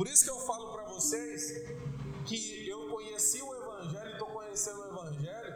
Por 0.00 0.08
isso 0.08 0.24
que 0.24 0.30
eu 0.30 0.40
falo 0.46 0.72
para 0.72 0.84
vocês 0.84 1.52
que 2.24 2.66
eu 2.66 2.88
conheci 2.88 3.42
o 3.42 3.54
Evangelho 3.54 4.08
e 4.08 4.12
estou 4.12 4.28
conhecendo 4.28 4.80
o 4.80 4.86
Evangelho 4.86 5.54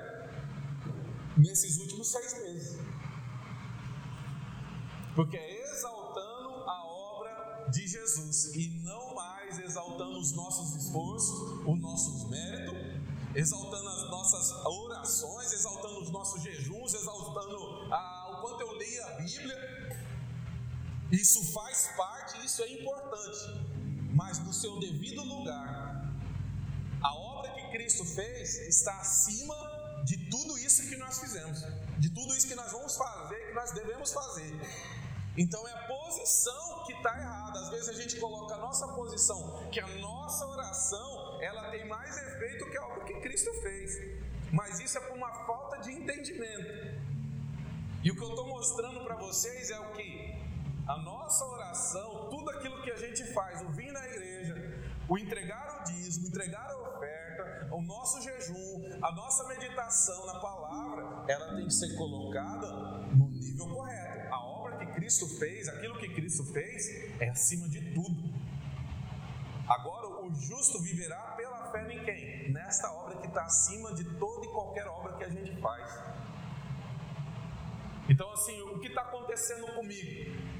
nesses 1.39 1.79
últimos 1.79 2.09
seis 2.09 2.35
meses. 2.43 2.79
Porque 5.15 5.39
é 5.39 5.73
exaltando 5.73 6.51
a 6.69 6.85
obra 6.85 7.71
de 7.71 7.89
Jesus 7.89 8.55
e 8.55 8.69
não 8.85 9.15
mais 9.15 9.59
exaltando 9.61 10.19
os 10.19 10.33
nossos 10.33 10.77
esforços, 10.77 11.65
os 11.67 11.81
nossos 11.81 12.29
méritos, 12.29 13.01
exaltando 13.35 13.89
as 13.89 14.11
nossas 14.11 14.51
orações, 14.67 15.53
exaltando 15.55 16.03
os 16.03 16.11
nossos 16.11 16.43
jejuns, 16.43 16.93
exaltando 16.93 17.57
a, 17.91 18.37
o 18.37 18.43
quanto 18.43 18.61
eu 18.61 18.73
leio 18.73 19.07
a 19.07 19.11
Bíblia. 19.23 19.99
Isso 21.11 21.43
faz 21.55 21.89
parte, 21.97 22.45
isso 22.45 22.63
é 22.63 22.71
importante 22.73 23.74
mas 24.15 24.39
no 24.39 24.53
seu 24.53 24.79
devido 24.79 25.23
lugar. 25.23 26.09
A 27.03 27.13
obra 27.15 27.51
que 27.53 27.71
Cristo 27.73 28.05
fez 28.05 28.57
está 28.69 28.97
acima 29.01 29.55
de 30.05 30.17
tudo 30.31 30.57
isso 30.59 30.89
que 30.89 30.97
nós 30.97 31.19
fizemos, 31.19 31.65
de 31.99 32.11
tudo 32.11 32.35
isso 32.35 32.47
que 32.47 32.55
nós 32.55 32.71
vamos 32.73 32.97
fazer, 32.97 33.49
que 33.49 33.55
nós 33.55 33.73
devemos 33.73 34.13
fazer. 34.13 34.53
Então 35.37 35.67
é 35.67 35.73
a 35.73 35.87
posição 35.89 36.85
que 36.87 36.93
está 36.93 37.19
errada. 37.19 37.59
Às 37.59 37.71
vezes 37.71 37.89
a 37.89 37.93
gente 37.93 38.17
coloca 38.21 38.55
a 38.55 38.59
nossa 38.59 38.87
posição, 38.89 39.69
que 39.73 39.81
a 39.81 39.89
nossa 39.99 40.47
oração 40.47 41.43
ela 41.43 41.71
tem 41.71 41.87
mais 41.89 42.17
efeito 42.17 42.71
que 42.71 42.79
a 42.79 42.87
obra 42.87 43.05
que 43.05 43.15
Cristo 43.21 43.53
fez. 43.63 44.21
Mas 44.53 44.79
isso 44.79 44.97
é 44.97 45.01
por 45.01 45.17
uma 45.17 45.33
falta 45.45 45.79
de 45.79 45.91
entendimento. 45.91 47.03
E 48.05 48.11
o 48.11 48.15
que 48.15 48.23
eu 48.23 48.29
estou 48.29 48.47
mostrando 48.47 49.03
para 49.03 49.17
vocês 49.17 49.71
é 49.71 49.81
o 49.81 49.93
que 49.93 50.34
a 50.87 50.99
nossa 50.99 51.45
oração, 51.47 52.29
tudo 52.31 52.51
aquilo 52.51 52.83
que 52.83 52.91
a 52.91 52.97
gente 52.97 53.25
faz, 53.33 53.63
o 53.63 53.71
vir 53.71 53.91
na 53.91 54.07
igreja, 54.07 54.55
o 55.09 55.19
entregar 55.19 55.81
o 55.81 55.85
dízimo, 55.85 56.29
entregar 56.29 56.71
a 56.71 56.77
oferta, 56.77 57.69
o 57.75 57.81
nosso 57.81 58.21
jejum, 58.23 58.99
a 59.03 59.13
nossa 59.13 59.49
meditação 59.49 60.27
na 60.27 60.39
palavra, 60.41 61.25
ela 61.29 61.57
tem 61.57 61.67
que 61.67 61.73
ser 61.73 61.97
colocada 61.97 62.71
no 63.15 63.31
nível 63.31 63.67
correto. 63.69 64.33
A 64.33 64.41
obra 64.45 64.77
que 64.79 64.93
Cristo 64.93 65.27
fez, 65.39 65.69
aquilo 65.69 65.99
que 65.99 66.09
Cristo 66.15 66.45
fez, 66.53 67.21
é 67.21 67.31
acima 67.31 67.69
de 67.69 67.95
tudo. 67.95 68.35
Agora, 69.67 70.23
o 70.27 70.35
justo 70.35 70.83
viverá 70.83 71.35
pela 71.37 71.71
fé 71.73 71.91
em 71.91 72.05
quem? 72.05 72.53
Nesta 72.53 72.93
obra 72.93 73.17
que 73.17 73.27
está 73.27 73.45
acima 73.45 73.95
de 73.95 74.05
toda 74.19 74.45
e 74.45 74.49
qualquer 74.51 74.87
obra 74.87 75.15
que 75.15 75.25
a 75.25 75.31
gente 75.31 75.59
faz. 75.63 75.99
Então, 78.07 78.31
assim, 78.33 78.61
o 78.61 78.79
que 78.81 78.89
está 78.89 79.01
acontecendo 79.01 79.67
comigo? 79.75 80.54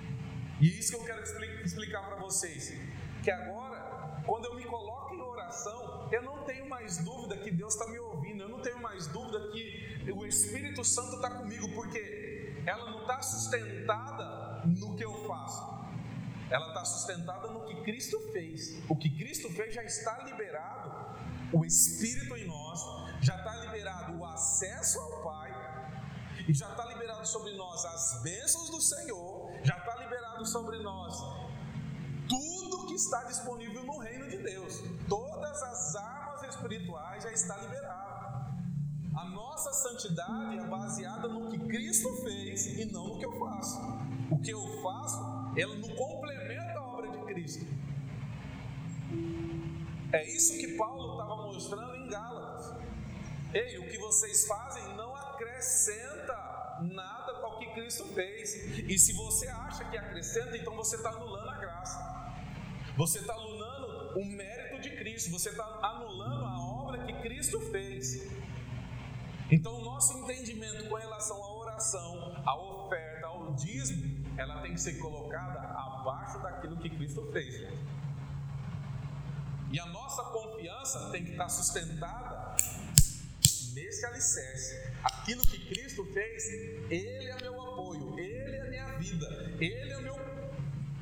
E 0.61 0.79
isso 0.79 0.91
que 0.93 0.97
eu 0.97 1.05
quero 1.05 1.23
explicar 1.65 2.07
para 2.07 2.17
vocês. 2.17 2.73
Que 3.23 3.31
agora, 3.31 4.23
quando 4.27 4.47
eu 4.47 4.55
me 4.55 4.65
coloco 4.65 5.15
em 5.15 5.21
oração, 5.21 6.09
eu 6.13 6.23
não 6.23 6.45
tenho 6.45 6.69
mais 6.69 6.99
dúvida 6.99 7.37
que 7.37 7.51
Deus 7.51 7.75
está 7.75 7.87
me 7.91 7.99
ouvindo, 7.99 8.43
eu 8.43 8.49
não 8.49 8.61
tenho 8.61 8.81
mais 8.81 9.07
dúvida 9.07 9.51
que 9.51 10.11
o 10.13 10.27
Espírito 10.27 10.85
Santo 10.85 11.17
está 11.17 11.31
comigo, 11.31 11.73
porque 11.75 12.55
ela 12.67 12.91
não 12.91 13.03
está 13.03 13.21
sustentada 13.23 14.63
no 14.67 14.97
que 14.97 15.05
eu 15.05 15.27
faço, 15.27 15.63
ela 16.51 16.69
está 16.69 16.85
sustentada 16.85 17.49
no 17.49 17.65
que 17.65 17.83
Cristo 17.83 18.19
fez. 18.33 18.83
O 18.89 18.97
que 18.97 19.11
Cristo 19.11 19.51
fez 19.51 19.75
já 19.75 19.83
está 19.83 20.23
liberado, 20.25 21.17
o 21.53 21.65
Espírito 21.65 22.37
em 22.37 22.47
nós, 22.47 22.81
já 23.23 23.37
está 23.37 23.57
liberado 23.57 24.19
o 24.19 24.25
acesso 24.25 24.99
ao 25.01 25.23
Pai, 25.23 25.53
e 26.47 26.53
já 26.53 26.69
está 26.69 26.85
liberado 26.87 27.27
sobre 27.27 27.53
nós 27.53 27.85
as 27.85 28.23
bênçãos 28.23 28.71
do 28.71 28.81
Senhor, 28.81 29.34
sobre 30.43 30.79
nós 30.79 31.45
tudo 32.29 32.87
que 32.87 32.95
está 32.95 33.23
disponível 33.25 33.85
no 33.85 33.99
reino 33.99 34.29
de 34.29 34.39
Deus, 34.39 34.83
todas 35.09 35.63
as 35.63 35.95
armas 35.97 36.43
espirituais 36.43 37.23
já 37.23 37.33
está 37.33 37.57
liberado. 37.59 38.55
A 39.15 39.25
nossa 39.27 39.73
santidade 39.73 40.59
é 40.59 40.67
baseada 40.67 41.29
no 41.29 41.51
que 41.51 41.59
Cristo 41.59 42.13
fez 42.23 42.67
e 42.79 42.85
não 42.87 43.09
no 43.09 43.19
que 43.19 43.27
eu 43.27 43.39
faço. 43.39 43.79
O 44.31 44.39
que 44.41 44.51
eu 44.51 44.83
faço, 44.83 45.53
ele 45.57 45.77
não 45.77 45.95
complementa 45.95 46.79
a 46.79 46.87
obra 46.87 47.11
de 47.11 47.19
Cristo. 47.27 47.67
É 50.13 50.25
isso 50.35 50.59
que 50.59 50.77
Paulo 50.77 51.13
estava 51.13 51.37
mostrando 51.37 51.97
em 51.97 52.09
Gálatas. 52.09 52.75
Ei, 53.53 53.79
o 53.79 53.89
que 53.89 53.99
vocês 53.99 54.47
fazem 54.47 54.83
não 54.97 55.15
acrescenta 55.15 56.79
nada 56.83 57.24
Cristo 57.75 58.05
fez. 58.15 58.55
E 58.79 58.99
se 58.99 59.13
você 59.13 59.47
acha 59.49 59.85
que 59.85 59.97
acrescenta, 59.97 60.57
então 60.57 60.75
você 60.75 60.97
está 60.97 61.11
anulando 61.11 61.51
a 61.51 61.57
graça. 61.59 62.35
Você 62.97 63.19
está 63.19 63.35
anulando 63.35 64.19
o 64.19 64.25
mérito 64.25 64.81
de 64.81 64.91
Cristo. 64.97 65.31
Você 65.31 65.51
está 65.51 65.65
anulando 65.83 66.45
a 66.45 66.59
obra 66.59 67.05
que 67.05 67.13
Cristo 67.21 67.61
fez. 67.61 68.27
Então, 69.51 69.75
o 69.75 69.85
nosso 69.85 70.19
entendimento 70.19 70.89
com 70.89 70.95
relação 70.95 71.37
à 71.37 71.55
oração, 71.59 72.43
à 72.47 72.57
oferta, 72.57 73.27
ao 73.27 73.53
dízimo, 73.55 74.25
ela 74.39 74.63
tem 74.63 74.73
que 74.73 74.81
ser 74.81 74.95
colocada 74.95 75.61
abaixo 75.61 76.39
daquilo 76.41 76.79
que 76.79 76.89
Cristo 76.89 77.29
fez. 77.33 77.69
E 79.71 79.79
a 79.79 79.87
nossa 79.87 80.23
confiança 80.25 81.11
tem 81.11 81.25
que 81.25 81.33
estar 81.33 81.49
sustentada 81.49 82.57
nesse 83.75 84.07
alicerce. 84.07 84.95
Aquilo 85.03 85.43
que 85.43 85.59
Cristo 85.67 86.05
fez, 86.13 86.49
Ele 86.91 87.31
é 87.31 87.37
meu 87.43 87.64
apoio, 87.75 88.19
Ele 88.19 88.57
é 88.57 88.71
minha 88.71 88.99
vida, 88.99 89.27
Ele 89.61 89.93
é 89.93 89.99
o 89.99 90.03
meu, 90.03 90.17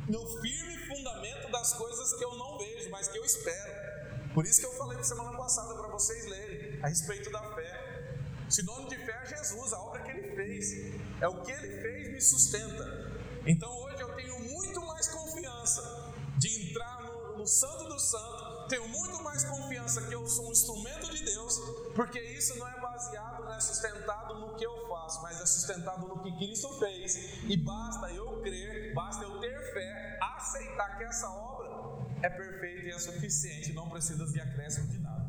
meu 0.09 0.27
firme 0.41 0.77
fundamento 0.89 1.51
das 1.51 1.75
coisas 1.75 2.15
que 2.15 2.25
eu 2.25 2.35
não 2.37 2.59
vejo, 2.59 2.91
mas 2.91 3.09
que 3.09 3.19
eu 3.19 3.25
espero. 3.25 4.33
Por 4.35 4.47
isso 4.47 4.61
que 4.61 4.67
eu 4.67 4.73
falei 4.73 5.03
semana 5.05 5.37
passada 5.37 5.75
para 5.75 5.89
vocês 5.89 6.27
lerem 6.27 6.83
a 6.83 6.89
respeito 6.89 7.31
da 7.31 7.43
fé. 7.55 8.17
Sinônimo 8.49 8.89
de 8.89 8.97
fé 8.97 9.23
é 9.23 9.27
Jesus, 9.27 9.73
a 9.73 9.79
obra 9.81 10.03
que 10.03 10.11
Ele 10.11 10.35
fez. 10.35 10.95
É 11.21 11.29
o 11.29 11.43
que 11.43 11.53
Ele 11.53 11.81
fez 11.83 12.09
me 12.09 12.21
sustenta. 12.21 13.13
Então 13.47 13.71
hoje 13.83 14.01
eu 14.01 14.15
tenho 14.15 14.39
muito 14.41 14.81
mais 14.87 15.09
confiança 15.09 16.15
de 16.39 16.71
entrar 16.71 17.03
no, 17.03 17.39
no 17.39 17.47
Santo 17.47 17.85
do 17.85 17.99
Santo 17.99 18.53
tenho 18.73 18.89
muito 18.89 19.23
mais 19.23 19.45
confiança 19.45 20.01
que 20.01 20.15
eu 20.15 20.27
sou 20.27 20.49
um 20.49 20.53
instrumento 20.53 21.11
de 21.15 21.23
Deus, 21.25 21.61
porque 21.95 22.19
isso 22.19 22.57
não 22.57 22.67
é 22.67 22.81
baseado, 22.93 23.45
não 23.45 23.55
é 23.55 23.61
sustentado 23.61 24.39
no 24.39 24.55
que 24.55 24.65
eu 24.65 24.89
faço, 24.89 25.23
mas 25.23 25.41
é 25.41 25.47
sustentado 25.47 26.07
no 26.07 26.23
que 26.23 26.37
Cristo 26.37 26.69
fez. 26.79 27.43
E 27.45 27.57
basta 27.57 28.11
eu 28.13 28.41
crer, 28.43 28.93
basta 28.95 29.25
eu 29.25 29.41
ter 29.41 29.73
fé, 29.73 30.19
aceitar 30.21 30.99
que 30.99 31.05
essa 31.05 31.29
obra 31.29 32.07
é 32.23 32.29
perfeita 32.29 32.87
e 32.87 32.91
é 32.91 32.99
suficiente, 32.99 33.73
não 33.73 33.89
precisa 33.89 34.27
de 34.27 34.41
acréscimo 34.41 34.89
de 34.89 34.99
nada. 34.99 35.23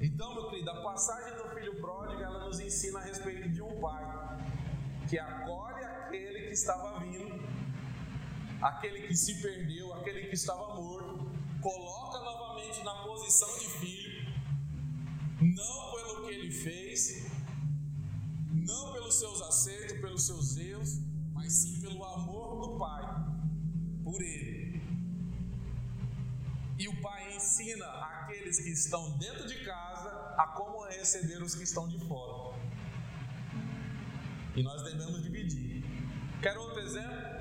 Então, 0.00 0.34
meu 0.34 0.48
querido, 0.50 0.70
a 0.70 0.82
passagem 0.82 1.36
do 1.36 1.48
filho 1.50 1.80
pródigo 1.80 2.22
ela 2.22 2.44
nos 2.44 2.60
ensina 2.60 3.00
a 3.00 3.02
respeito 3.02 3.48
de 3.48 3.60
um 3.60 3.80
pai 3.80 4.04
que 5.08 5.18
acolhe 5.18 5.84
aquele 5.84 6.46
que 6.46 6.52
estava 6.52 7.00
vindo 7.00 7.48
aquele 8.60 9.06
que 9.06 9.16
se 9.16 9.40
perdeu, 9.40 9.92
aquele 9.94 10.26
que 10.26 10.34
estava 10.34 10.74
morto, 10.74 11.30
coloca 11.60 12.18
novamente 12.18 12.82
na 12.82 12.94
posição 13.04 13.48
de 13.58 13.66
filho, 13.78 14.17
não 15.40 15.92
pelo 15.92 16.26
que 16.26 16.34
ele 16.34 16.50
fez, 16.50 17.26
não 18.50 18.92
pelos 18.92 19.18
seus 19.18 19.40
acertos, 19.42 20.00
pelos 20.00 20.26
seus 20.26 20.56
erros, 20.56 20.98
mas 21.32 21.52
sim 21.52 21.80
pelo 21.80 22.04
amor 22.04 22.60
do 22.60 22.78
Pai 22.78 23.02
por 24.02 24.20
ele. 24.20 24.82
E 26.78 26.88
o 26.88 27.00
Pai 27.00 27.36
ensina 27.36 27.86
aqueles 27.86 28.60
que 28.60 28.70
estão 28.70 29.16
dentro 29.18 29.46
de 29.46 29.64
casa 29.64 30.10
a 30.36 30.46
como 30.56 30.84
receber 30.86 31.42
os 31.42 31.54
que 31.54 31.64
estão 31.64 31.88
de 31.88 31.98
fora. 32.06 32.56
E 34.54 34.62
nós 34.62 34.82
devemos 34.82 35.22
dividir. 35.22 35.84
Quer 36.42 36.56
outro 36.56 36.80
exemplo? 36.80 37.38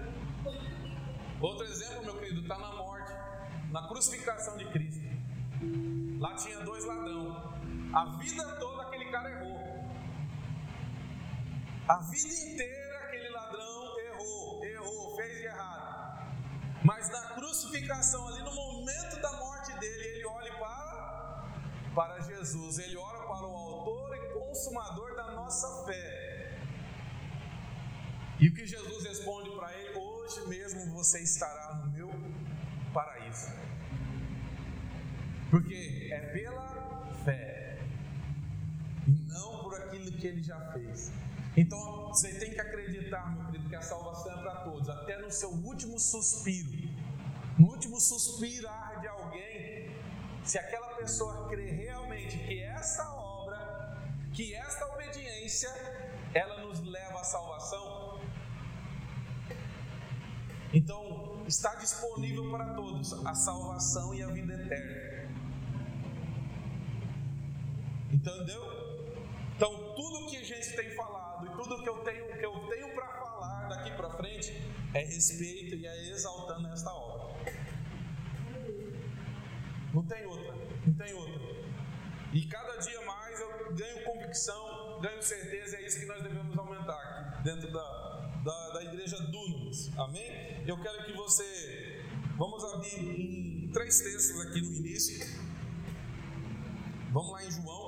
Outro 1.40 1.66
exemplo, 1.66 2.03
meu 2.03 2.18
querido, 2.19 2.41
está 2.41 2.57
na 2.57 2.75
morte, 2.75 3.12
na 3.71 3.88
crucificação 3.88 4.57
de 4.57 4.66
Cristo. 4.71 5.06
Lá 6.19 6.36
tinha 6.36 6.60
dois 6.62 6.83
ladrões. 6.86 7.56
A 7.94 8.06
vida 8.18 8.44
toda 8.60 8.84
aquele 8.84 9.06
cara 9.12 9.30
errou. 9.31 9.88
A 11.88 11.98
vida 11.98 12.34
inteira 12.34 13.00
aquele 13.06 13.30
ladrão 13.30 14.00
errou, 14.00 14.66
errou, 14.66 15.16
fez 15.16 15.38
de 15.38 15.45
errado. 15.45 16.36
Mas 16.84 17.10
na 17.10 17.22
crucificação, 17.36 18.28
ali 18.28 18.44
no 18.44 18.54
momento 18.54 19.19
da 19.22 19.31
morte 19.34 19.74
dele, 19.80 20.04
ele 20.04 20.25
olha 20.25 20.54
para, 20.57 21.51
para 21.95 22.19
Jesus, 22.22 22.80
ele 22.80 22.98
olha 22.98 23.19
para 23.19 23.48
o 23.48 23.56
autor 23.56 24.16
e 24.16 24.33
consumador 24.33 25.16
da 25.16 25.31
nossa 25.31 25.86
fé. 25.86 26.60
E 28.40 28.50
o 28.50 28.54
que 28.54 28.66
Jesus 28.68 29.04
responde 29.06 29.50
para 29.51 29.74
ele? 29.74 29.88
hoje 30.28 30.48
mesmo 30.48 30.94
você 30.94 31.22
estará 31.22 31.75
no 31.75 31.92
meu 31.92 32.10
paraíso. 32.94 33.51
Porque 35.50 36.10
é 36.12 36.19
pela 36.33 37.13
fé 37.24 37.56
aquilo 39.77 40.12
que 40.12 40.27
ele 40.27 40.44
já 40.44 40.59
fez. 40.71 41.12
Então 41.56 42.07
você 42.07 42.33
tem 42.39 42.51
que 42.51 42.59
acreditar, 42.59 43.35
meu 43.35 43.45
querido, 43.47 43.69
que 43.69 43.75
a 43.75 43.81
salvação 43.81 44.31
é 44.31 44.41
para 44.41 44.56
todos, 44.57 44.89
até 44.89 45.18
no 45.18 45.31
seu 45.31 45.50
último 45.50 46.00
suspiro, 46.00 46.88
no 47.57 47.68
último 47.68 48.00
suspirar 48.00 49.00
de 49.01 49.07
alguém, 49.07 49.95
se 50.44 50.59
aquela 50.59 50.95
pessoa 50.95 51.47
crê 51.50 51.71
realmente 51.71 52.38
que 52.38 52.62
esta 52.62 53.12
obra, 53.12 53.97
que 54.33 54.53
esta 54.53 54.85
obediência, 54.94 55.69
ela 56.33 56.62
nos 56.65 56.80
leva 56.81 57.19
à 57.19 57.23
salvação, 57.23 58.21
então 60.73 61.44
está 61.47 61.75
disponível 61.75 62.51
para 62.51 62.73
todos 62.75 63.13
a 63.25 63.33
salvação 63.33 64.13
e 64.13 64.21
a 64.21 64.27
vida 64.27 64.53
eterna. 64.53 65.18
Entendeu? 68.12 68.76
Então, 69.57 69.74
tudo 69.95 70.27
que 70.30 70.38
a 70.38 70.44
gente 70.44 70.75
tem 70.75 70.92
falado 70.92 71.48
e 71.48 71.50
tudo 71.50 71.81
que 71.81 71.89
eu 71.89 71.98
tenho, 72.04 72.27
que 72.38 72.45
eu 72.45 72.54
tenho 72.69 72.94
para 72.94 73.07
falar 73.07 73.68
daqui 73.69 73.89
para 73.98 74.12
frente 74.12 74.54
é 74.94 75.00
respeito 75.00 75.75
e 75.75 75.88
é 75.88 76.09
exaltando 76.12 76.68
esta 76.68 76.94
obra. 76.94 77.36
Não 79.92 80.06
tem 80.06 80.25
outra, 80.27 80.54
não 80.86 80.94
tem 80.94 81.12
outra. 81.12 81.42
E 82.33 82.45
cada 82.45 82.77
dia 82.77 83.01
mais 83.01 83.39
eu 83.39 83.74
ganho 83.74 84.04
convicção, 84.04 85.00
ganho 85.01 85.24
certeza, 85.24 85.77
é 85.77 85.88
isso 85.88 86.01
que 86.01 86.06
nós 86.06 86.21
devemos 86.21 86.56
aumentar 86.56 87.42
dentro 87.44 87.71
da, 87.71 88.31
da, 88.44 88.69
da 88.74 88.83
igreja 88.83 89.18
Dunamis. 89.19 89.89
Amém? 89.98 90.63
Eu 90.68 90.80
quero 90.80 91.04
que 91.04 91.13
você. 91.13 92.06
Vamos 92.38 92.63
abrir 92.63 93.00
em 93.00 93.71
três 93.71 94.00
textos 94.01 94.39
aqui 94.42 94.62
no 94.62 94.71
início. 94.71 95.25
Vamos 97.12 97.31
lá 97.31 97.44
em 97.44 97.50
João. 97.50 97.87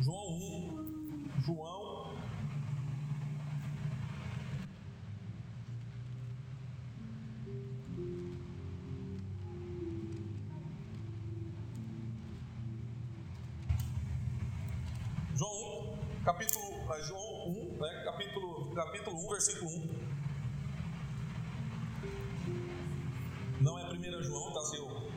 João 0.00 0.28
1. 0.28 1.40
João. 1.40 2.16
João 15.34 15.96
1, 16.20 16.24
capítulo, 16.24 16.62
João 17.02 17.48
1, 17.48 17.78
né, 17.78 18.02
capítulo, 18.04 18.74
capítulo 18.74 19.16
1, 19.16 19.28
versículo 19.28 19.70
1. 19.70 20.16
Não 23.60 23.78
é 23.78 23.84
1 23.92 24.22
João, 24.22 24.52
tá? 24.52 24.60
Se 24.60 24.76
eu 24.76 25.10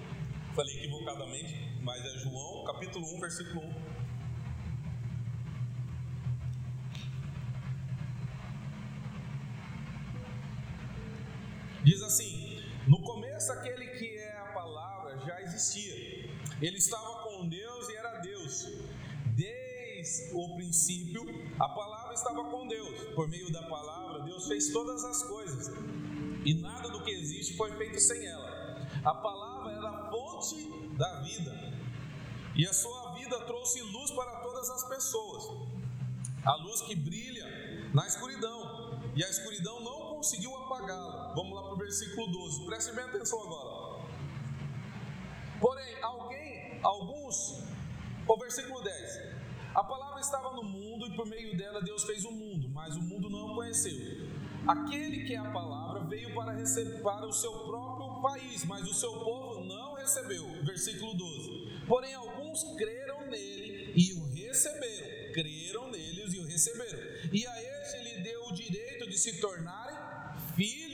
falei 0.55 0.77
equivocadamente, 0.77 1.79
mas 1.81 2.03
é 2.05 2.17
João, 2.19 2.63
capítulo 2.65 3.05
1, 3.15 3.19
versículo 3.19 3.61
1. 3.61 3.88
Ele 16.61 16.77
estava 16.77 17.23
com 17.23 17.47
Deus 17.47 17.89
e 17.89 17.95
era 17.95 18.17
Deus. 18.19 18.67
Desde 19.35 20.33
o 20.33 20.55
princípio, 20.55 21.23
a 21.57 21.69
palavra 21.69 22.13
estava 22.13 22.43
com 22.45 22.67
Deus. 22.67 23.13
Por 23.15 23.27
meio 23.29 23.51
da 23.51 23.63
palavra, 23.63 24.23
Deus 24.23 24.47
fez 24.47 24.71
todas 24.71 25.03
as 25.05 25.23
coisas. 25.23 25.71
E 26.45 26.53
nada 26.55 26.89
do 26.89 27.01
que 27.03 27.11
existe 27.11 27.55
foi 27.55 27.71
feito 27.77 27.99
sem 27.99 28.25
ela. 28.25 28.87
A 29.03 29.13
palavra 29.13 29.71
era 29.71 29.89
a 29.89 30.09
fonte 30.09 30.95
da 30.97 31.21
vida. 31.21 31.73
E 32.55 32.67
a 32.67 32.73
sua 32.73 33.13
vida 33.13 33.39
trouxe 33.45 33.81
luz 33.81 34.11
para 34.11 34.41
todas 34.41 34.69
as 34.69 34.89
pessoas. 34.89 35.69
A 36.43 36.55
luz 36.55 36.81
que 36.81 36.95
brilha 36.95 37.89
na 37.93 38.05
escuridão. 38.05 38.99
E 39.15 39.23
a 39.23 39.29
escuridão 39.29 39.79
não 39.81 40.15
conseguiu 40.15 40.55
apagá-la. 40.57 41.33
Vamos 41.35 41.53
lá 41.53 41.63
para 41.63 41.73
o 41.73 41.77
versículo 41.77 42.27
12. 42.27 42.65
Preste 42.65 42.93
bem 42.93 43.05
atenção 43.05 43.41
agora. 43.43 43.88
Porém, 45.59 46.01
alguém, 46.01 46.79
alguns, 46.81 47.63
o 48.27 48.37
versículo 48.37 48.81
10. 48.81 49.39
A 49.75 49.83
palavra 49.83 50.19
estava 50.19 50.51
no 50.53 50.63
mundo 50.63 51.07
e 51.07 51.15
por 51.15 51.25
meio 51.27 51.55
dela 51.57 51.81
Deus 51.81 52.03
fez 52.03 52.25
o 52.25 52.31
mundo, 52.31 52.69
mas 52.69 52.95
o 52.95 53.01
mundo 53.01 53.29
não 53.29 53.51
o 53.51 53.55
conheceu. 53.55 54.27
Aquele 54.67 55.25
que 55.25 55.33
é 55.33 55.37
a 55.37 55.51
palavra 55.51 56.03
veio 56.05 56.33
para 56.33 56.53
receber 56.53 57.01
para 57.01 57.25
o 57.25 57.33
seu 57.33 57.51
próprio 57.65 58.21
país, 58.21 58.65
mas 58.65 58.87
o 58.87 58.93
seu 58.93 59.11
povo 59.11 59.63
não 59.65 59.95
recebeu. 59.95 60.45
Versículo 60.63 61.13
12. 61.15 61.85
Porém, 61.87 62.13
alguns 62.13 62.63
creram 62.75 63.27
nele 63.27 63.93
e 63.95 64.13
o 64.13 64.25
receberam. 64.33 65.33
Creram 65.33 65.91
nele 65.91 66.35
e 66.35 66.39
o 66.39 66.45
receberam. 66.45 66.99
E 67.31 67.47
a 67.47 67.63
este 67.63 67.97
ele 67.97 68.21
deu 68.21 68.43
o 68.45 68.53
direito 68.53 69.09
de 69.09 69.17
se 69.17 69.39
tornarem 69.39 69.97
filhos 70.55 70.88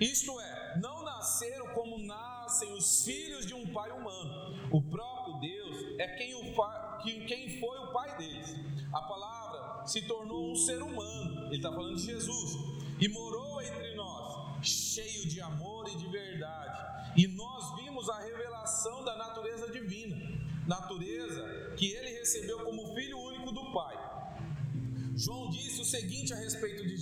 Isto 0.00 0.38
é, 0.40 0.78
não 0.80 1.02
nasceram 1.02 1.68
como 1.74 1.98
nascem 1.98 2.72
os 2.74 3.04
filhos 3.04 3.44
de 3.46 3.54
um 3.54 3.66
pai 3.72 3.90
humano. 3.90 4.68
O 4.70 4.80
próprio 4.82 5.40
Deus 5.40 5.98
é 5.98 6.06
quem, 6.16 6.34
o 6.34 7.26
quem 7.26 7.58
foi 7.58 7.78
o 7.78 7.92
pai 7.92 8.16
deles. 8.16 8.54
A 8.92 9.02
palavra 9.02 9.86
se 9.86 10.02
tornou 10.02 10.52
um 10.52 10.56
ser 10.56 10.80
humano. 10.82 11.46
Ele 11.46 11.56
está 11.56 11.72
falando 11.72 11.96
de 11.96 12.02
Jesus. 12.02 12.52
E 13.00 13.08
morou 13.08 13.60
entre 13.62 13.94
nós, 13.94 14.60
cheio 14.62 15.26
de 15.26 15.40
amor 15.40 15.88
e 15.88 15.96
de 15.96 16.06
verdade. 16.08 17.12
E 17.16 17.26
nós 17.26 17.76
vimos 17.76 18.08
a 18.08 18.20
revelação 18.20 19.04
da 19.04 19.16
natureza 19.16 19.70
divina. 19.70 20.16
Natureza 20.66 21.74
que 21.76 21.92
ele 21.92 22.18
recebeu 22.18 22.64
como 22.64 22.94
filho 22.94 23.18
único 23.18 23.52
do 23.52 23.72
Pai. 23.72 23.96
João 25.16 25.50
disse 25.50 25.80
o 25.80 25.84
seguinte 25.84 26.32
a 26.32 26.36
respeito 26.36 26.86
de 26.86 26.96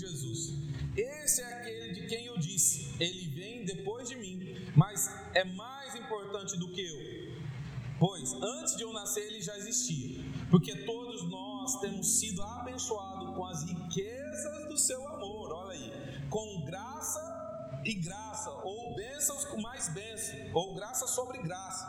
é 5.36 5.44
mais 5.44 5.94
importante 5.94 6.58
do 6.58 6.68
que 6.72 6.80
eu. 6.80 7.36
Pois 7.98 8.32
antes 8.32 8.74
de 8.76 8.82
eu 8.82 8.92
nascer 8.92 9.26
ele 9.26 9.42
já 9.42 9.56
existia, 9.56 10.24
porque 10.50 10.84
todos 10.84 11.28
nós 11.28 11.78
temos 11.80 12.18
sido 12.18 12.42
abençoados 12.42 13.34
com 13.34 13.44
as 13.44 13.62
riquezas 13.62 14.68
do 14.68 14.78
seu 14.78 15.06
amor, 15.08 15.52
olha 15.52 15.72
aí, 15.72 16.28
com 16.30 16.64
graça 16.64 17.20
e 17.84 17.94
graça, 17.94 18.50
ou 18.50 18.94
bênçãos 18.94 19.44
com 19.44 19.60
mais 19.60 19.88
bênção, 19.90 20.38
ou 20.54 20.74
graça 20.74 21.06
sobre 21.06 21.38
graça. 21.38 21.84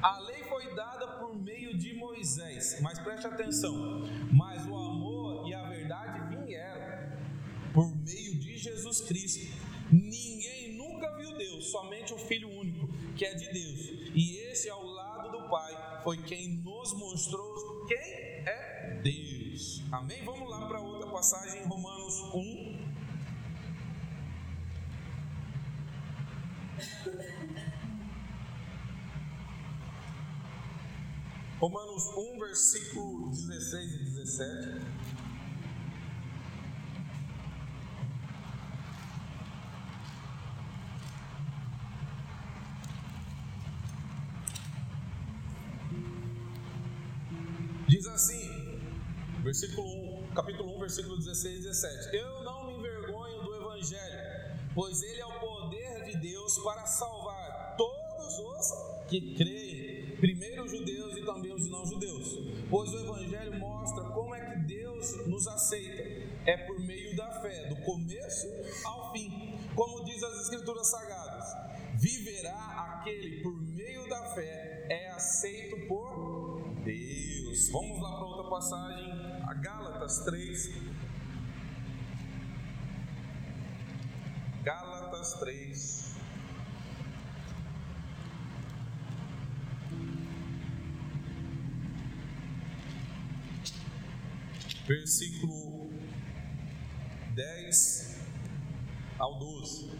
A 0.00 0.18
lei 0.20 0.44
foi 0.44 0.74
dada 0.74 1.06
por 1.18 1.34
meio 1.34 1.76
de 1.76 1.94
Moisés, 1.94 2.80
mas 2.80 2.98
preste 3.00 3.26
atenção, 3.26 4.02
mas 4.32 4.64
o 4.66 4.76
amor 4.76 5.48
e 5.48 5.54
a 5.54 5.68
verdade 5.68 6.36
vieram 6.36 7.12
por 7.72 7.88
meio 7.96 8.38
de 8.38 8.58
Jesus 8.58 9.00
Cristo. 9.02 9.51
Foi 16.02 16.16
quem 16.18 16.56
nos 16.58 16.92
mostrou 16.94 17.86
quem 17.86 17.96
é 17.96 19.00
Deus. 19.02 19.82
Amém? 19.92 20.24
Vamos 20.24 20.50
lá 20.50 20.66
para 20.66 20.80
outra 20.80 21.08
passagem, 21.10 21.64
Romanos 21.64 22.20
1. 22.34 22.92
Romanos 31.60 32.08
1, 32.16 32.38
versículo 32.40 33.30
16 33.30 33.92
e 33.92 33.98
17. 33.98 34.71
Diz 48.02 48.10
assim, 48.10 48.80
versículo 49.44 49.86
1, 50.24 50.34
capítulo 50.34 50.74
1, 50.74 50.80
versículo 50.80 51.16
16 51.18 51.60
e 51.60 51.62
17: 51.68 52.16
Eu 52.16 52.42
não 52.42 52.66
me 52.66 52.74
envergonho 52.74 53.44
do 53.44 53.54
Evangelho, 53.54 54.58
pois 54.74 55.04
ele 55.04 55.20
é 55.20 55.26
o 55.26 55.38
poder 55.38 56.02
de 56.06 56.16
Deus 56.16 56.58
para 56.64 56.84
salvar 56.84 57.76
todos 57.76 58.40
os 58.40 59.06
que 59.06 59.36
creem, 59.36 60.16
primeiro 60.16 60.64
os 60.64 60.72
judeus 60.72 61.16
e 61.16 61.24
também 61.24 61.54
os 61.54 61.70
não 61.70 61.86
judeus. 61.86 62.40
Pois 62.68 62.92
o 62.92 62.98
Evangelho 62.98 63.56
mostra 63.60 64.02
como 64.06 64.34
é 64.34 64.50
que 64.50 64.66
Deus 64.66 65.28
nos 65.28 65.46
aceita, 65.46 66.02
é 66.44 66.56
por 66.56 66.80
meio 66.80 67.14
da 67.14 67.40
fé, 67.40 67.68
do 67.68 67.76
começo 67.84 68.48
ao 68.84 69.12
fim, 69.12 69.56
como 69.76 70.04
diz 70.04 70.20
as 70.24 70.40
Escrituras 70.40 70.88
Sagradas: 70.88 71.44
viverá 72.00 72.98
aquele 72.98 73.44
por 73.44 73.51
passagem, 78.52 79.10
a 79.48 79.54
Gálatas 79.54 80.18
3. 80.26 80.74
Gálatas 84.62 85.32
3. 85.40 86.16
Versículo 94.86 95.90
10 97.34 98.20
ao 99.18 99.38
12. 99.38 99.98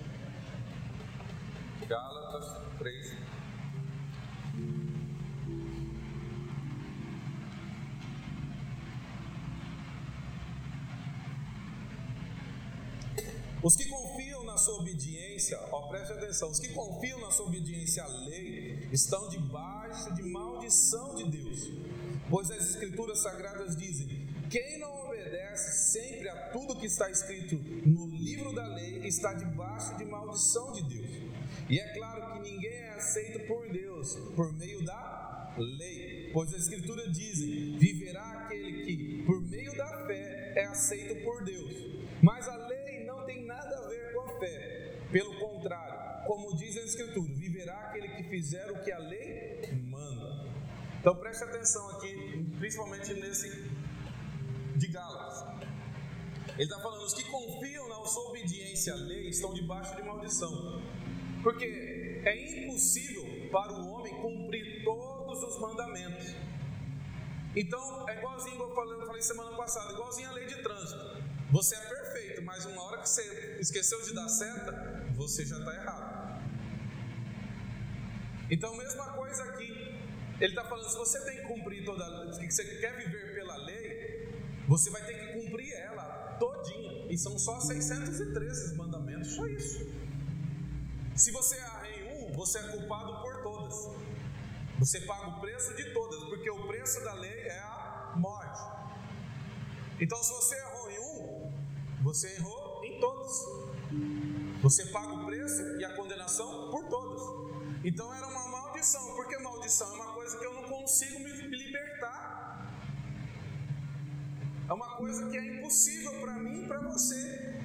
Gálatas 1.89 2.77
3. 2.77 3.42
Os 13.63 13.77
que 13.77 13.89
confiam 13.89 14.43
na 14.45 14.57
sua 14.57 14.81
obediência, 14.81 15.59
ó, 15.71 15.89
preste 15.89 16.13
atenção, 16.13 16.51
os 16.51 16.59
que 16.59 16.69
confiam 16.71 17.21
na 17.21 17.31
sua 17.31 17.47
obediência 17.47 18.03
à 18.03 18.09
lei 18.09 18.89
estão 18.93 19.29
debaixo 19.29 20.13
de 20.15 20.23
maldição 20.23 21.15
de 21.15 21.31
Deus, 21.31 21.71
pois 22.29 22.51
as 22.51 22.71
Escrituras 22.71 23.21
Sagradas 23.21 23.77
dizem: 23.77 24.27
quem 24.53 24.79
não 24.79 25.07
obedece 25.07 25.93
sempre 25.93 26.29
a 26.29 26.51
tudo 26.51 26.77
que 26.77 26.85
está 26.85 27.11
escrito 27.11 27.57
no 27.87 28.07
livro 28.07 28.55
da 28.55 28.67
lei 28.67 29.07
está 29.07 29.33
debaixo 29.33 29.97
de 29.97 30.05
maldição 30.05 30.73
de 30.73 30.83
Deus. 30.83 31.11
E 31.71 31.79
é 31.79 31.95
claro 31.95 32.35
que 32.35 32.51
ninguém 32.51 32.71
é 32.71 32.91
aceito 32.91 33.47
por 33.47 33.67
Deus 33.73 34.15
por 34.37 34.53
meio 34.53 34.85
da 34.85 35.55
lei, 35.57 36.31
pois 36.35 36.53
as 36.53 36.65
Escrituras 36.65 37.11
dizem: 37.13 37.79
viverá 37.79 38.45
aquele 38.45 38.85
que, 38.85 39.23
por 39.25 39.41
meio 39.41 39.75
da 39.75 40.07
fé, 40.07 40.53
é 40.57 40.65
aceito 40.67 41.25
por 41.25 41.43
Deus. 41.45 41.73
Mas 42.23 42.47
a 42.47 42.57
lei 42.69 43.05
não 43.05 43.25
tem 43.25 43.47
nada 43.47 43.75
a 43.75 43.89
ver 43.89 44.13
com 44.13 44.21
a 44.21 44.39
fé, 44.39 44.99
pelo 45.11 45.35
contrário, 45.39 46.27
como 46.27 46.55
diz 46.57 46.77
a 46.77 46.83
Escritura: 46.83 47.33
viverá 47.35 47.91
aquele 48.43 48.49
que 48.49 48.49
fizer 48.49 48.71
o 48.71 48.83
que 48.83 48.93
a 48.93 48.99
lei 48.99 49.61
manda. 49.85 50.51
Então 51.01 51.15
preste 51.17 51.45
atenção 51.45 51.89
aqui, 51.91 52.47
principalmente 52.59 53.15
nesse 53.15 53.71
de 54.77 54.87
Gálatas. 54.89 55.63
Ele 56.55 56.65
está 56.65 56.81
falando: 56.81 57.05
os 57.05 57.15
que 57.15 57.25
confiam 57.25 57.89
na 57.89 58.05
sua 58.07 58.31
obediência 58.31 58.93
à 58.93 58.97
lei 58.97 59.29
estão 59.29 59.55
debaixo 59.55 59.95
de 59.97 60.03
maldição. 60.03 60.83
Porque 61.43 62.21
é 62.25 62.63
impossível 62.63 63.49
para 63.51 63.73
o 63.73 63.89
homem 63.89 64.15
cumprir 64.21 64.85
todos 64.85 65.43
os 65.43 65.61
mandamentos. 65.61 66.35
Então, 67.55 68.09
é 68.09 68.17
igualzinho 68.17 68.63
eu 68.63 68.75
falei, 68.75 68.95
eu 68.95 69.07
falei 69.07 69.23
semana 69.23 69.57
passada, 69.57 69.93
igualzinho 69.93 70.29
a 70.29 70.33
lei 70.33 70.47
de 70.47 70.63
trânsito. 70.63 71.23
Você 71.51 71.75
é 71.75 71.81
perfeito, 71.81 72.43
mas 72.43 72.65
uma 72.65 72.83
hora 72.83 72.99
que 73.03 73.09
você 73.09 73.59
esqueceu 73.61 74.01
de 74.03 74.15
dar 74.15 74.29
seta, 74.29 75.05
você 75.15 75.45
já 75.45 75.59
está 75.59 75.75
errado. 75.75 76.12
Então, 78.51 78.77
mesma 78.77 79.07
coisa 79.13 79.43
aqui. 79.45 79.73
Ele 80.41 80.53
está 80.53 80.65
falando: 80.65 80.89
se 80.89 80.97
você 80.97 81.25
tem 81.25 81.37
que 81.37 81.43
cumprir 81.43 81.85
toda 81.85 82.05
a 82.05 82.09
lei, 82.09 82.33
se 82.33 82.51
você 82.51 82.65
quer 82.77 82.97
viver 82.97 83.35
pela 83.35 83.57
lei, 83.59 84.29
você 84.67 84.91
vai 84.91 85.05
ter 85.05 85.15
que 85.15 85.41
cumprir 85.41 85.73
ela 85.73 86.37
todinha. 86.39 87.07
E 87.11 87.17
são 87.17 87.39
só 87.39 87.61
613 87.61 88.77
mandamentos, 88.77 89.33
só 89.33 89.47
isso. 89.47 89.87
Se 91.15 91.31
você 91.31 91.57
erra 91.57 91.89
em 91.89 92.31
um, 92.31 92.33
você 92.33 92.59
é 92.59 92.63
culpado 92.69 93.21
por 93.23 93.43
todas. 93.43 93.91
Você 94.79 95.01
paga 95.03 95.29
o 95.29 95.41
preço 95.41 95.75
de 95.77 95.93
todas, 95.93 96.25
porque 96.25 96.51
o 96.51 96.67
preço 96.67 97.05
da 97.05 97.15
lei 97.15 97.41
é 97.41 97.59
a 97.61 98.15
morte. 98.17 98.61
Então, 100.01 100.21
se 100.23 100.33
você 100.33 100.57
errou 100.57 100.91
em 100.91 100.99
um, 100.99 101.53
você 102.03 102.35
errou 102.35 102.85
em 102.85 102.99
todos. 102.99 103.47
Você 104.63 104.87
paga 104.87 105.13
o 105.13 105.27
preço 105.27 105.63
e 105.79 105.85
a 105.85 105.95
condenação 105.95 106.71
por 106.71 106.89
todas. 106.89 107.02
Então 107.85 108.15
era 108.15 108.27
uma 108.29 108.49
maldição, 108.49 109.15
porque 109.17 109.37
maldição 109.39 109.89
é 109.89 109.95
uma 109.95 110.13
coisa 110.15 110.39
que 110.39 110.45
eu 110.45 110.55
não 110.55 110.63
consigo 110.65 111.19
me 111.19 111.33
libertar. 111.33 112.33
É 114.69 114.73
uma 114.73 114.97
coisa 114.97 115.29
que 115.29 115.37
é 115.37 115.57
impossível 115.57 116.21
para 116.21 116.35
mim 116.35 116.63
e 116.63 116.67
para 116.69 116.81
você. 116.81 117.65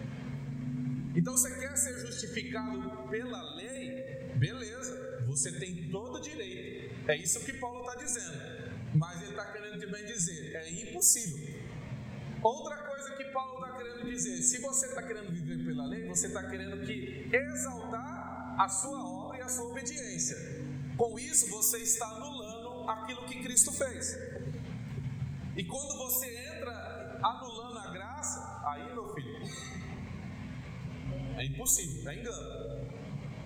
Então 1.16 1.38
você 1.38 1.54
quer 1.60 1.76
ser 1.78 2.00
justificado 2.00 3.10
pela 3.10 3.56
lei? 3.56 4.32
Beleza, 4.36 5.24
você 5.28 5.52
tem 5.60 5.90
todo 5.92 6.16
o 6.16 6.22
direito. 6.22 7.10
É 7.10 7.16
isso 7.16 7.40
que 7.46 7.54
Paulo 7.54 7.82
está 7.82 7.96
dizendo. 7.96 8.68
Mas 8.96 9.22
ele 9.22 9.32
está 9.32 9.46
querendo 9.52 9.80
também 9.80 10.04
dizer: 10.06 10.56
é 10.56 10.70
impossível. 10.82 11.62
Outra 12.42 12.78
coisa 12.78 13.16
que 13.18 13.26
Paulo 13.26 13.64
está 13.64 13.78
querendo 13.78 14.06
dizer: 14.06 14.42
se 14.42 14.62
você 14.62 14.88
está 14.88 15.04
querendo 15.04 15.32
viver 15.32 15.64
pela 15.64 15.86
lei, 15.86 16.08
você 16.08 16.28
está 16.28 16.44
querendo 16.50 16.84
que 16.86 17.30
exaltar 17.32 18.56
a 18.60 18.68
sua 18.68 19.04
obra 19.04 19.17
a 19.48 19.50
sua 19.50 19.68
obediência. 19.68 20.38
Com 20.98 21.18
isso, 21.18 21.50
você 21.50 21.78
está 21.78 22.06
anulando 22.06 22.90
aquilo 22.90 23.26
que 23.26 23.42
Cristo 23.42 23.72
fez. 23.72 24.18
E 25.56 25.64
quando 25.64 25.98
você 25.98 26.28
entra 26.50 27.20
anulando 27.24 27.80
a 27.80 27.92
graça, 27.92 28.62
aí, 28.66 28.94
meu 28.94 29.08
filho, 29.14 29.42
é 31.38 31.46
impossível, 31.46 32.12
é 32.12 32.16
engano. 32.16 32.88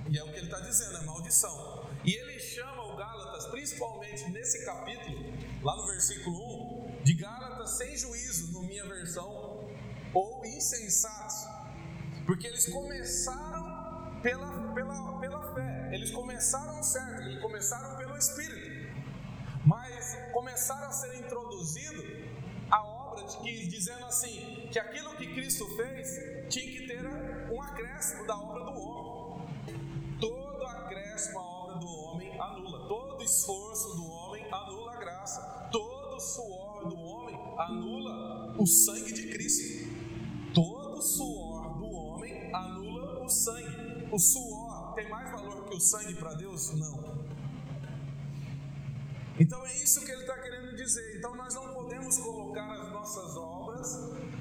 E 0.10 0.17
é 0.17 0.24
o 0.24 0.31
que 0.31 0.38
ele 0.38 0.48
está 0.48 0.60
dizendo, 0.60 0.98
é 0.98 1.05
maldição. 1.05 1.88
E 2.03 2.13
ele 2.15 2.39
chama 2.39 2.84
o 2.84 2.98
Gálatas, 2.98 3.46
principalmente 3.48 4.27
nesse 4.31 4.65
capítulo, 4.65 5.31
lá 5.62 5.75
no 5.77 5.86
versículo 5.86 6.98
1, 6.98 7.03
de 7.03 7.13
Gálatas 7.13 7.77
sem 7.77 7.96
juízo, 7.96 8.51
no 8.53 8.63
minha 8.63 8.86
versão, 8.88 9.70
ou 10.13 10.43
insensatos. 10.46 11.36
Porque 12.25 12.48
eles 12.48 12.67
começaram 12.70 13.72
pela, 14.22 14.74
pela, 14.74 15.20
pela 15.20 15.53
fé, 15.53 15.81
eles 15.92 16.12
começaram 16.12 16.82
certo, 16.84 17.22
eles 17.24 17.42
começaram 17.42 17.98
pelo 17.98 18.18
Espírito. 18.18 18.92
Mas 19.66 20.18
começaram 20.34 20.88
a 20.88 20.92
ser 20.92 21.20
introduzido 21.20 22.04
a 22.70 22.84
obra 22.84 23.26
de 23.26 23.38
que, 23.38 23.68
dizendo 23.68 24.06
assim, 24.06 24.68
que 24.72 24.80
aquilo 24.80 25.16
que 25.18 25.34
Cristo 25.34 25.68
fez 25.76 26.50
tinha 26.50 26.66
que 26.66 26.88
ter 26.88 27.06
um 27.06 27.62
acréscimo 27.62 28.26
da 28.26 28.36
obra 28.36 28.64
do 28.64 28.80
homem. 28.80 29.48
Todo 30.20 30.64
acréscimo 30.64 31.40
à 31.40 31.44
obra 31.44 31.80
do 31.80 31.88
homem 31.88 32.40
anula, 32.40 32.88
todo 32.88 33.24
esforço 33.24 33.96
do 33.96 34.12
homem 34.12 34.46
anula 34.52 34.94
a 34.94 34.98
graça, 34.98 35.70
todo 35.72 36.20
suor 36.20 36.90
do 36.90 37.00
homem 37.00 37.36
anula 37.58 38.56
o 38.58 38.66
sangue 38.66 39.14
de 39.14 39.28
Cristo. 39.28 39.92
Todo 40.54 41.02
suor 41.02 41.78
do 41.78 41.86
homem 41.86 42.54
anula 42.54 43.24
o 43.24 43.30
sangue. 43.30 44.08
O 44.12 44.20
suor 44.20 44.50
sangue 45.92 46.16
para 46.16 46.34
Deus? 46.36 46.72
Não. 46.72 47.26
Então 49.38 49.66
é 49.66 49.74
isso 49.84 50.06
que 50.06 50.12
ele 50.12 50.22
está 50.22 50.38
querendo 50.40 50.76
dizer. 50.76 51.18
Então 51.18 51.36
nós 51.36 51.54
não 51.54 51.74
podemos 51.74 52.18
colocar 52.18 52.72
as 52.80 52.92
nossas 52.92 53.36
obras 53.36 53.88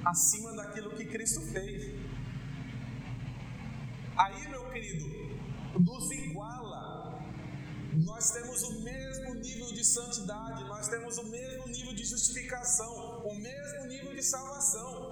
acima 0.05 0.53
daquilo 0.55 0.91
que 0.97 1.07
Cristo 1.07 1.41
fez. 1.53 1.99
Aí, 4.17 4.49
meu 4.49 4.71
querido, 4.71 5.07
nos 5.81 6.11
iguala. 6.13 7.19
Nós 7.93 8.31
temos 8.31 8.63
o 8.63 8.83
mesmo 8.83 9.35
nível 9.35 9.73
de 9.73 9.85
santidade, 9.85 10.63
nós 10.65 10.87
temos 10.87 11.19
o 11.19 11.25
mesmo 11.25 11.67
nível 11.67 11.93
de 11.93 12.05
justificação, 12.05 13.23
o 13.25 13.35
mesmo 13.35 13.87
nível 13.87 14.15
de 14.15 14.23
salvação. 14.23 15.10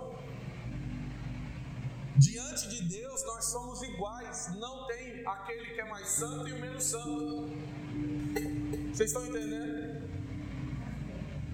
Diante 2.18 2.68
de 2.68 2.82
Deus, 2.88 3.24
nós 3.24 3.44
somos 3.44 3.80
iguais, 3.82 4.48
não 4.56 4.86
tem 4.88 5.24
aquele 5.24 5.66
que 5.74 5.80
é 5.80 5.88
mais 5.88 6.08
santo 6.08 6.48
e 6.48 6.52
o 6.52 6.60
menos 6.60 6.82
santo. 6.84 7.46
Vocês 8.92 9.10
estão 9.10 9.24
entendendo? 9.24 10.08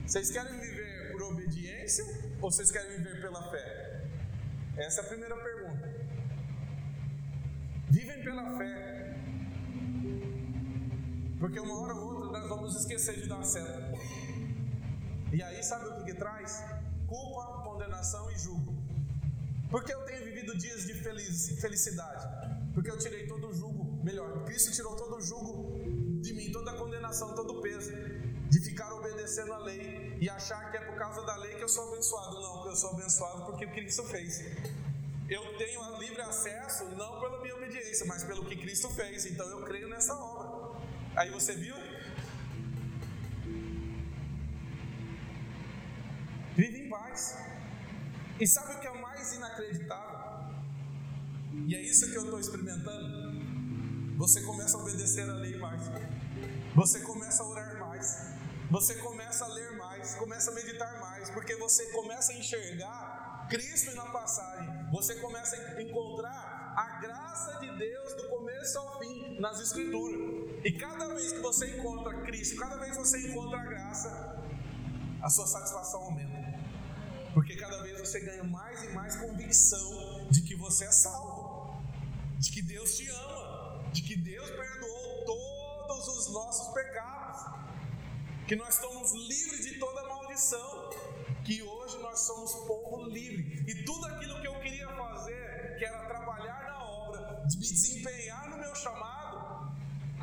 Vocês 0.07 0.31
querem 0.31 0.59
viver 0.59 1.13
por 1.13 1.23
obediência 1.25 2.05
ou 2.41 2.51
vocês 2.51 2.71
querem 2.71 2.97
viver 2.97 3.21
pela 3.21 3.51
fé? 3.51 4.07
Essa 4.79 5.03
é 5.03 5.05
a 5.05 5.09
primeira 5.09 5.37
pergunta. 5.37 5.95
Vivem 7.91 8.25
pela 8.25 8.57
fé. 8.57 9.17
Porque 11.39 11.61
uma 11.61 11.79
hora 11.79 11.95
ou 11.95 12.07
outra 12.07 12.41
nós 12.41 12.49
vamos 12.49 12.75
esquecer 12.75 13.21
de 13.21 13.29
dar 13.29 13.45
certo. 13.45 14.01
E 15.31 15.43
aí, 15.43 15.63
sabe 15.63 15.89
o 15.89 15.97
que, 15.97 16.05
que 16.05 16.15
traz? 16.15 16.65
Culpa, 17.07 17.63
condenação 17.65 18.31
e 18.31 18.39
julgo. 18.39 18.73
Porque 19.75 19.93
eu 19.93 20.05
tenho 20.05 20.25
vivido 20.25 20.57
dias 20.57 20.87
de 20.87 20.95
feliz, 20.95 21.61
felicidade. 21.61 22.25
Porque 22.73 22.89
eu 22.89 22.97
tirei 22.97 23.27
todo 23.27 23.49
o 23.49 23.53
julgo, 23.53 24.05
melhor, 24.05 24.45
Cristo 24.45 24.71
tirou 24.71 24.95
todo 24.95 25.17
o 25.17 25.21
julgo 25.21 25.77
de 26.21 26.33
mim, 26.33 26.53
toda 26.53 26.71
a 26.71 26.77
condenação, 26.77 27.35
todo 27.35 27.59
o 27.59 27.61
peso 27.61 27.91
de 28.49 28.61
ficar 28.61 28.95
obedecendo 28.95 29.53
a 29.53 29.59
lei 29.59 30.17
e 30.21 30.31
achar 30.31 30.71
que 30.71 30.77
é 30.77 30.81
por 30.81 30.95
causa 30.95 31.23
da 31.23 31.35
lei 31.39 31.57
que 31.57 31.65
eu 31.65 31.69
sou 31.69 31.93
abençoado. 31.93 32.41
Não, 32.41 32.69
eu 32.69 32.77
sou 32.77 32.91
abençoado 32.91 33.47
porque 33.47 33.67
Cristo 33.67 34.05
fez. 34.05 34.45
Eu 35.29 35.43
tenho 35.59 35.99
livre 35.99 36.23
acesso 36.23 36.85
não 36.91 37.19
pela 37.19 37.43
minha 37.43 37.57
obediência, 37.57 38.07
mas 38.07 38.23
pelo 38.23 38.45
que 38.45 38.55
Cristo 38.55 38.89
fez. 38.91 39.27
Então 39.27 39.49
eu 39.49 39.65
creio 39.65 39.89
nessa 39.89 40.15
obra. 40.15 40.79
Aí 41.17 41.33
você 41.33 41.53
viu? 41.53 41.75
Vive 46.55 46.79
em 46.79 46.89
paz. 46.89 47.54
E 48.41 48.47
sabe 48.47 48.75
o 48.75 48.81
que 48.81 48.87
é 48.87 48.91
o 48.91 49.01
mais 49.01 49.33
inacreditável? 49.33 50.55
E 51.67 51.75
é 51.75 51.81
isso 51.81 52.11
que 52.11 52.17
eu 52.17 52.25
estou 52.25 52.41
experimentando. 52.41 53.35
Você 54.17 54.43
começa 54.43 54.77
a 54.77 54.81
obedecer 54.81 55.29
a 55.29 55.35
lei 55.35 55.57
mais. 55.59 55.83
Você 56.75 57.01
começa 57.01 57.43
a 57.43 57.47
orar 57.47 57.79
mais. 57.79 58.35
Você 58.71 58.95
começa 58.97 59.45
a 59.45 59.49
ler 59.49 59.77
mais. 59.77 60.15
Começa 60.17 60.51
a 60.51 60.55
meditar 60.55 61.01
mais. 61.01 61.31
Porque 61.31 61.55
você 61.57 61.87
começa 61.93 62.33
a 62.33 62.37
enxergar 62.37 63.47
Cristo 63.49 63.95
na 63.95 64.07
passagem, 64.07 64.69
você 64.91 65.15
começa 65.17 65.57
a 65.57 65.83
encontrar 65.83 66.75
a 66.77 67.01
graça 67.01 67.59
de 67.61 67.71
Deus 67.77 68.15
do 68.15 68.29
começo 68.29 68.79
ao 68.79 68.99
fim 68.99 69.39
nas 69.39 69.61
Escrituras. 69.61 70.19
E 70.65 70.73
cada 70.73 71.09
vez 71.09 71.33
que 71.33 71.41
você 71.41 71.77
encontra 71.77 72.23
Cristo, 72.23 72.57
cada 72.57 72.77
vez 72.79 72.93
que 72.93 72.99
você 72.99 73.29
encontra 73.29 73.61
a 73.61 73.65
graça, 73.65 74.43
a 75.23 75.31
sua 75.31 75.47
satisfação 75.47 76.01
aumenta. 76.01 76.34
Porque 77.35 77.57
cada 77.57 77.83
vez 77.83 77.99
você 77.99 78.21
ganha 78.21 78.45
mais 78.45 78.85
e 78.85 78.89
mais 78.91 79.17
convicção 79.17 80.29
de 80.31 80.41
que 80.43 80.55
você 80.55 80.85
é 80.85 80.93
salvo, 80.93 81.83
de 82.39 82.49
que 82.53 82.63
Deus 82.63 82.97
te 82.97 83.09
ama, 83.09 83.91
de 83.93 84.03
que 84.03 84.17
Deus 84.17 84.49
perdoou 84.51 85.25
todos 85.27 86.09
os 86.09 86.33
nossos 86.33 86.73
pecados, 86.73 87.41
que 88.47 88.55
nós 88.55 88.77
estamos 88.77 89.13
livres 89.13 89.67
de 89.67 89.81
toda 89.81 90.09
maldição, 90.09 90.91
que 91.45 91.61
hoje 91.61 91.99
nós 91.99 92.21
somos 92.21 92.53
povo 92.67 93.05
livre. 93.09 93.65
E 93.67 93.85
tudo 93.85 94.07
aquilo 94.07 94.41
que 94.41 94.47
eu 94.47 94.61
queria 94.61 94.89
fazer, 94.89 95.77
que 95.77 95.85
era 95.85 96.05
trabalhar 96.07 96.63
na 96.65 96.85
obra, 96.85 97.43
me 97.43 97.59
desempenhar 97.59 98.49
no 98.49 98.59
meu 98.59 98.75
chamado, 98.77 99.24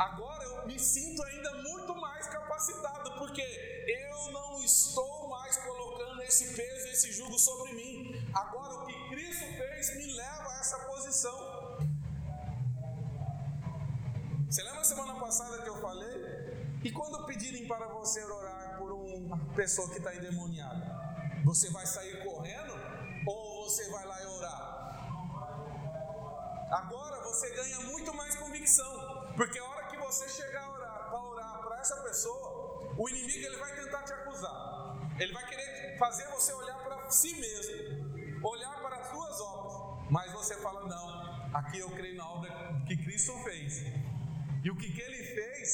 agora 0.01 0.43
eu 0.45 0.67
me 0.67 0.79
sinto 0.79 1.21
ainda 1.23 1.53
muito 1.61 1.95
mais 1.95 2.27
capacitado, 2.27 3.11
porque 3.19 3.41
eu 3.41 4.31
não 4.31 4.63
estou 4.63 5.27
mais 5.29 5.57
colocando 5.57 6.21
esse 6.23 6.53
peso, 6.55 6.87
esse 6.87 7.11
jugo 7.11 7.37
sobre 7.37 7.73
mim. 7.73 8.31
Agora 8.33 8.73
o 8.75 8.85
que 8.87 9.09
Cristo 9.09 9.45
fez 9.45 9.95
me 9.97 10.13
leva 10.13 10.49
a 10.49 10.59
essa 10.59 10.79
posição. 10.79 11.51
Você 14.49 14.63
lembra 14.63 14.83
semana 14.83 15.19
passada 15.19 15.61
que 15.61 15.69
eu 15.69 15.79
falei? 15.79 16.79
E 16.83 16.91
quando 16.91 17.25
pedirem 17.25 17.67
para 17.67 17.87
você 17.87 18.23
orar 18.23 18.77
por 18.79 18.91
uma 18.91 19.37
pessoa 19.55 19.87
que 19.89 19.99
está 19.99 20.15
endemoniada? 20.15 20.99
Você 21.45 21.69
vai 21.69 21.85
sair 21.85 22.23
correndo 22.23 22.73
ou 23.27 23.63
você 23.69 23.87
vai 23.89 24.05
lá 24.05 24.21
e 24.21 24.25
orar? 24.25 24.81
Agora 26.71 27.21
você 27.23 27.49
ganha 27.53 27.79
muito 27.81 28.13
mais 28.13 28.35
convicção, 28.35 29.33
porque 29.35 29.59
a 29.59 29.63
que 29.63 29.70
você 30.11 30.27
chegar 30.27 30.63
a 30.63 30.71
orar 30.73 31.09
para 31.09 31.23
orar 31.23 31.61
para 31.63 31.79
essa 31.79 31.95
pessoa, 32.03 32.93
o 32.97 33.09
inimigo 33.09 33.45
ele 33.45 33.55
vai 33.55 33.73
tentar 33.75 34.03
te 34.03 34.11
acusar. 34.11 34.97
Ele 35.17 35.31
vai 35.31 35.45
querer 35.47 35.97
fazer 35.97 36.27
você 36.27 36.51
olhar 36.51 36.77
para 36.83 37.09
si 37.09 37.33
mesmo, 37.35 38.45
olhar 38.45 38.81
para 38.81 38.97
as 38.97 39.07
suas 39.07 39.39
obras. 39.39 40.11
Mas 40.11 40.33
você 40.33 40.55
fala: 40.57 40.85
"Não, 40.85 41.55
aqui 41.55 41.79
eu 41.79 41.89
creio 41.91 42.17
na 42.17 42.27
obra 42.27 42.51
que 42.85 42.97
Cristo 42.97 43.31
fez". 43.45 43.83
E 44.63 44.69
o 44.69 44.75
que, 44.75 44.91
que 44.91 45.01
ele 45.01 45.23
fez 45.37 45.67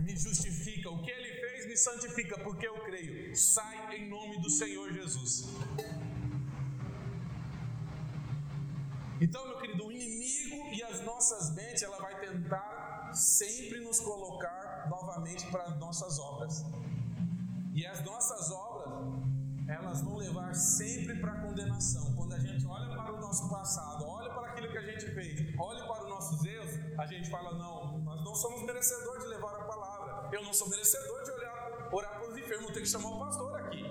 me 0.00 0.16
justifica, 0.16 0.88
o 0.90 1.02
que 1.02 1.10
ele 1.10 1.32
fez 1.42 1.66
me 1.66 1.76
santifica, 1.76 2.38
porque 2.38 2.66
eu 2.66 2.78
creio. 2.84 3.36
Sai 3.36 3.96
em 3.96 4.08
nome 4.08 4.40
do 4.40 4.48
Senhor 4.48 4.90
Jesus. 4.94 5.44
Então, 9.20 9.46
meu 9.48 9.58
querido, 9.58 9.86
o 9.86 9.92
inimigo 9.92 10.74
e 10.74 10.82
as 10.82 11.00
nossas 11.02 11.54
mentes, 11.54 11.82
ela 11.82 11.98
vai 11.98 12.18
tentar 12.20 12.75
sempre 13.16 13.80
nos 13.80 13.98
colocar 14.00 14.86
novamente 14.88 15.46
para 15.50 15.64
as 15.64 15.78
nossas 15.78 16.18
obras. 16.18 16.64
E 17.74 17.86
as 17.86 18.04
nossas 18.04 18.50
obras, 18.50 18.92
elas 19.68 20.02
vão 20.02 20.16
levar 20.16 20.54
sempre 20.54 21.18
para 21.20 21.32
a 21.32 21.40
condenação. 21.40 22.14
Quando 22.14 22.34
a 22.34 22.38
gente 22.38 22.66
olha 22.66 22.88
para 22.88 23.12
o 23.12 23.20
nosso 23.20 23.48
passado, 23.48 24.06
olha 24.06 24.32
para 24.32 24.48
aquilo 24.48 24.70
que 24.70 24.78
a 24.78 24.82
gente 24.82 25.12
fez, 25.12 25.54
olha 25.58 25.84
para 25.84 26.04
os 26.04 26.08
nossos 26.08 26.44
erros, 26.44 26.70
a 26.98 27.06
gente 27.06 27.30
fala: 27.30 27.58
não, 27.58 27.98
nós 27.98 28.24
não 28.24 28.34
somos 28.34 28.62
merecedores 28.62 29.24
de 29.24 29.28
levar 29.28 29.54
a 29.60 29.64
palavra. 29.64 30.30
Eu 30.32 30.42
não 30.42 30.52
sou 30.52 30.68
merecedor 30.68 31.24
de 31.24 31.30
olhar, 31.30 31.88
orar 31.92 32.18
para 32.18 32.30
os 32.30 32.36
enfermos, 32.36 32.70
tem 32.72 32.82
que 32.82 32.88
chamar 32.88 33.08
o 33.08 33.18
pastor 33.18 33.60
aqui. 33.60 33.84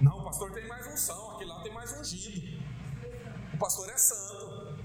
Não, 0.00 0.18
o 0.18 0.24
pastor 0.24 0.52
tem 0.52 0.66
mais 0.66 0.86
unção, 0.86 1.32
aqui 1.32 1.44
lá 1.44 1.62
tem 1.62 1.72
mais 1.72 1.92
ungido. 1.92 2.62
O 3.52 3.58
pastor 3.58 3.88
é 3.90 3.96
santo. 3.98 4.78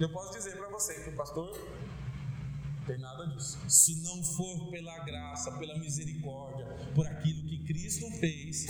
Eu 0.00 0.10
posso 0.10 0.32
dizer 0.32 0.56
para 0.56 0.68
você 0.68 1.04
que 1.04 1.10
o 1.10 1.16
pastor 1.16 1.50
tem 2.86 2.98
nada 2.98 3.26
disso. 3.28 3.58
Se 3.68 4.02
não 4.02 4.22
for 4.22 4.70
pela 4.70 5.04
graça, 5.04 5.52
pela 5.58 5.78
misericórdia, 5.78 6.66
por 6.94 7.06
aquilo 7.06 7.48
que 7.48 7.64
Cristo 7.64 8.10
fez, 8.18 8.66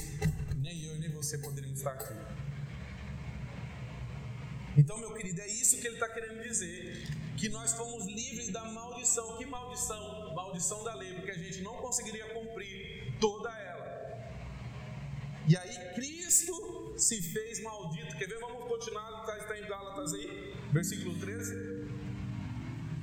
nem 0.57 0.83
eu 0.85 0.99
nem 0.99 1.11
você 1.11 1.39
poderíamos 1.39 1.79
estar 1.79 1.93
aqui. 1.93 2.15
Então, 4.77 4.99
meu 4.99 5.13
querido, 5.13 5.41
é 5.41 5.47
isso 5.49 5.81
que 5.81 5.87
ele 5.87 5.97
está 5.97 6.09
querendo 6.09 6.43
dizer. 6.43 7.07
Que 7.37 7.49
nós 7.49 7.73
fomos 7.75 8.07
livres 8.07 8.49
da 8.51 8.65
maldição. 8.65 9.37
Que 9.37 9.47
maldição? 9.47 10.35
Maldição 10.35 10.83
da 10.85 10.95
lei, 10.95 11.15
porque 11.15 11.31
a 11.31 11.39
gente 11.39 11.61
não 11.63 11.77
conseguiria 11.77 12.33
cumprir 12.35 13.17
toda 13.21 13.51
ela. 13.51 13.73
E 15.49 15.57
aí 15.57 15.95
Cristo 15.95 16.95
se 16.97 17.21
fez 17.21 17.63
maldito. 17.63 18.17
Quer 18.17 18.29
ver? 18.29 18.39
Vamos 18.41 18.67
continuar, 18.67 19.21
está, 19.21 19.39
está 19.39 19.59
em 19.59 19.69
Gálatas 19.69 20.15
aí, 20.15 20.55
versículo 20.73 21.19
13. 21.19 21.82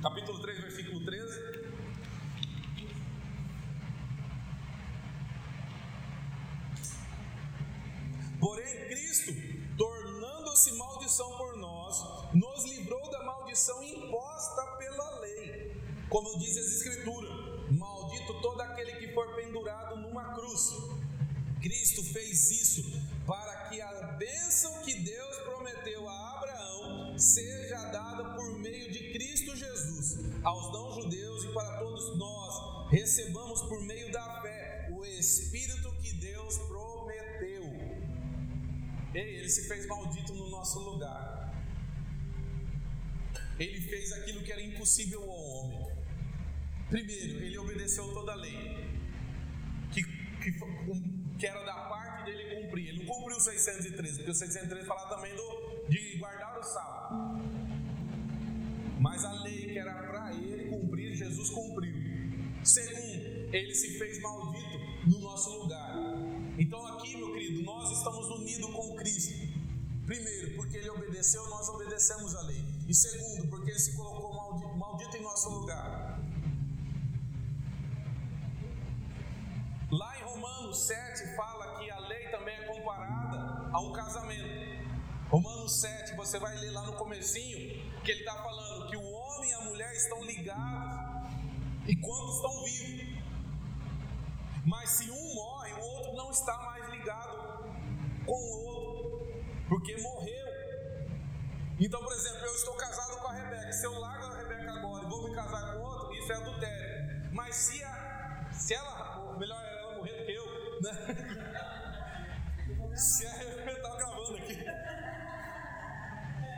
Capítulo 0.02 0.40
3, 0.40 0.60
versículo 0.62 1.04
13. 1.04 1.60
Porém, 8.40 8.88
Cristo, 8.88 9.32
tornando-se 9.76 10.72
maldição 10.72 11.36
por 11.36 11.54
nós, 11.58 12.32
nos 12.32 12.64
livrou 12.64 13.10
da 13.10 13.22
maldição 13.24 13.82
imposta 13.82 14.62
pela 14.78 15.20
lei. 15.20 15.82
Como 16.08 16.38
diz 16.38 16.56
as 16.56 16.76
Escrituras: 16.76 17.70
Maldito 17.70 18.40
todo 18.40 18.58
aquele 18.62 18.92
que 18.92 19.12
for 19.12 19.34
pendurado 19.34 19.96
numa 19.96 20.32
cruz. 20.32 20.78
Cristo 21.60 22.02
fez 22.04 22.50
isso 22.50 22.89
se 39.50 39.66
fez 39.68 39.86
maldito 39.86 40.32
no 40.34 40.48
nosso 40.48 40.78
lugar. 40.80 41.52
Ele 43.58 43.80
fez 43.80 44.12
aquilo 44.12 44.42
que 44.42 44.52
era 44.52 44.62
impossível 44.62 45.22
ao 45.22 45.38
homem. 45.38 45.86
Primeiro, 46.88 47.44
ele 47.44 47.58
obedeceu 47.58 48.08
toda 48.12 48.32
a 48.32 48.34
lei, 48.34 48.88
que, 49.92 50.02
que, 50.02 50.52
que 51.38 51.46
era 51.46 51.64
da 51.64 51.74
parte 51.88 52.24
dele 52.24 52.62
cumprir. 52.62 52.88
Ele 52.88 53.04
não 53.04 53.14
cumpriu 53.14 53.36
o 53.36 53.40
613, 53.40 54.16
porque 54.16 54.30
o 54.30 54.34
613 54.34 54.86
fala 54.86 55.08
também 55.08 55.34
do, 55.36 55.86
de 55.88 56.16
guardar 56.18 56.58
o 56.58 56.62
sábado. 56.62 57.40
Mas 58.98 59.24
a 59.24 59.32
lei 59.42 59.66
que 59.66 59.78
era 59.78 59.94
para 59.94 60.32
ele 60.34 60.68
cumprir, 60.68 61.14
Jesus 61.14 61.50
cumpriu. 61.50 61.94
Segundo, 62.62 63.54
ele 63.54 63.74
se 63.74 63.98
fez 63.98 64.20
maldito 64.20 64.78
no 65.06 65.20
nosso 65.20 65.50
lugar. 65.62 65.79
Então 66.60 66.86
aqui, 66.88 67.16
meu 67.16 67.32
querido, 67.32 67.62
nós 67.62 67.90
estamos 67.90 68.28
unidos 68.28 68.70
com 68.70 68.94
Cristo. 68.94 69.32
Primeiro, 70.04 70.56
porque 70.56 70.76
ele 70.76 70.90
obedeceu, 70.90 71.42
nós 71.48 71.66
obedecemos 71.70 72.34
a 72.36 72.42
lei. 72.42 72.62
E 72.86 72.94
segundo, 72.94 73.48
porque 73.48 73.70
ele 73.70 73.78
se 73.78 73.96
colocou 73.96 74.34
maldito, 74.34 74.76
maldito 74.76 75.16
em 75.16 75.22
nosso 75.22 75.48
lugar. 75.48 76.20
Lá 79.90 80.18
em 80.18 80.22
Romanos 80.22 80.86
7 80.86 81.34
fala 81.34 81.78
que 81.78 81.90
a 81.90 81.98
lei 82.00 82.28
também 82.28 82.54
é 82.54 82.64
comparada 82.66 83.70
a 83.72 83.80
um 83.80 83.92
casamento. 83.94 84.84
Romanos 85.30 85.80
7, 85.80 86.14
você 86.14 86.38
vai 86.38 86.54
ler 86.58 86.72
lá 86.72 86.84
no 86.84 86.92
comecinho, 86.92 87.90
que 88.04 88.10
ele 88.10 88.20
está 88.20 88.34
falando 88.34 88.90
que 88.90 88.96
o 88.98 89.10
homem 89.10 89.50
e 89.50 89.54
a 89.54 89.60
mulher 89.62 89.94
estão 89.94 90.22
ligados 90.24 91.32
enquanto 91.88 92.34
estão 92.34 92.64
vivos. 92.64 93.19
Mas 94.64 94.90
se 94.90 95.10
um 95.10 95.34
morre, 95.34 95.72
o 95.72 95.80
outro 95.80 96.12
não 96.14 96.30
está 96.30 96.56
mais 96.58 96.88
ligado 96.90 97.64
com 98.26 98.32
o 98.32 98.64
outro, 98.66 99.44
porque 99.68 99.96
morreu. 99.96 100.46
Então, 101.78 102.02
por 102.02 102.12
exemplo, 102.12 102.40
eu 102.40 102.54
estou 102.54 102.74
casado 102.74 103.20
com 103.20 103.28
a 103.28 103.32
Rebeca. 103.32 103.72
Se 103.72 103.86
eu 103.86 103.98
largo 103.98 104.26
a 104.26 104.36
Rebeca 104.36 104.70
agora 104.72 105.04
e 105.04 105.08
vou 105.08 105.28
me 105.28 105.34
casar 105.34 105.72
com 105.72 105.80
outro, 105.80 106.14
isso 106.14 106.32
é 106.32 106.36
adultério. 106.36 107.32
Mas 107.32 107.56
se, 107.56 107.82
a, 107.82 108.48
se 108.52 108.74
ela, 108.74 109.36
melhor 109.38 109.64
ela 109.64 109.96
morrer 109.96 110.12
do 110.12 110.26
que 110.26 110.32
eu, 110.32 110.80
né? 110.82 111.70
Se 112.94 113.26
a 113.26 113.32
Rebeca 113.32 113.70
está 113.70 113.96
gravando 113.96 114.36
aqui. 114.36 114.58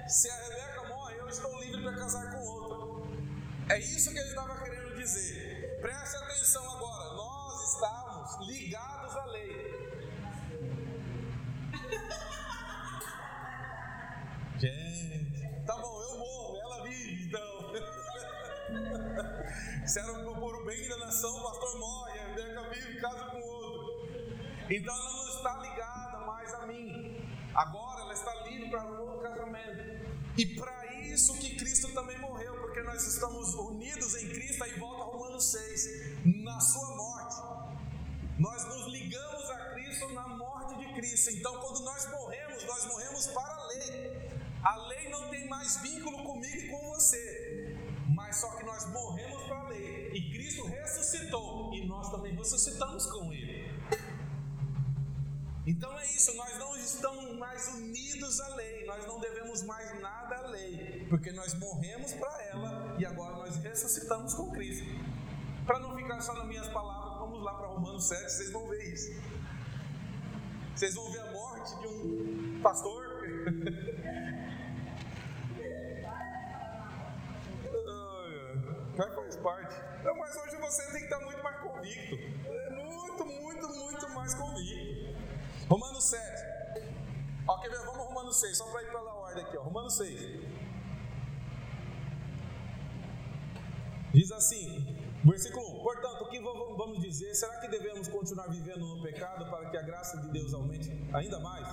Se 0.09 0.29
a 0.29 0.35
Rebeca 0.35 0.89
morre, 0.89 1.15
eu 1.19 1.29
estou 1.29 1.61
livre 1.61 1.83
para 1.83 1.95
casar 1.95 2.33
com 2.33 2.39
outra. 2.39 3.13
É 3.69 3.79
isso 3.79 4.11
que 4.11 4.19
ele 4.19 4.29
estava 4.29 4.61
querendo 4.61 4.97
dizer. 4.97 5.42
Preste 5.83 6.17
atenção 6.17 6.63
agora. 6.77 7.13
Nós 7.15 7.75
estamos 7.75 8.49
ligados 8.49 9.17
à 9.17 9.25
lei. 9.27 9.53
Gente, 14.61 15.67
tá 15.67 15.77
bom, 15.77 16.03
eu 16.03 16.19
morro, 16.19 16.57
ela 16.63 16.85
vive, 16.85 17.25
então. 17.25 17.73
Se 19.85 19.99
era 19.99 20.13
por 20.13 20.55
o 20.55 20.65
bem 20.65 20.89
da 20.89 20.99
nação, 20.99 21.37
o 21.37 21.43
pastor 21.43 21.77
morre, 21.81 22.21
a 22.21 22.27
Rebeca 22.29 22.71
vive, 22.71 23.01
casa 23.01 23.25
com 23.25 23.41
outro. 23.41 24.09
Então 24.71 24.95
ela 24.95 25.13
não 25.13 25.29
está 25.31 25.57
ligada 25.63 26.19
mais 26.19 26.55
a 26.55 26.67
mim. 26.69 27.29
Agora 27.57 28.03
ela 28.03 28.13
está 28.13 28.33
livre 28.45 28.71
para 28.71 28.85
um 28.85 28.97
novo 28.99 29.21
casamento. 29.21 30.07
E 30.39 30.47
para 30.55 30.82
isso 31.13 31.35
que 31.35 31.57
Cristo 31.57 31.93
também 31.93 32.19
morreu, 32.19 32.55
porque 32.61 32.83
nós 32.83 33.07
estamos 33.07 33.55
unidos 33.55 34.15
em 34.17 34.29
Cristo, 34.29 34.65
aí 34.65 34.79
volta 34.79 35.05
Romanos 35.05 35.45
6, 35.53 36.25
na 36.25 36.59
sua 36.59 36.97
morte. 36.97 37.73
Nós 38.39 38.65
nos 38.65 38.87
ligamos 38.87 39.51
a 39.51 39.71
Cristo 39.75 40.09
na 40.15 40.27
morte 40.29 40.79
de 40.79 40.95
Cristo. 40.95 41.31
Então, 41.31 41.55
quando 41.61 41.81
nós 41.85 42.11
morremos, 42.11 42.65
nós 42.65 42.87
morremos 42.87 43.27
para 43.27 43.55
a 43.55 43.67
lei. 43.69 44.31
A 44.65 44.77
lei 44.89 45.11
não 45.11 45.29
tem 45.29 45.47
mais 45.49 45.77
vínculo 45.83 46.25
comigo 46.25 46.57
e 46.57 46.69
com 46.69 46.89
você. 46.95 47.77
Mas 48.09 48.37
só 48.37 48.51
que 48.57 48.65
nós 48.65 48.91
morremos 48.91 49.43
para 49.43 49.59
a 49.59 49.69
lei. 49.69 50.11
E 50.15 50.31
Cristo 50.33 50.67
ressuscitou. 50.67 51.75
E 51.75 51.87
nós 51.87 52.11
também 52.11 52.35
ressuscitamos 52.35 53.07
com 53.07 53.33
Ele. 53.33 53.62
Então 55.65 55.97
é 55.97 56.05
isso, 56.07 56.35
nós 56.37 56.59
não 56.59 56.77
estamos 56.77 57.39
mais 57.39 57.69
unidos 57.75 58.41
à 58.41 58.55
lei, 58.57 58.85
nós 58.85 59.07
não 59.07 59.21
devemos 59.21 59.63
mais 59.63 60.01
nada 60.01 60.37
à 60.39 60.47
lei, 60.49 61.07
porque 61.09 61.31
nós 61.31 61.55
morremos 61.55 62.13
para 62.15 62.43
ela 62.47 62.97
e 62.99 63.07
agora 63.07 63.37
nós 63.37 63.57
ressuscitamos 63.57 64.35
com 64.35 64.51
Cristo. 64.51 64.89
Para 65.65 65.79
não 65.79 65.95
ficar 65.97 66.21
só 66.21 66.35
nas 66.35 66.49
minhas 66.49 66.67
palavras, 66.69 67.19
vamos 67.21 67.45
lá 67.45 67.55
para 67.55 67.69
Romanos 67.69 68.09
7, 68.09 68.23
vocês 68.23 68.51
vão 68.51 68.69
ver 68.69 68.93
isso. 68.93 69.13
Vocês 70.75 70.95
vão 70.95 71.13
ver 71.13 71.21
a 71.21 71.33
morte 71.33 71.79
de 71.79 71.87
um 71.87 72.61
pastor. 72.61 73.05
faz 78.97 79.37
parte. 79.37 79.75
Mas 80.05 80.37
hoje 80.37 80.57
você 80.57 80.83
tem 80.91 80.99
que 80.99 81.05
estar 81.05 81.21
muito 81.21 81.43
mais 81.43 81.61
convicto. 81.61 82.17
Muito, 82.71 83.27
muito, 83.27 83.69
muito 83.69 84.11
mais 84.11 84.35
convicto. 84.35 85.02
Romanos 85.73 86.05
7. 86.05 86.21
Ó, 87.49 87.59
quer 87.59 87.71
ver? 87.71 87.79
Vamos 87.87 88.07
Romanos 88.07 88.37
6, 88.41 88.59
só 88.59 88.67
para 88.67 88.83
ir 88.83 88.91
pela 88.91 89.15
ordem 89.15 89.43
aqui, 89.43 89.57
ó. 89.57 89.63
Romanos 89.63 89.95
6. 89.95 90.41
Diz 94.13 94.31
assim, 94.33 94.95
versículo 95.25 95.81
1: 95.81 95.83
Portanto, 95.83 96.25
o 96.25 96.29
que 96.29 96.39
vamos 96.41 97.01
dizer? 97.01 97.35
Será 97.35 97.59
que 97.59 97.69
devemos 97.69 98.07
continuar 98.07 98.49
vivendo 98.51 98.87
no 98.87 99.03
pecado 99.03 99.51
para 99.51 99.71
que 99.71 99.79
a 99.79 99.83
graça 99.83 100.21
de 100.21 100.29
Deus 100.29 100.53
aumente 100.53 100.91
ainda 101.11 101.41
mais? 101.41 101.67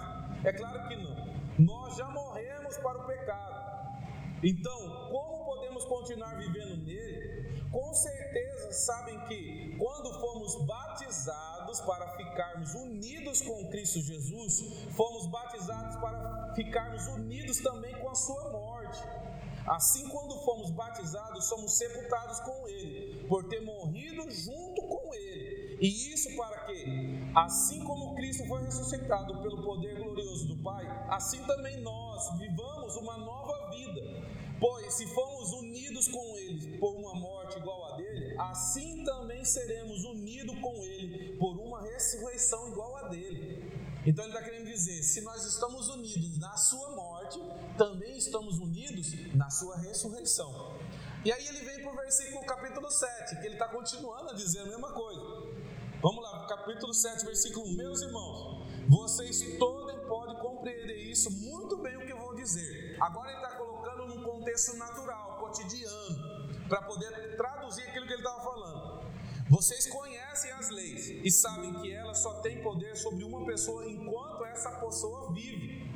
É 0.46 0.54
claro 0.54 0.88
que 0.88 0.96
não. 0.96 1.16
Nós 1.60 1.98
já 1.98 2.10
morremos 2.10 2.78
para 2.78 3.00
o 3.00 3.06
pecado. 3.06 4.00
Então, 4.42 5.10
como 5.10 5.29
continuar 5.90 6.38
vivendo 6.38 6.78
nele? 6.86 7.70
Com 7.72 7.94
certeza 7.94 8.72
sabem 8.72 9.20
que 9.28 9.76
quando 9.78 10.14
fomos 10.20 10.66
batizados 10.66 11.82
para 11.82 12.08
ficarmos 12.16 12.74
unidos 12.74 13.42
com 13.42 13.70
Cristo 13.70 14.00
Jesus, 14.02 14.88
fomos 14.96 15.28
batizados 15.28 15.96
para 15.98 16.54
ficarmos 16.56 17.08
unidos 17.08 17.60
também 17.60 17.94
com 18.00 18.10
a 18.10 18.16
sua 18.16 18.52
morte. 18.52 19.04
Assim, 19.68 20.08
quando 20.10 20.34
fomos 20.44 20.72
batizados, 20.72 21.46
somos 21.46 21.74
sepultados 21.74 22.40
com 22.40 22.68
Ele, 22.68 23.28
por 23.28 23.48
ter 23.48 23.62
morrido 23.62 24.30
junto 24.32 24.82
com 24.88 25.14
Ele. 25.14 25.78
E 25.80 26.12
isso 26.12 26.36
para 26.36 26.66
que, 26.66 27.32
assim 27.36 27.84
como 27.84 28.16
Cristo 28.16 28.48
foi 28.48 28.64
ressuscitado 28.64 29.40
pelo 29.44 29.64
poder 29.64 29.96
glorioso 29.96 30.48
do 30.48 30.64
Pai, 30.64 30.86
assim 31.10 31.44
também 31.46 31.80
nós 31.82 32.36
vivamos 32.40 32.96
uma 32.96 33.18
nova 33.18 33.70
vida. 33.70 34.02
Pois 34.60 34.94
se 34.94 35.08
fomos 35.08 35.54
unidos 35.54 36.08
com 36.08 36.38
Ele 36.38 36.78
por 36.78 36.96
uma 36.96 37.16
morte 37.16 37.58
igual 37.58 37.94
a 37.94 37.98
dele, 37.98 38.36
assim 38.38 39.04
também 39.04 39.44
seremos 39.46 40.04
unidos 40.04 40.60
com 40.60 40.84
Ele 40.84 41.38
por 41.38 41.58
uma 41.58 41.82
ressurreição 41.82 42.68
igual 42.70 42.98
a 42.98 43.08
dele. 43.08 43.72
Então 44.06 44.26
ele 44.26 44.34
está 44.34 44.44
querendo 44.44 44.66
dizer: 44.66 45.02
se 45.04 45.22
nós 45.22 45.46
estamos 45.46 45.88
unidos 45.90 46.38
na 46.40 46.56
Sua 46.58 46.92
morte, 46.92 47.40
também 47.78 48.18
estamos 48.18 48.60
unidos 48.60 49.14
na 49.36 49.50
Sua 49.50 49.78
ressurreição. 49.78 50.78
E 51.24 51.32
aí 51.32 51.48
ele 51.48 51.60
vem 51.60 51.82
para 51.82 51.92
o 51.92 51.96
versículo 51.96 52.46
capítulo 52.46 52.90
7, 52.90 53.40
que 53.40 53.46
ele 53.46 53.56
está 53.56 53.68
continuando 53.68 54.30
a 54.30 54.34
dizer 54.34 54.62
a 54.62 54.66
mesma 54.66 54.92
coisa. 54.94 55.22
Vamos 56.02 56.24
lá, 56.24 56.48
capítulo 56.48 56.94
7, 56.94 57.26
versículo 57.26 57.66
1. 57.68 57.76
Meus 57.76 58.02
irmãos, 58.02 58.69
vocês 58.90 59.58
todos 59.60 59.96
podem 60.08 60.36
compreender 60.38 60.98
isso 60.98 61.30
muito 61.32 61.78
bem 61.78 61.96
o 61.96 62.06
que 62.06 62.12
eu 62.12 62.18
vou 62.18 62.36
dizer. 62.36 62.98
Agora 63.00 63.30
ele 63.30 63.38
está 63.38 63.56
colocando 63.56 64.08
num 64.08 64.24
contexto 64.24 64.76
natural, 64.78 65.38
cotidiano, 65.40 66.68
para 66.68 66.82
poder 66.82 67.38
traduzir 67.38 67.84
aquilo 67.84 68.08
que 68.08 68.14
ele 68.14 68.22
estava 68.22 68.42
falando. 68.42 69.00
Vocês 69.48 69.88
conhecem 69.88 70.52
as 70.54 70.70
leis 70.70 71.08
e 71.08 71.32
sabem 71.32 71.72
que 71.76 71.92
elas 71.92 72.18
só 72.18 72.42
têm 72.42 72.64
poder 72.64 72.96
sobre 72.98 73.24
uma 73.24 73.46
pessoa 73.46 73.86
enquanto 73.86 74.44
essa 74.46 74.72
pessoa 74.80 75.34
vive. 75.34 75.88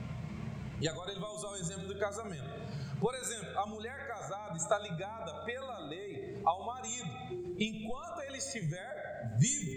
E 0.79 0.87
agora 0.87 1.11
ele 1.11 1.19
vai 1.19 1.31
usar 1.31 1.49
o 1.49 1.55
exemplo 1.55 1.87
do 1.87 1.97
casamento. 1.97 2.63
Por 2.99 3.15
exemplo, 3.15 3.57
a 3.57 3.65
mulher 3.65 4.07
casada 4.07 4.55
está 4.55 4.77
ligada 4.77 5.45
pela 5.45 5.79
lei 5.87 6.41
ao 6.45 6.65
marido 6.65 7.55
enquanto 7.57 8.21
ele 8.21 8.37
estiver 8.37 9.35
vivo. 9.39 9.72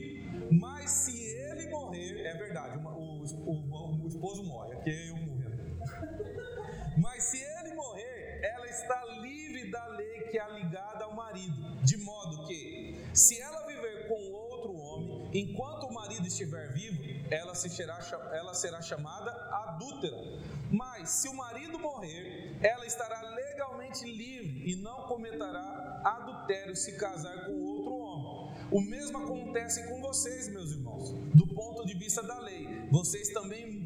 Esposo 4.17 4.43
morre, 4.45 4.73
aqui 4.73 4.91
é 4.91 5.11
eu 5.11 5.17
morrendo. 5.17 5.77
Mas 6.99 7.25
se 7.25 7.39
ele 7.39 7.75
morrer, 7.75 8.41
ela 8.43 8.67
está 8.67 9.05
livre 9.21 9.71
da 9.71 9.87
lei 9.89 10.23
que 10.31 10.39
é 10.39 10.51
ligada 10.59 11.05
ao 11.05 11.15
marido, 11.15 11.77
de 11.85 11.99
modo 11.99 12.47
que, 12.47 13.05
se 13.13 13.39
ela 13.41 13.67
viver 13.67 14.09
com 14.09 14.15
outro 14.33 14.75
homem, 14.75 15.31
enquanto 15.35 15.85
o 15.85 15.93
marido 15.93 16.27
estiver 16.27 16.73
vivo, 16.73 16.97
ela, 17.31 17.55
se 17.55 17.69
será, 17.69 17.99
ela 18.33 18.55
será 18.55 18.81
chamada 18.81 19.31
adúltera. 19.53 20.17
Mas 20.71 21.11
se 21.11 21.29
o 21.29 21.35
marido 21.35 21.79
morrer, 21.79 22.57
ela 22.63 22.87
estará 22.87 23.21
legalmente 23.21 24.05
livre 24.05 24.71
e 24.71 24.77
não 24.77 25.03
cometerá 25.03 26.01
adultério 26.05 26.75
se 26.75 26.97
casar 26.97 27.47
com 27.47 27.61
outro 27.63 27.95
homem. 27.95 28.57
O 28.71 28.81
mesmo 28.81 29.19
acontece 29.19 29.87
com 29.89 30.01
vocês, 30.01 30.49
meus 30.49 30.73
irmãos, 30.73 31.13
do 31.35 31.47
ponto 31.55 31.87
de 31.87 31.95
vista 31.95 32.23
da 32.23 32.39
lei. 32.41 32.89
Vocês 32.91 33.29
também 33.29 33.86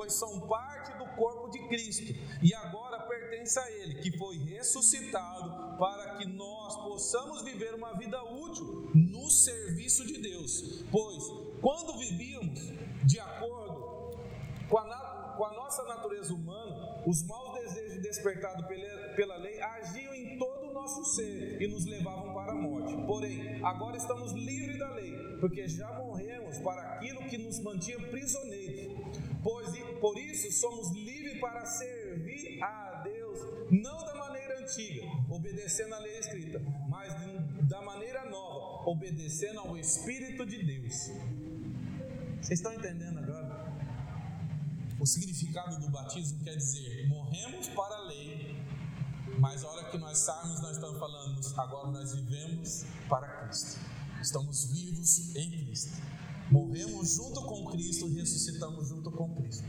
pois 0.00 0.14
são 0.14 0.40
parte 0.48 0.96
do 0.96 1.04
corpo 1.14 1.50
de 1.50 1.58
Cristo 1.68 2.14
e 2.42 2.54
agora 2.54 3.00
pertence 3.00 3.58
a 3.58 3.70
Ele, 3.70 3.96
que 3.96 4.16
foi 4.16 4.38
ressuscitado 4.38 5.76
para 5.76 6.16
que 6.16 6.26
nós 6.26 6.74
possamos 6.76 7.42
viver 7.42 7.74
uma 7.74 7.92
vida 7.98 8.18
útil 8.24 8.90
no 8.94 9.30
serviço 9.30 10.06
de 10.06 10.16
Deus. 10.22 10.82
Pois 10.90 11.22
quando 11.60 11.98
vivíamos 11.98 12.60
de 13.04 13.20
acordo 13.20 14.18
com 14.70 14.78
a, 14.78 15.34
com 15.36 15.44
a 15.44 15.52
nossa 15.52 15.82
natureza 15.84 16.32
humana, 16.32 17.02
os 17.06 17.22
maus 17.26 17.60
desejos 17.60 18.00
despertados 18.00 18.66
pela, 18.66 19.14
pela 19.16 19.36
lei 19.36 19.60
agiam 19.60 20.14
em 20.14 20.38
todo 20.38 20.70
o 20.70 20.72
nosso 20.72 21.04
ser 21.14 21.60
e 21.60 21.68
nos 21.68 21.84
levavam 21.84 22.32
para 22.32 22.52
a 22.52 22.54
morte. 22.54 22.96
Porém, 23.06 23.62
agora 23.62 23.98
estamos 23.98 24.32
livres 24.32 24.78
da 24.78 24.94
lei, 24.94 25.12
porque 25.40 25.68
já 25.68 25.92
morremos 25.92 26.56
para 26.60 26.80
aquilo 26.94 27.22
que 27.28 27.36
nos 27.36 27.60
mantinha 27.60 27.98
prisioneiros. 28.08 28.89
Pois, 29.42 29.78
por 30.00 30.18
isso 30.18 30.52
somos 30.52 30.90
livres 30.92 31.40
para 31.40 31.64
servir 31.64 32.62
a 32.62 33.02
Deus, 33.02 33.38
não 33.70 33.96
da 34.04 34.14
maneira 34.14 34.60
antiga, 34.60 35.06
obedecendo 35.28 35.94
à 35.94 35.98
lei 35.98 36.18
escrita, 36.18 36.60
mas 36.88 37.14
da 37.68 37.80
maneira 37.82 38.28
nova, 38.28 38.88
obedecendo 38.90 39.60
ao 39.60 39.76
Espírito 39.78 40.44
de 40.44 40.62
Deus. 40.62 40.94
Vocês 42.40 42.58
estão 42.58 42.72
entendendo 42.74 43.18
agora? 43.18 43.70
O 44.98 45.06
significado 45.06 45.80
do 45.80 45.88
batismo 45.90 46.44
quer 46.44 46.56
dizer: 46.56 47.08
morremos 47.08 47.68
para 47.68 47.96
a 47.96 48.06
lei, 48.08 48.56
mas 49.38 49.64
a 49.64 49.68
hora 49.68 49.90
que 49.90 49.96
nós 49.96 50.18
saímos, 50.18 50.60
nós 50.60 50.72
estamos 50.72 50.98
falando, 50.98 51.40
agora 51.56 51.90
nós 51.90 52.14
vivemos 52.14 52.84
para 53.08 53.26
Cristo. 53.44 53.80
Estamos 54.20 54.70
vivos 54.70 55.34
em 55.34 55.50
Cristo. 55.64 56.02
Morremos 56.50 57.14
junto 57.14 57.42
com 57.42 57.66
Cristo 57.70 58.08
e 58.08 58.14
ressuscitamos 58.14 58.88
junto 58.88 59.10
com 59.10 59.34
Cristo. 59.36 59.64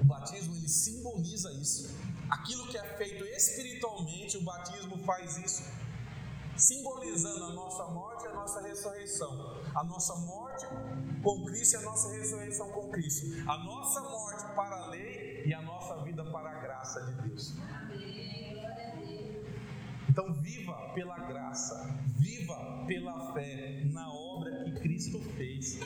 O 0.00 0.04
batismo 0.04 0.54
ele 0.56 0.68
simboliza 0.68 1.50
isso. 1.54 1.88
Aquilo 2.30 2.66
que 2.68 2.76
é 2.76 2.96
feito 2.96 3.24
espiritualmente, 3.24 4.36
o 4.36 4.44
batismo 4.44 4.98
faz 5.04 5.36
isso 5.38 5.62
simbolizando 6.58 7.44
a 7.44 7.52
nossa 7.52 7.84
morte 7.84 8.24
e 8.24 8.28
a 8.28 8.34
nossa 8.34 8.60
ressurreição. 8.60 9.62
A 9.74 9.84
nossa 9.84 10.14
morte 10.16 10.66
com 11.22 11.44
Cristo 11.44 11.74
e 11.74 11.76
a 11.76 11.82
nossa 11.82 12.12
ressurreição 12.12 12.70
com 12.72 12.90
Cristo. 12.90 13.26
A 13.48 13.58
nossa 13.58 14.00
morte 14.00 14.44
para 14.54 14.76
a 14.76 14.86
lei 14.88 15.44
e 15.46 15.54
a 15.54 15.62
nossa 15.62 16.02
vida 16.02 16.24
para 16.24 16.50
a 16.50 16.60
graça 16.60 17.00
de 17.06 17.28
Deus. 17.28 17.54
Então, 20.08 20.34
viva 20.42 20.74
pela 20.94 21.16
graça, 21.18 22.02
viva 22.18 22.84
pela 22.88 23.32
fé 23.32 23.84
na 23.92 24.12
obra 24.12 24.64
que 24.64 24.72
Cristo 24.80 25.20
fez. 25.36 25.78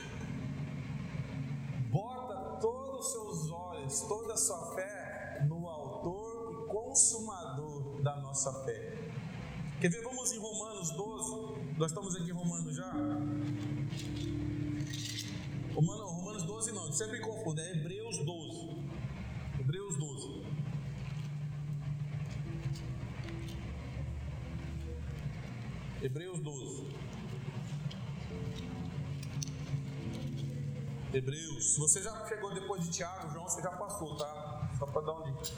Os 3.02 3.10
seus 3.10 3.50
olhos, 3.50 4.00
toda 4.02 4.32
a 4.32 4.36
sua 4.36 4.76
fé 4.76 5.44
no 5.48 5.66
Autor 5.66 6.52
e 6.52 6.66
Consumador 6.68 8.00
da 8.00 8.16
nossa 8.20 8.52
fé. 8.64 9.10
Quer 9.80 9.90
ver? 9.90 10.04
Vamos 10.04 10.30
em 10.30 10.38
Romanos 10.38 10.92
12. 10.92 11.76
Nós 11.78 11.90
estamos 11.90 12.14
aqui 12.14 12.30
em 12.30 12.32
Romanos 12.32 12.76
já. 12.76 12.92
Romanos 15.74 16.44
12, 16.44 16.46
12 16.46 16.72
não, 16.72 16.92
sempre 16.92 17.18
confundo, 17.18 17.60
é 17.60 17.72
Hebreus 17.72 18.18
12. 18.18 18.84
Hebreus 19.58 19.96
12. 19.98 20.46
Hebreus 26.02 26.38
12. 26.38 26.86
Hebreus, 31.14 31.74
se 31.74 31.78
você 31.78 32.02
já 32.02 32.26
chegou 32.26 32.54
depois 32.54 32.82
de 32.84 32.90
Tiago, 32.90 33.30
João, 33.34 33.46
você 33.46 33.60
já 33.60 33.70
passou, 33.70 34.16
tá? 34.16 34.70
Só 34.78 34.86
para 34.86 35.02
dar 35.02 35.12
um 35.12 35.22
dica. 35.24 35.54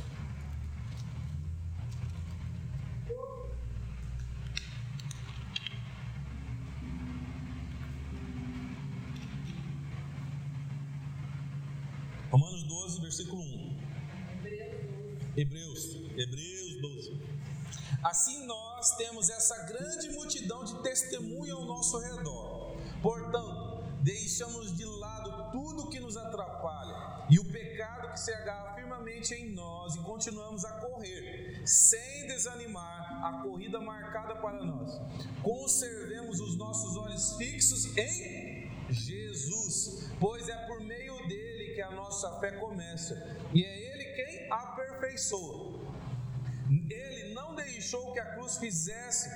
Romanos 12.33 12.65
12, 12.65 13.01
versículo 13.01 13.41
1. 13.41 13.79
Hebreus, 15.37 15.95
Hebreus 16.17 16.81
12. 16.81 17.21
Assim 18.03 18.45
nós 18.45 18.97
temos 18.97 19.31
essa 19.31 19.57
grande 19.67 20.11
multidão 20.11 20.65
de 20.65 20.83
testemunha 20.83 21.55
ao 21.55 21.65
nosso 21.65 21.97
redor. 22.01 22.77
Portanto, 23.01 23.74
deixamos 24.05 24.77
de 24.77 24.85
lado 24.85 25.51
tudo 25.51 25.89
que 25.89 25.99
nos 25.99 26.15
atrapalha 26.15 27.25
e 27.31 27.39
o 27.39 27.45
pecado 27.51 28.11
que 28.13 28.21
se 28.21 28.31
agarra 28.35 28.75
firmemente 28.75 29.33
em 29.33 29.51
nós 29.55 29.95
e 29.95 29.99
continuamos 30.01 30.63
a 30.67 30.73
correr, 30.73 31.63
sem 31.67 32.27
desanimar 32.27 33.25
a 33.25 33.43
corrida 33.43 33.81
marcada 33.81 34.37
para 34.37 34.63
nós. 34.63 35.01
Conservemos 35.43 36.39
os 36.39 36.55
nossos 36.59 36.99
olhos 36.99 37.35
fixos 37.39 37.97
em 37.97 38.71
Jesus, 38.91 40.11
pois 40.21 40.51
é 40.51 40.67
por 40.67 40.81
meio 40.81 41.27
dele 41.27 41.73
que 41.75 41.81
a 41.81 41.91
nossa 41.91 42.39
fé 42.41 42.53
começa, 42.59 43.15
e 43.55 43.65
é 43.65 43.91
Ele 43.91 44.05
quem 44.13 44.53
aperfeiçoa. 44.53 45.81
Ele 46.91 47.33
não 47.33 47.55
deixou 47.55 48.13
que 48.13 48.21
a 48.21 48.35
cruz 48.35 48.59
fizesse 48.59 49.31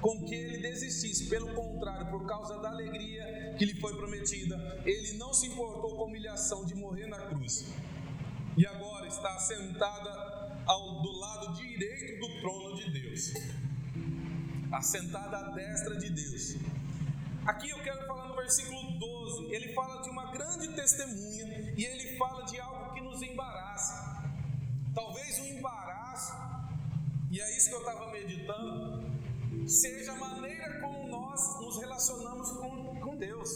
com 0.00 0.24
que 0.24 0.34
ele 0.34 0.58
desistisse, 0.58 1.28
pelo 1.28 1.54
contrário, 1.54 2.10
por 2.10 2.26
causa 2.26 2.58
da 2.58 2.70
alegria 2.70 3.54
que 3.58 3.66
lhe 3.66 3.74
foi 3.80 3.94
prometida, 3.94 4.82
ele 4.84 5.18
não 5.18 5.32
se 5.34 5.46
importou 5.46 5.94
com 5.96 6.02
a 6.02 6.06
humilhação 6.06 6.64
de 6.64 6.74
morrer 6.74 7.06
na 7.06 7.18
cruz. 7.18 7.66
E 8.56 8.66
agora 8.66 9.06
está 9.06 9.38
sentada 9.38 10.10
ao, 10.66 11.02
do 11.02 11.12
lado 11.18 11.54
direito 11.54 12.20
do 12.20 12.40
trono 12.40 12.76
de 12.76 12.90
Deus, 12.90 13.32
assentada 14.72 15.36
à 15.36 15.50
destra 15.50 15.96
de 15.96 16.10
Deus. 16.10 16.56
Aqui 17.46 17.70
eu 17.70 17.78
quero 17.82 18.06
falar 18.06 18.28
no 18.28 18.36
versículo 18.36 18.98
12, 18.98 19.54
ele 19.54 19.72
fala 19.74 20.02
de 20.02 20.10
uma 20.10 20.30
grande 20.30 20.68
testemunha 20.68 21.74
e 21.76 21.84
ele 21.84 22.16
fala 22.16 22.44
de 22.44 22.58
algo 22.58 22.94
que 22.94 23.00
nos 23.00 23.22
embaraça. 23.22 24.32
Talvez 24.94 25.38
um 25.40 25.46
embaraço, 25.46 26.34
e 27.30 27.40
é 27.40 27.56
isso 27.56 27.68
que 27.68 27.74
eu 27.74 27.80
estava 27.80 28.10
meditando, 28.10 29.10
seja 29.68 30.12
a 30.12 30.16
maneira 30.16 30.80
como 30.80 31.08
nós 31.08 31.60
nos 31.60 31.78
relacionamos 31.78 32.50
com, 32.52 33.00
com 33.00 33.16
Deus. 33.16 33.50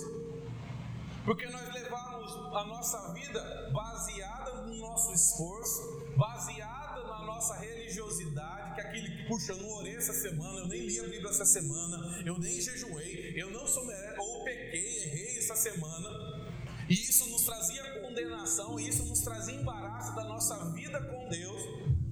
Porque 1.25 1.47
nós 1.47 1.73
levamos 1.73 2.33
a 2.55 2.65
nossa 2.67 3.13
vida 3.15 3.71
baseada 3.73 4.63
no 4.63 4.77
nosso 4.77 5.13
esforço, 5.15 6.13
baseada 6.17 7.03
na 7.03 7.25
nossa 7.25 7.55
religiosidade, 7.57 8.75
que 8.75 8.81
é 8.81 8.85
aquele 8.85 9.11
que 9.11 9.29
puxa, 9.29 9.53
eu 9.53 9.57
não 9.57 9.69
orei 9.77 9.97
essa 9.97 10.13
semana, 10.13 10.61
eu 10.61 10.69
nem 10.69 10.87
li 10.87 11.01
a 11.01 11.05
Bíblia 11.05 11.31
essa 11.31 11.47
semana, 11.47 12.23
eu 12.27 12.39
nem 12.39 12.61
jejuei, 12.61 13.33
eu 13.37 13.51
não 13.51 13.67
sou 13.67 13.85
ou 14.19 14.45
pequei, 14.45 15.05
errei 15.05 15.39
essa 15.39 15.57
semana. 15.57 16.45
E 16.89 16.93
isso 16.93 17.27
nos 17.31 17.45
trazia 17.45 18.03
condenação, 18.03 18.79
e 18.79 18.89
isso 18.89 19.05
nos 19.07 19.21
trazia 19.21 19.55
embaraço 19.55 20.15
da 20.15 20.25
nossa 20.25 20.73
vida 20.73 21.01
com 21.03 21.29
Deus. 21.29 22.04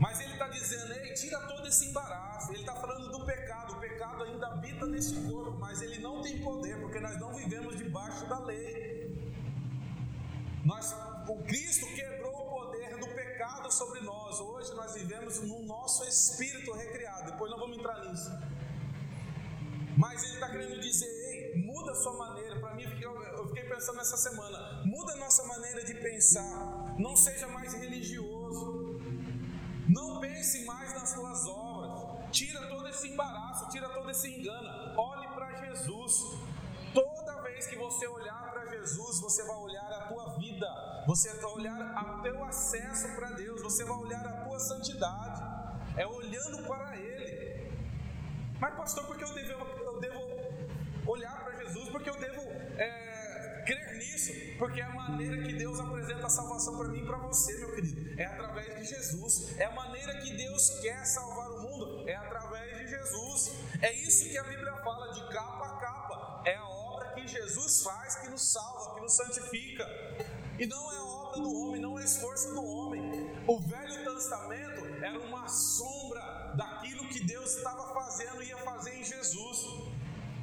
Mas 0.00 0.18
ele 0.18 0.32
está 0.32 0.48
dizendo, 0.48 0.94
ei, 0.94 1.12
tira 1.12 1.38
todo 1.40 1.68
esse 1.68 1.90
embaraço. 1.90 2.50
Ele 2.52 2.60
está 2.60 2.74
falando 2.74 3.10
do 3.10 3.26
pecado. 3.26 3.74
O 3.74 3.80
pecado 3.80 4.24
ainda 4.24 4.46
habita 4.46 4.86
nesse 4.86 5.14
corpo, 5.28 5.58
mas 5.58 5.82
ele 5.82 5.98
não 5.98 6.22
tem 6.22 6.40
poder, 6.42 6.80
porque 6.80 6.98
nós 6.98 7.20
não 7.20 7.34
vivemos 7.34 7.76
debaixo 7.76 8.26
da 8.26 8.38
lei. 8.38 9.14
Nós, 10.64 10.96
o 11.28 11.42
Cristo 11.44 11.86
quebrou 11.94 12.32
o 12.34 12.48
poder 12.48 12.96
do 12.98 13.08
pecado 13.08 13.70
sobre 13.70 14.00
nós. 14.00 14.40
Hoje 14.40 14.74
nós 14.74 14.94
vivemos 14.94 15.38
no 15.42 15.62
nosso 15.64 16.02
espírito 16.04 16.72
recriado. 16.72 17.32
Depois 17.32 17.50
nós 17.50 17.60
vamos 17.60 17.76
entrar 17.76 18.02
nisso. 18.06 18.30
Mas 19.98 20.22
ele 20.22 20.32
está 20.32 20.48
querendo 20.48 20.80
dizer, 20.80 21.06
ei, 21.06 21.62
muda 21.62 21.92
a 21.92 21.94
sua 21.94 22.16
maneira. 22.16 22.58
Para 22.58 22.74
mim, 22.74 22.84
eu 22.84 23.48
fiquei 23.48 23.64
pensando 23.64 23.98
nessa 23.98 24.16
semana. 24.16 24.82
Muda 24.86 25.12
a 25.12 25.16
nossa 25.16 25.44
maneira 25.44 25.84
de 25.84 25.92
pensar. 25.92 26.96
Não 26.98 27.14
seja 27.14 27.46
mais 27.48 27.74
religioso. 27.74 28.39
Não 29.90 30.20
pense 30.20 30.64
mais 30.64 30.94
nas 30.94 31.08
suas 31.10 31.46
obras. 31.48 32.30
Tira 32.30 32.68
todo 32.68 32.86
esse 32.88 33.08
embaraço, 33.08 33.68
tira 33.70 33.88
todo 33.88 34.08
esse 34.08 34.28
engano. 34.28 34.94
Olhe 34.96 35.26
para 35.34 35.52
Jesus. 35.66 36.38
Toda 36.94 37.42
vez 37.42 37.66
que 37.66 37.76
você 37.76 38.06
olhar 38.06 38.52
para 38.52 38.66
Jesus, 38.66 39.20
você 39.20 39.42
vai 39.42 39.56
olhar 39.56 39.92
a 39.92 40.06
tua 40.06 40.38
vida. 40.38 41.04
Você 41.08 41.32
vai 41.34 41.50
olhar 41.50 42.18
o 42.18 42.22
teu 42.22 42.44
acesso 42.44 43.08
para 43.16 43.30
Deus. 43.32 43.60
Você 43.62 43.84
vai 43.84 43.96
olhar 43.96 44.24
a 44.24 44.44
tua 44.44 44.60
santidade. 44.60 45.42
É 45.96 46.06
olhando 46.06 46.62
para 46.68 46.96
Ele. 46.96 47.72
Mas, 48.60 48.74
pastor, 48.76 49.04
porque 49.06 49.24
eu 49.24 49.34
devo, 49.34 49.64
eu 49.80 50.00
devo 50.00 50.20
olhar 51.10 51.42
para 51.42 51.56
Jesus? 51.64 51.88
Porque 51.88 52.10
eu 52.10 52.16
devo 52.16 52.40
é, 52.78 53.09
crer 53.64 53.96
nisso? 53.98 54.32
Porque 54.58 54.80
é 54.80 54.84
a 54.84 54.90
maneira 54.90 55.42
que 55.42 55.52
Deus 55.54 55.78
apresenta 55.80 56.26
a 56.26 56.30
salvação 56.30 56.76
para 56.76 56.88
mim 56.88 57.02
e 57.02 57.06
para 57.06 57.18
você, 57.18 57.56
meu 57.58 57.74
querido. 57.74 58.20
É 58.20 58.26
através 58.26 58.78
de 58.78 58.84
Jesus. 58.84 59.58
É 59.58 59.64
a 59.64 59.74
maneira 59.74 60.18
que 60.20 60.36
Deus 60.36 60.70
quer 60.80 61.04
salvar 61.04 61.50
o 61.50 61.62
mundo. 61.62 62.08
É 62.08 62.16
através 62.16 62.78
de 62.78 62.88
Jesus. 62.88 63.52
É 63.80 63.92
isso 63.92 64.28
que 64.28 64.38
a 64.38 64.44
Bíblia 64.44 64.76
fala 64.84 65.12
de 65.12 65.20
capa 65.32 65.66
a 65.66 65.80
capa. 65.80 66.42
É 66.44 66.56
a 66.56 66.68
obra 66.68 67.14
que 67.14 67.26
Jesus 67.26 67.82
faz 67.82 68.16
que 68.16 68.28
nos 68.28 68.52
salva, 68.52 68.94
que 68.94 69.00
nos 69.00 69.12
santifica. 69.14 69.86
E 70.58 70.66
não 70.66 70.92
é 70.92 70.96
a 70.96 71.04
obra 71.04 71.40
do 71.40 71.54
homem, 71.54 71.80
não 71.80 71.98
é 71.98 72.04
esforço 72.04 72.52
do 72.52 72.62
homem. 72.62 73.00
O 73.46 73.60
Velho 73.60 74.04
Testamento 74.04 74.86
era 75.02 75.18
uma 75.18 75.48
sombra 75.48 76.52
daquilo 76.54 77.08
que 77.08 77.24
Deus 77.24 77.56
estava 77.56 77.94
fazendo 77.94 78.42
e 78.42 78.48
ia 78.48 78.58
fazer 78.58 78.94
em 78.94 79.04
Jesus. 79.04 79.58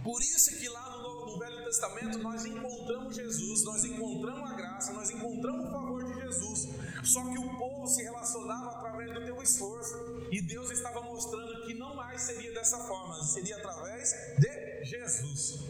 Por 0.03 0.21
isso 0.21 0.57
que 0.57 0.67
lá 0.69 0.89
no, 0.91 0.96
no, 1.27 1.37
Velho 1.37 1.63
Testamento 1.65 2.17
nós 2.19 2.45
encontramos 2.45 3.15
Jesus, 3.15 3.63
nós 3.63 3.83
encontramos 3.83 4.49
a 4.49 4.53
graça, 4.55 4.93
nós 4.93 5.09
encontramos 5.09 5.67
o 5.67 5.71
favor 5.71 6.03
de 6.03 6.13
Jesus. 6.21 6.69
Só 7.03 7.23
que 7.29 7.37
o 7.37 7.57
povo 7.57 7.87
se 7.87 8.01
relacionava 8.03 8.71
através 8.71 9.13
do 9.13 9.25
teu 9.25 9.41
esforço. 9.41 9.95
E 10.31 10.41
Deus 10.41 10.71
estava 10.71 11.01
mostrando 11.01 11.65
que 11.65 11.73
não 11.73 11.95
mais 11.95 12.21
seria 12.21 12.53
dessa 12.53 12.77
forma, 12.79 13.21
seria 13.23 13.57
através 13.57 14.13
de 14.39 14.85
Jesus. 14.85 15.65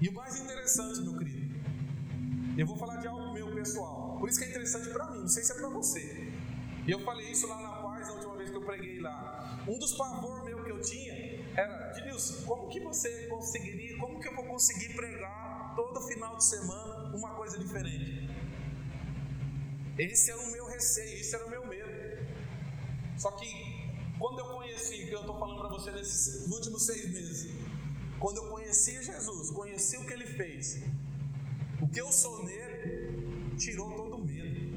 E 0.00 0.08
o 0.08 0.12
mais 0.12 0.38
interessante, 0.40 1.00
meu 1.00 1.16
querido, 1.16 1.54
eu 2.58 2.66
vou 2.66 2.76
falar 2.76 2.96
de 2.96 3.06
algo 3.06 3.32
meu 3.32 3.54
pessoal. 3.54 4.18
Por 4.18 4.28
isso 4.28 4.38
que 4.38 4.44
é 4.44 4.48
interessante 4.50 4.90
para 4.90 5.10
mim, 5.10 5.20
não 5.20 5.28
sei 5.28 5.42
se 5.42 5.52
é 5.52 5.54
para 5.54 5.68
você. 5.68 6.32
E 6.86 6.90
eu 6.90 7.00
falei 7.04 7.30
isso 7.30 7.46
lá 7.46 7.62
na 7.62 7.82
paz 7.82 8.08
na 8.08 8.14
última 8.14 8.36
vez 8.36 8.50
que 8.50 8.56
eu 8.56 8.62
preguei 8.62 9.00
lá. 9.00 9.64
Um 9.68 9.78
dos 9.78 9.92
pavor 9.92 10.44
meu 10.44 10.62
que 10.64 10.70
eu 10.70 10.80
tinha 10.80 11.21
era, 11.56 11.92
Denilson, 11.92 12.44
como 12.46 12.68
que 12.68 12.80
você 12.80 13.26
conseguiria, 13.26 13.98
como 13.98 14.20
que 14.20 14.28
eu 14.28 14.34
vou 14.34 14.44
conseguir 14.44 14.94
pregar 14.94 15.74
todo 15.76 16.00
final 16.02 16.36
de 16.36 16.44
semana 16.44 17.14
uma 17.14 17.34
coisa 17.34 17.58
diferente? 17.58 18.30
Esse 19.98 20.30
era 20.30 20.40
o 20.40 20.52
meu 20.52 20.66
receio, 20.66 21.20
esse 21.20 21.34
era 21.34 21.46
o 21.46 21.50
meu 21.50 21.66
medo. 21.66 22.26
Só 23.16 23.30
que 23.32 23.46
quando 24.18 24.38
eu 24.38 24.46
conheci, 24.46 25.06
que 25.06 25.12
eu 25.12 25.20
estou 25.20 25.38
falando 25.38 25.58
para 25.58 25.68
você 25.68 25.90
nesses 25.90 26.50
últimos 26.50 26.86
seis 26.86 27.04
meses, 27.12 27.52
quando 28.18 28.38
eu 28.38 28.48
conheci 28.50 29.02
Jesus, 29.02 29.50
conheci 29.50 29.96
o 29.98 30.06
que 30.06 30.12
ele 30.12 30.26
fez, 30.26 30.82
o 31.80 31.88
que 31.88 32.00
eu 32.00 32.10
sou 32.10 32.44
nele, 32.44 33.56
tirou 33.58 33.92
todo 33.94 34.16
o 34.16 34.24
medo. 34.24 34.72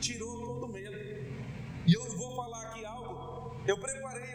Tirou 0.00 0.40
todo 0.40 0.66
o 0.66 0.68
medo. 0.68 0.96
E 1.86 1.94
eu 1.94 2.04
vou 2.16 2.34
falar 2.36 2.62
aqui 2.68 2.84
algo. 2.84 3.56
Eu 3.66 3.78
preparei 3.78 4.29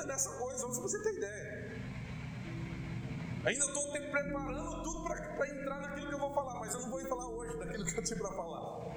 ainda 0.00 0.12
nessa 0.12 0.30
coisa, 0.30 0.72
se 0.72 0.80
você 0.80 1.02
ter 1.02 1.14
ideia. 1.14 1.80
Ainda 3.44 3.64
estou 3.64 3.90
preparando 3.90 4.82
tudo 4.82 5.02
para 5.02 5.48
entrar 5.48 5.80
naquilo 5.80 6.08
que 6.08 6.14
eu 6.14 6.18
vou 6.18 6.34
falar, 6.34 6.60
mas 6.60 6.74
eu 6.74 6.80
não 6.80 6.90
vou 6.90 7.00
falar 7.06 7.26
hoje 7.28 7.58
daquilo 7.58 7.84
que 7.84 7.98
eu 7.98 8.04
tinha 8.04 8.18
para 8.18 8.32
falar. 8.32 8.94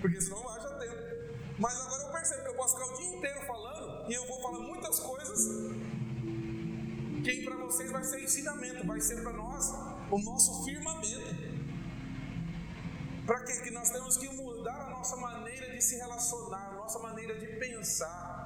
Porque 0.00 0.20
senão 0.20 0.42
não 0.42 0.48
haja 0.50 0.68
tempo. 0.78 1.12
Mas 1.58 1.80
agora 1.80 2.02
eu 2.02 2.12
percebo 2.12 2.42
que 2.42 2.48
eu 2.48 2.54
posso 2.54 2.76
ficar 2.76 2.92
o 2.92 2.96
dia 2.96 3.16
inteiro 3.16 3.46
falando 3.46 4.10
e 4.10 4.14
eu 4.14 4.26
vou 4.26 4.40
falar 4.40 4.58
muitas 4.60 4.98
coisas 5.00 5.38
que 7.22 7.44
para 7.44 7.56
vocês 7.56 7.90
vai 7.90 8.02
ser 8.02 8.20
ensinamento, 8.22 8.86
vai 8.86 9.00
ser 9.00 9.22
para 9.22 9.32
nós 9.32 9.70
o 10.10 10.18
nosso 10.18 10.64
firmamento. 10.64 11.52
Para 13.26 13.44
que 13.44 13.70
nós 13.70 13.90
temos 13.90 14.16
que 14.16 14.28
mudar 14.28 14.88
a 14.88 14.90
nossa 14.90 15.16
maneira 15.16 15.70
de 15.70 15.80
se 15.80 15.96
relacionar, 15.96 16.70
a 16.70 16.74
nossa 16.74 16.98
maneira 16.98 17.38
de 17.38 17.46
pensar, 17.58 18.41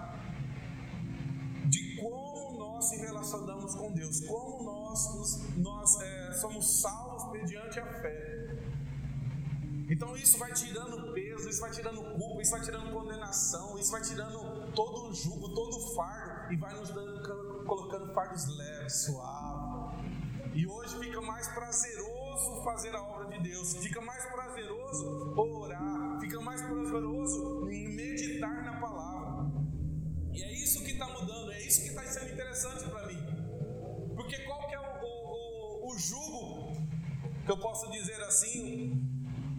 nós 2.77 2.91
relacionamos 2.91 3.75
com 3.75 3.91
Deus, 3.93 4.21
como 4.21 4.63
nós, 4.63 5.41
nós 5.57 6.01
é, 6.03 6.33
somos 6.35 6.83
salvos 6.83 7.33
mediante 7.33 7.81
a 7.81 7.87
fé. 7.87 8.55
Então 9.89 10.15
isso 10.15 10.39
vai 10.39 10.53
tirando 10.53 11.15
peso, 11.15 11.49
isso 11.49 11.61
vai 11.61 11.71
tirando 11.71 12.03
culpa, 12.19 12.43
isso 12.43 12.51
vai 12.51 12.61
tirando 12.61 12.93
condenação, 12.93 13.79
isso 13.79 13.91
vai 13.91 14.03
tirando 14.03 14.73
todo 14.73 15.09
o 15.09 15.15
jugo, 15.15 15.55
todo 15.55 15.75
o 15.75 15.95
fardo 15.95 16.53
e 16.53 16.57
vai 16.57 16.75
nos 16.75 16.91
dando, 16.91 17.65
colocando 17.65 18.13
fardos 18.13 18.47
leves, 18.59 19.05
suaves. 19.05 19.97
E 20.55 20.67
hoje 20.67 20.99
fica 20.99 21.21
mais 21.23 21.49
prazeroso 21.49 22.63
fazer 22.63 22.95
a 22.95 23.03
obra 23.03 23.39
de 23.39 23.49
Deus, 23.49 23.75
fica 23.77 24.03
mais 24.03 24.23
prazeroso 24.27 25.35
orar, 25.35 26.21
fica 26.21 26.41
mais 26.43 26.61
prazeroso 26.61 27.65
meditar 27.65 28.65
na. 28.65 28.76
E 30.37 30.43
é 30.45 30.53
isso 30.53 30.85
que 30.85 30.93
está 30.93 31.07
mudando, 31.09 31.51
é 31.53 31.61
isso 31.63 31.83
que 31.83 31.89
está 31.89 32.03
sendo 32.05 32.33
interessante 32.33 32.85
para 32.89 33.07
mim. 33.07 33.21
Porque 34.15 34.39
qual 34.45 34.69
que 34.69 34.75
é 34.75 34.81
o, 34.81 35.05
o, 35.05 35.91
o 35.91 35.99
jugo 35.99 36.73
que 37.45 37.51
eu 37.51 37.59
posso 37.59 37.91
dizer 37.91 38.21
assim? 38.23 39.07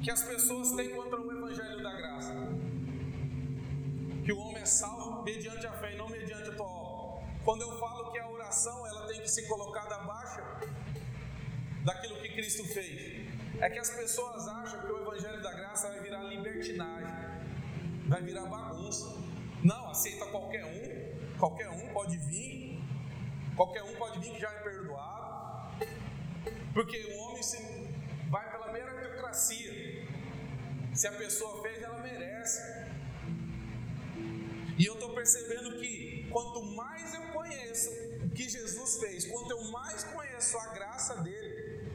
que 0.02 0.12
as 0.12 0.24
pessoas 0.24 0.72
têm 0.74 0.90
contra 0.90 1.20
o 1.20 1.32
Evangelho 1.32 1.82
da 1.82 1.92
Graça. 1.94 2.34
Que 4.24 4.32
o 4.32 4.40
homem 4.40 4.62
é 4.62 4.66
salvo 4.66 5.24
mediante 5.24 5.66
a 5.66 5.72
fé 5.74 5.94
e 5.94 5.98
não 5.98 6.10
mediante 6.10 6.50
a 6.50 6.56
tua 6.56 6.68
obra. 6.68 7.28
Quando 7.44 7.62
eu 7.62 7.80
falo 7.80 8.12
que 8.12 8.20
a 8.20 8.30
oração 8.30 8.86
ela 8.88 9.08
tem 9.08 9.22
que 9.22 9.28
ser 9.28 9.48
colocada 9.48 9.96
abaixo 9.96 10.42
daquilo 11.84 12.22
que 12.22 12.30
Cristo 12.30 12.66
fez, 12.66 13.28
é 13.60 13.70
que 13.70 13.80
as 13.80 13.90
pessoas 13.90 14.48
acham 14.48 14.82
que 14.82 14.92
o 14.92 15.02
Evangelho 15.02 15.42
da 15.42 15.54
Graça 15.54 15.90
vai 15.90 16.02
virar 16.02 16.24
libertinagem, 16.24 17.14
vai 18.08 18.22
virar 18.22 18.46
bagunça. 18.46 19.06
Não, 19.64 19.90
aceita 19.90 20.26
qualquer 20.26 20.66
um, 20.66 21.38
qualquer 21.38 21.70
um 21.70 21.88
pode 21.94 22.18
vir, 22.18 22.82
qualquer 23.56 23.84
um 23.84 23.96
pode 23.96 24.20
vir 24.20 24.32
que 24.34 24.40
já 24.40 24.50
é 24.50 24.60
perdoado, 24.60 25.78
porque 26.74 26.98
o 27.14 27.18
homem 27.20 27.44
se 27.44 27.58
vai 28.30 28.50
pela 28.52 28.72
meritocracia. 28.72 30.08
Se 30.94 31.08
a 31.08 31.12
pessoa 31.12 31.62
fez, 31.62 31.82
ela 31.82 32.00
merece. 32.00 32.62
E 34.78 34.86
eu 34.86 34.94
estou 34.94 35.14
percebendo 35.14 35.80
que 35.80 36.28
quanto 36.30 36.64
mais 36.76 37.14
eu 37.14 37.22
conheço 37.34 37.90
o 38.24 38.30
que 38.30 38.48
Jesus 38.48 38.98
fez, 38.98 39.26
quanto 39.26 39.52
eu 39.52 39.72
mais 39.72 40.04
conheço 40.04 40.58
a 40.58 40.68
graça 40.74 41.16
dele, 41.24 41.92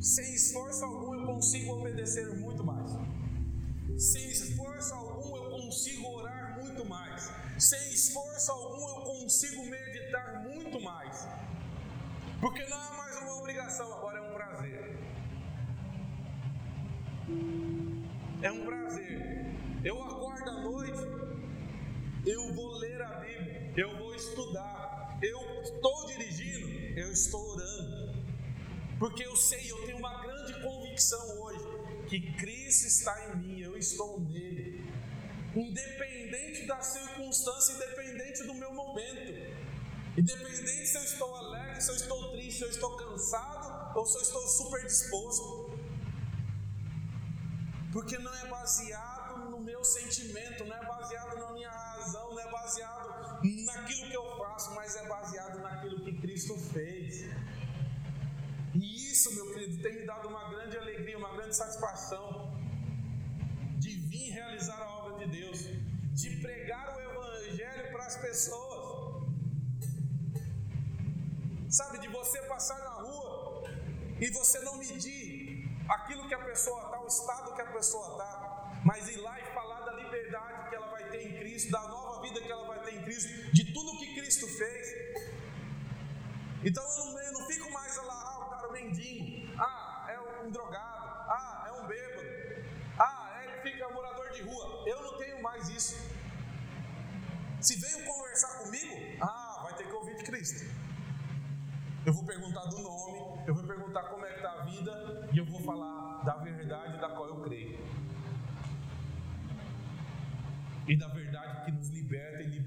sem 0.00 0.34
esforço 0.34 0.84
algum 0.84 1.14
eu 1.14 1.26
consigo 1.26 1.72
obedecer 1.72 2.34
muito 2.38 2.64
mais. 2.64 2.90
Sem 3.98 4.30
esforço 4.30 4.94
algum 4.94 5.36
eu 5.36 5.50
consigo 5.50 6.06
mais. 6.90 7.32
Sem 7.56 7.92
esforço 7.92 8.50
algum 8.50 8.88
eu 8.88 9.00
consigo 9.04 9.64
meditar 9.64 10.42
muito 10.42 10.80
mais. 10.80 11.26
Porque 12.40 12.64
não 12.66 12.76
é 12.76 12.96
mais 12.96 13.16
uma 13.22 13.36
obrigação, 13.38 13.94
agora 13.94 14.18
é 14.18 14.22
um 14.22 14.34
prazer. 14.34 14.98
É 18.42 18.50
um 18.50 18.64
prazer. 18.64 19.20
Eu 19.84 20.02
acordo 20.02 20.50
à 20.50 20.60
noite, 20.60 21.00
eu 22.26 22.52
vou 22.54 22.72
ler 22.78 23.00
a 23.00 23.20
Bíblia, 23.20 23.72
eu 23.76 23.96
vou 23.96 24.14
estudar, 24.14 25.18
eu 25.22 25.40
estou 25.62 26.06
dirigindo, 26.06 26.68
eu 26.98 27.12
estou 27.12 27.40
orando. 27.52 28.20
Porque 28.98 29.24
eu 29.24 29.36
sei, 29.36 29.70
eu 29.70 29.86
tenho 29.86 29.98
uma 29.98 30.22
grande 30.22 30.60
convicção 30.62 31.40
hoje 31.40 31.64
que 32.08 32.32
Cristo 32.34 32.86
está 32.86 33.14
em 33.28 33.36
mim, 33.36 33.60
eu 33.60 33.76
estou 33.76 34.20
nele. 34.20 34.69
Independente 35.54 36.66
da 36.66 36.80
circunstância, 36.80 37.74
independente 37.74 38.44
do 38.44 38.54
meu 38.54 38.72
momento, 38.72 39.32
independente 40.16 40.86
se 40.86 40.96
eu 40.96 41.02
estou 41.02 41.34
alegre, 41.34 41.80
se 41.80 41.90
eu 41.90 41.96
estou 41.96 42.30
triste, 42.30 42.58
se 42.58 42.64
eu 42.64 42.70
estou 42.70 42.96
cansado 42.96 43.98
ou 43.98 44.06
se 44.06 44.16
eu 44.18 44.22
estou 44.22 44.46
super 44.46 44.84
disposto, 44.84 45.78
porque 47.92 48.16
não 48.18 48.32
é 48.32 48.46
baseado 48.46 49.50
no 49.50 49.58
meu 49.60 49.82
sentimento, 49.82 50.64
não 50.64 50.76
é 50.76 50.84
baseado 50.84 51.36
na 51.36 51.52
minha 51.52 51.70
razão, 51.70 52.30
não 52.30 52.40
é 52.40 52.50
baseado 52.50 53.40
naquilo 53.42 54.08
que 54.08 54.16
eu 54.16 54.38
faço, 54.38 54.72
mas 54.74 54.94
é 54.94 55.08
baseado 55.08 55.58
naquilo 55.60 56.04
que 56.04 56.20
Cristo 56.20 56.56
fez. 56.72 57.24
E 58.72 59.10
isso, 59.10 59.34
meu 59.34 59.52
querido, 59.52 59.82
tem 59.82 60.00
me 60.00 60.06
dado 60.06 60.28
uma 60.28 60.48
grande 60.50 60.78
alegria, 60.78 61.18
uma 61.18 61.32
grande 61.32 61.56
satisfação 61.56 62.56
de 63.78 63.90
vir 63.90 64.30
realizar 64.30 64.80
a 64.80 64.88
obra 64.88 64.99
de 65.20 65.26
Deus, 65.26 65.58
de 66.12 66.36
pregar 66.40 66.96
o 66.96 67.00
Evangelho 67.00 67.92
para 67.92 68.06
as 68.06 68.16
pessoas. 68.16 68.80
Sabe, 71.68 71.98
de 71.98 72.08
você 72.08 72.40
passar 72.42 72.78
na 72.78 72.94
rua 73.02 73.70
e 74.18 74.28
você 74.30 74.58
não 74.60 74.76
medir 74.78 75.68
aquilo 75.88 76.26
que 76.26 76.34
a 76.34 76.44
pessoa 76.44 76.84
está, 76.84 77.00
o 77.00 77.06
estado 77.06 77.54
que 77.54 77.62
a 77.62 77.66
pessoa 77.66 78.12
está, 78.12 78.80
mas 78.84 79.08
ir 79.08 79.18
lá 79.18 79.38
e 79.40 79.44
falar 79.54 79.80
da 79.80 79.92
liberdade 79.92 80.68
que 80.68 80.74
ela 80.74 80.88
vai 80.88 81.08
ter 81.10 81.22
em 81.28 81.38
Cristo, 81.38 81.70
da 81.70 81.82
nova 81.88 82.22
vida 82.22 82.40
que 82.40 82.50
ela 82.50 82.66
vai 82.66 82.80
ter 82.82 82.94
em 82.94 83.02
Cristo, 83.02 83.52
de 83.52 83.72
tudo 83.72 83.98
que 83.98 84.14
Cristo 84.14 84.46
fez. 84.48 84.88
Então 86.64 86.82
eu 86.82 87.04
não, 87.04 87.20
eu 87.20 87.32
não 87.32 87.46
fico 87.46 87.70
mais 87.72 87.96
lá, 87.96 88.20
ah, 88.26 88.46
o 88.46 88.50
cara 88.50 88.68
é 88.68 88.82
mendigo, 88.82 89.54
ah, 89.58 90.06
é 90.08 90.44
um 90.44 90.50
drogado, 90.50 91.06
ah, 91.28 91.66
é 91.68 91.72
um 91.72 91.86
bêbado, 91.86 92.30
ah, 92.98 93.42
ele 93.44 93.62
fica 93.62 93.88
morador 93.88 94.30
de 94.30 94.42
rua. 94.42 94.84
Eu 94.86 95.02
não 95.02 95.18
tenho 95.18 95.42
mais 95.42 95.68
isso. 95.68 95.96
Se 97.60 97.76
veio 97.76 98.04
conversar 98.04 98.58
comigo, 98.58 98.94
ah, 99.22 99.60
vai 99.64 99.74
ter 99.74 99.86
que 99.86 99.92
ouvir 99.92 100.16
de 100.16 100.24
Cristo. 100.24 100.70
Eu 102.04 102.12
vou 102.12 102.24
perguntar 102.24 102.64
do 102.66 102.78
nome, 102.78 103.44
eu 103.46 103.54
vou 103.54 103.64
perguntar 103.64 104.04
como 104.04 104.24
é 104.24 104.30
que 104.30 104.36
está 104.36 104.52
a 104.52 104.64
vida 104.64 105.28
e 105.32 105.38
eu 105.38 105.44
vou 105.44 105.60
falar 105.62 106.24
da 106.24 106.36
verdade 106.36 106.98
da 106.98 107.08
qual 107.10 107.28
eu 107.28 107.42
creio. 107.42 107.78
E 110.88 110.96
da 110.96 111.08
verdade 111.08 111.64
que 111.64 111.72
nos 111.72 111.88
liberta 111.90 112.42
e 112.42 112.58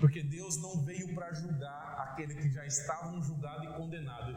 Porque 0.00 0.22
Deus 0.22 0.56
não 0.58 0.82
veio 0.82 1.14
para 1.14 1.32
julgar 1.32 2.10
aqueles 2.10 2.36
que 2.36 2.50
já 2.50 2.64
estavam 2.66 3.22
julgados 3.22 3.64
e 3.64 3.72
condenados. 3.74 4.36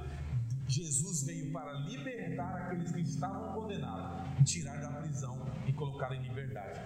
Jesus 0.67 1.23
veio 1.23 1.51
para 1.51 1.73
libertar 1.73 2.55
aqueles 2.55 2.91
que 2.91 3.01
estavam 3.01 3.53
condenados, 3.53 4.49
tirar 4.49 4.79
da 4.79 4.89
prisão 5.01 5.45
e 5.67 5.73
colocar 5.73 6.13
em 6.13 6.21
liberdade. 6.21 6.79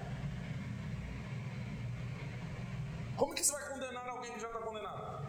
Como 3.15 3.35
que 3.35 3.43
você 3.43 3.51
vai 3.51 3.69
condenar 3.69 4.07
alguém 4.07 4.33
que 4.33 4.39
já 4.39 4.47
está 4.47 4.59
condenado? 4.59 5.27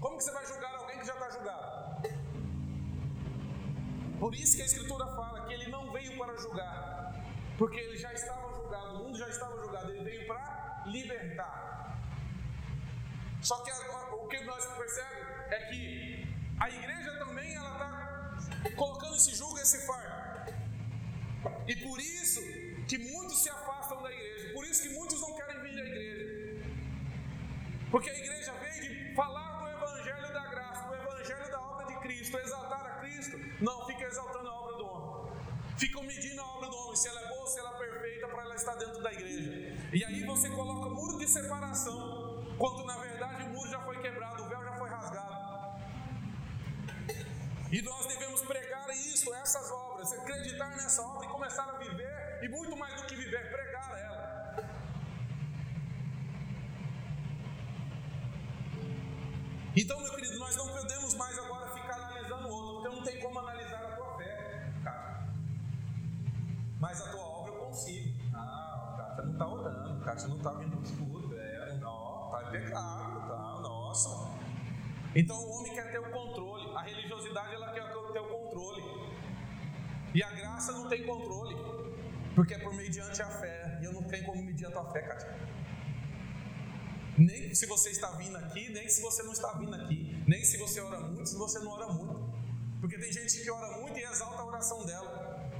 Como 0.00 0.16
que 0.16 0.24
você 0.24 0.32
vai 0.32 0.46
julgar 0.46 0.74
alguém 0.74 0.98
que 0.98 1.06
já 1.06 1.14
está 1.14 1.30
julgado? 1.30 1.72
Por 4.18 4.34
isso 4.34 4.56
que 4.56 4.62
a 4.62 4.66
Escritura 4.66 5.06
fala 5.06 5.46
que 5.46 5.52
ele 5.52 5.68
não 5.68 5.92
veio 5.92 6.16
para 6.16 6.36
julgar, 6.36 7.24
porque 7.58 7.78
ele 7.78 7.96
já 7.96 8.12
estava 8.12 8.52
julgado, 8.54 8.94
o 8.94 9.04
mundo 9.04 9.18
já 9.18 9.28
estava 9.28 9.58
julgado, 9.58 9.90
ele 9.90 10.04
veio 10.04 10.26
para 10.26 10.61
libertar. 10.86 11.98
Só 13.40 13.56
que 13.62 13.70
o 13.70 14.28
que 14.28 14.40
nós 14.44 14.64
percebemos 14.64 15.52
é 15.52 15.58
que 15.66 16.28
a 16.60 16.70
igreja 16.70 17.18
também 17.18 17.54
ela 17.54 17.72
está 17.72 18.76
colocando 18.76 19.16
esse 19.16 19.34
julgo, 19.34 19.58
esse 19.58 19.86
fardo. 19.86 20.52
E 21.66 21.76
por 21.76 21.98
isso 22.00 22.40
que 22.86 22.98
muitos 22.98 23.42
se 23.42 23.50
afastam 23.50 24.02
da 24.02 24.12
igreja, 24.12 24.52
por 24.54 24.64
isso 24.64 24.82
que 24.82 24.88
muitos 24.90 25.20
não 25.20 25.34
querem 25.34 25.60
vir 25.62 25.82
à 25.82 25.86
igreja. 25.86 26.64
Porque 27.90 28.10
a 28.10 28.18
igreja 28.18 28.52
veio 28.52 28.82
de 28.82 29.14
falar 29.14 29.52
Cristo, 32.02 32.36
exaltar 32.36 32.84
a 32.84 33.00
Cristo. 33.00 33.38
Não, 33.60 33.86
fica 33.86 34.04
exaltando 34.04 34.48
a 34.48 34.54
obra 34.54 34.76
do 34.76 34.86
homem. 34.86 35.32
Ficam 35.78 36.02
medindo 36.02 36.40
a 36.40 36.46
obra 36.56 36.68
do 36.68 36.76
homem, 36.76 36.96
se 36.96 37.08
ela 37.08 37.20
é 37.20 37.28
boa, 37.28 37.46
se 37.46 37.58
ela 37.58 37.70
é 37.70 37.78
perfeita, 37.78 38.28
para 38.28 38.42
ela 38.42 38.54
estar 38.54 38.74
dentro 38.74 39.02
da 39.02 39.12
igreja. 39.12 39.31
E 39.92 40.02
aí 40.02 40.24
você 40.24 40.48
coloca 40.48 40.88
muro 40.88 41.18
de 41.18 41.28
separação, 41.28 42.42
quando 42.56 42.82
na 42.86 42.96
verdade 42.96 43.42
o 43.42 43.48
muro 43.50 43.68
já 43.68 43.78
foi 43.80 44.00
quebrado, 44.00 44.42
o 44.42 44.48
véu 44.48 44.64
já 44.64 44.72
foi 44.78 44.88
rasgado. 44.88 45.34
E 47.70 47.82
nós 47.82 48.06
devemos 48.06 48.40
pregar 48.40 48.88
isso, 48.88 49.34
essas 49.34 49.70
obras, 49.70 50.10
acreditar 50.14 50.70
nessa 50.70 51.02
obra 51.02 51.26
e 51.26 51.28
começar 51.28 51.64
a 51.64 51.76
viver, 51.76 52.40
e 52.42 52.48
muito 52.48 52.74
mais 52.74 53.02
do 53.02 53.06
que 53.06 53.16
viver, 53.16 53.50
pregar 53.50 53.71
cara 70.14 70.28
não 70.28 70.36
está 70.36 70.50
vindo 70.52 70.76
no 70.76 70.82
escuro, 70.82 71.38
é, 71.38 71.78
não, 71.78 72.24
está 72.26 72.48
em 72.48 72.50
pecado, 72.50 73.28
tá, 73.28 73.60
nossa. 73.62 74.38
Então 75.14 75.36
o 75.36 75.50
homem 75.58 75.74
quer 75.74 75.90
ter 75.90 75.98
o 75.98 76.10
controle, 76.10 76.76
a 76.76 76.82
religiosidade 76.82 77.54
ela 77.54 77.72
quer 77.72 77.84
ter 78.12 78.18
o 78.20 78.28
controle. 78.28 78.82
E 80.14 80.22
a 80.22 80.30
graça 80.30 80.72
não 80.72 80.88
tem 80.88 81.06
controle, 81.06 81.56
porque 82.34 82.54
é 82.54 82.58
por 82.58 82.74
mediante 82.74 83.22
a 83.22 83.28
fé. 83.28 83.78
E 83.80 83.84
eu 83.84 83.92
não 83.92 84.02
tenho 84.04 84.24
como 84.26 84.42
medir 84.42 84.66
a 84.66 84.70
tua 84.70 84.90
fé, 84.92 85.00
cara. 85.00 85.38
Nem 87.16 87.54
se 87.54 87.66
você 87.66 87.90
está 87.90 88.10
vindo 88.12 88.36
aqui, 88.36 88.68
nem 88.70 88.88
se 88.88 89.00
você 89.00 89.22
não 89.22 89.32
está 89.32 89.52
vindo 89.52 89.74
aqui, 89.74 90.22
nem 90.26 90.44
se 90.44 90.58
você 90.58 90.80
ora 90.80 91.00
muito, 91.00 91.28
se 91.28 91.36
você 91.36 91.58
não 91.60 91.72
ora 91.72 91.88
muito. 91.88 92.32
Porque 92.80 92.98
tem 92.98 93.12
gente 93.12 93.42
que 93.42 93.50
ora 93.50 93.78
muito 93.78 93.98
e 93.98 94.02
exalta 94.02 94.42
a 94.42 94.46
oração 94.46 94.84
dela. 94.84 95.50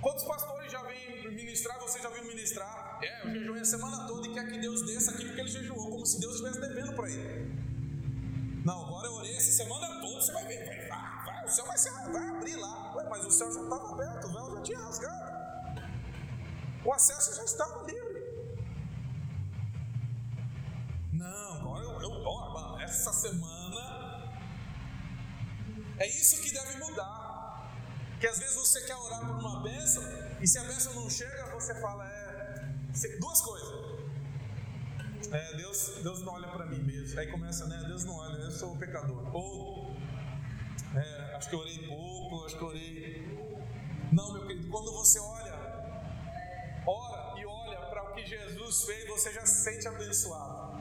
Quantos 0.00 0.24
pastores 0.24 0.70
já 0.70 0.82
vêm 0.82 1.34
ministrar, 1.34 1.78
você 1.80 2.00
já 2.00 2.08
viu 2.10 2.24
ministrar? 2.24 2.89
É, 3.02 3.26
eu 3.26 3.30
jejuei 3.30 3.60
a 3.60 3.64
semana 3.64 4.06
toda 4.06 4.26
e 4.26 4.34
quer 4.34 4.46
que 4.48 4.58
Deus 4.58 4.82
desça 4.82 5.12
aquilo 5.12 5.34
que 5.34 5.40
ele 5.40 5.48
jejuou, 5.48 5.90
como 5.90 6.04
se 6.04 6.20
Deus 6.20 6.34
estivesse 6.34 6.60
devendo 6.60 6.94
para 6.94 7.10
ele. 7.10 7.60
Não, 8.64 8.84
agora 8.84 9.06
eu 9.06 9.14
orei 9.14 9.36
essa 9.36 9.52
semana 9.52 10.00
toda, 10.00 10.20
você 10.20 10.32
vai 10.32 10.46
ver, 10.46 10.88
vai, 10.88 11.24
vai, 11.24 11.44
o 11.44 11.48
céu 11.48 11.64
vai, 11.66 11.78
ser, 11.78 11.90
vai 11.90 12.28
abrir 12.28 12.56
lá. 12.56 12.94
Ué, 12.96 13.08
mas 13.08 13.24
o 13.24 13.30
céu 13.30 13.50
já 13.52 13.62
estava 13.62 13.92
aberto, 13.92 14.26
o 14.26 14.32
véu 14.32 14.56
já 14.56 14.62
tinha 14.62 14.78
rasgado. 14.78 15.30
O 16.84 16.92
acesso 16.92 17.36
já 17.36 17.44
estava 17.44 17.86
livre. 17.86 18.20
Não, 21.12 21.54
agora 21.54 21.84
eu, 21.84 22.02
eu 22.02 22.10
ó, 22.24 22.78
essa 22.80 23.12
semana 23.12 24.30
é 25.98 26.06
isso 26.06 26.40
que 26.42 26.52
deve 26.52 26.78
mudar. 26.78 27.70
Que 28.18 28.26
às 28.26 28.38
vezes 28.38 28.54
você 28.54 28.82
quer 28.82 28.96
orar 28.96 29.20
por 29.20 29.36
uma 29.36 29.62
bênção 29.62 30.02
e 30.40 30.46
se 30.46 30.58
a 30.58 30.64
bênção 30.64 30.94
não 30.94 31.08
chega, 31.08 31.50
você 31.54 31.74
fala, 31.80 32.06
é. 32.06 32.29
Duas 33.20 33.40
coisas. 33.40 33.90
É, 35.32 35.56
Deus, 35.56 36.00
Deus 36.02 36.22
não 36.22 36.34
olha 36.34 36.48
para 36.48 36.66
mim 36.66 36.82
mesmo. 36.82 37.20
Aí 37.20 37.28
começa, 37.28 37.66
né? 37.66 37.84
Deus 37.86 38.04
não 38.04 38.16
olha, 38.16 38.36
eu 38.38 38.50
sou 38.50 38.76
pecador. 38.76 39.34
Ou, 39.34 39.96
é, 40.94 41.34
acho 41.36 41.48
que 41.48 41.54
eu 41.54 41.60
orei 41.60 41.86
pouco, 41.86 42.44
acho 42.46 42.56
que 42.56 42.62
eu 42.62 42.68
orei. 42.68 43.38
Não, 44.12 44.32
meu 44.32 44.46
querido, 44.46 44.68
quando 44.68 44.92
você 44.92 45.20
olha, 45.20 45.54
ora 46.84 47.40
e 47.40 47.46
olha 47.46 47.78
para 47.86 48.10
o 48.10 48.14
que 48.14 48.26
Jesus 48.26 48.84
fez, 48.84 49.06
você 49.06 49.32
já 49.32 49.46
se 49.46 49.62
sente 49.62 49.86
abençoado. 49.86 50.80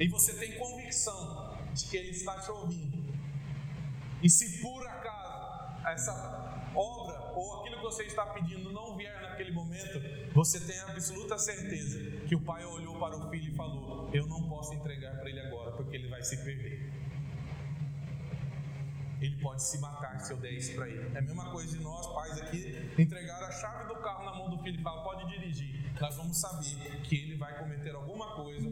E 0.00 0.08
você 0.08 0.32
tem 0.34 0.56
convicção 0.58 1.58
de 1.74 1.84
que 1.86 1.96
Ele 1.98 2.10
está 2.10 2.40
te 2.40 2.50
ouvindo. 2.50 3.12
E 4.22 4.30
se 4.30 4.62
por 4.62 4.86
acaso 4.86 5.86
essa 5.86 6.70
obra 6.74 7.07
ou 7.34 7.60
aquilo 7.60 7.76
que 7.76 7.82
você 7.82 8.04
está 8.04 8.26
pedindo 8.26 8.72
não 8.72 8.96
vier 8.96 9.20
naquele 9.22 9.52
momento, 9.52 10.00
você 10.32 10.60
tem 10.60 10.78
absoluta 10.80 11.38
certeza 11.38 11.98
que 12.26 12.34
o 12.34 12.40
pai 12.40 12.64
olhou 12.64 12.98
para 12.98 13.16
o 13.16 13.30
filho 13.30 13.52
e 13.52 13.56
falou: 13.56 14.10
Eu 14.12 14.26
não 14.26 14.48
posso 14.48 14.74
entregar 14.74 15.16
para 15.18 15.28
ele 15.28 15.40
agora, 15.40 15.72
porque 15.72 15.96
ele 15.96 16.08
vai 16.08 16.22
se 16.22 16.36
perder. 16.44 16.92
Ele 19.20 19.36
pode 19.40 19.62
se 19.62 19.78
matar 19.78 20.20
se 20.20 20.32
eu 20.32 20.36
der 20.36 20.52
isso 20.52 20.74
para 20.76 20.88
ele. 20.88 21.12
É 21.14 21.18
a 21.18 21.22
mesma 21.22 21.50
coisa 21.50 21.76
de 21.76 21.82
nós, 21.82 22.06
pais 22.14 22.40
aqui, 22.40 22.92
entregar 22.96 23.42
a 23.42 23.50
chave 23.50 23.88
do 23.88 24.00
carro 24.00 24.24
na 24.24 24.34
mão 24.36 24.50
do 24.50 24.62
filho 24.62 24.78
e 24.78 24.82
falar: 24.82 25.02
Pode 25.02 25.26
dirigir. 25.28 25.92
Nós 26.00 26.16
vamos 26.16 26.38
saber 26.38 27.00
que 27.02 27.16
ele 27.16 27.36
vai 27.36 27.58
cometer 27.58 27.94
alguma 27.94 28.36
coisa 28.36 28.68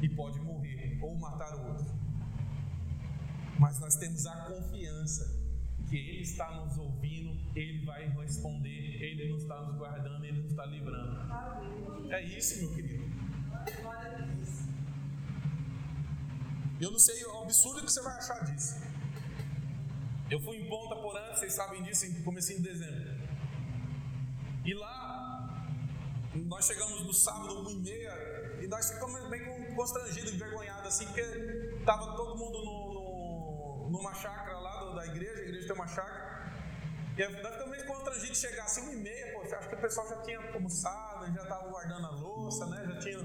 e 0.00 0.08
pode 0.08 0.40
morrer 0.40 0.98
ou 1.02 1.14
matar 1.16 1.54
o 1.56 1.68
outro. 1.68 1.92
Mas 3.58 3.78
nós 3.78 3.96
temos 3.96 4.26
a 4.26 4.36
confiança 4.46 5.41
que 5.92 5.98
Ele 5.98 6.22
está 6.22 6.50
nos 6.52 6.78
ouvindo, 6.78 7.38
Ele 7.54 7.84
vai 7.84 8.08
responder, 8.08 9.02
Ele 9.02 9.28
não 9.28 9.36
está 9.36 9.60
nos 9.60 9.76
guardando, 9.76 10.24
Ele 10.24 10.40
nos 10.40 10.50
está 10.50 10.64
livrando. 10.64 12.10
É 12.10 12.22
isso, 12.24 12.62
meu 12.62 12.74
querido. 12.74 13.04
Eu 16.80 16.90
não 16.90 16.98
sei 16.98 17.22
o 17.26 17.42
absurdo 17.42 17.82
que 17.82 17.92
você 17.92 18.02
vai 18.02 18.16
achar 18.16 18.42
disso. 18.46 18.80
Eu 20.30 20.40
fui 20.40 20.56
em 20.56 20.66
Ponta 20.66 20.96
Porã, 20.96 21.34
vocês 21.34 21.54
sabem 21.54 21.82
disso, 21.82 22.06
em 22.06 22.22
comecinho 22.22 22.62
de 22.62 22.70
dezembro. 22.70 23.12
E 24.64 24.72
lá, 24.72 25.68
nós 26.34 26.66
chegamos 26.66 27.04
no 27.04 27.12
sábado, 27.12 27.68
1 27.68 27.70
e 27.70 27.82
meia, 27.82 28.60
e 28.62 28.66
nós 28.66 28.90
ficamos 28.90 29.28
bem 29.28 29.74
constrangidos, 29.74 30.32
envergonhados, 30.32 30.86
assim, 30.86 31.04
porque 31.04 31.20
estava 31.78 32.16
todo 32.16 32.38
mundo 32.38 32.64
no, 32.64 32.94
no, 32.94 33.90
numa 33.90 34.14
chácara 34.14 34.51
da 34.94 35.06
igreja, 35.06 35.40
a 35.40 35.42
igreja 35.42 35.66
tem 35.66 35.76
uma 35.76 35.86
chácara. 35.86 36.52
E 37.16 37.28
nós 37.42 37.52
ficamos 37.52 37.70
meio 37.70 37.86
constrangidos 37.86 38.40
de 38.40 38.48
chegar 38.48 38.64
assim, 38.64 38.80
uma 38.82 38.92
e 38.92 38.96
meia, 38.96 39.32
pô, 39.32 39.42
acho 39.42 39.68
que 39.68 39.74
o 39.74 39.78
pessoal 39.78 40.08
já 40.08 40.22
tinha 40.22 40.40
almoçado, 40.54 41.34
já 41.34 41.42
estava 41.42 41.68
guardando 41.68 42.06
a 42.06 42.10
louça, 42.10 42.66
né? 42.66 42.84
Já 42.86 42.98
tinha. 43.00 43.18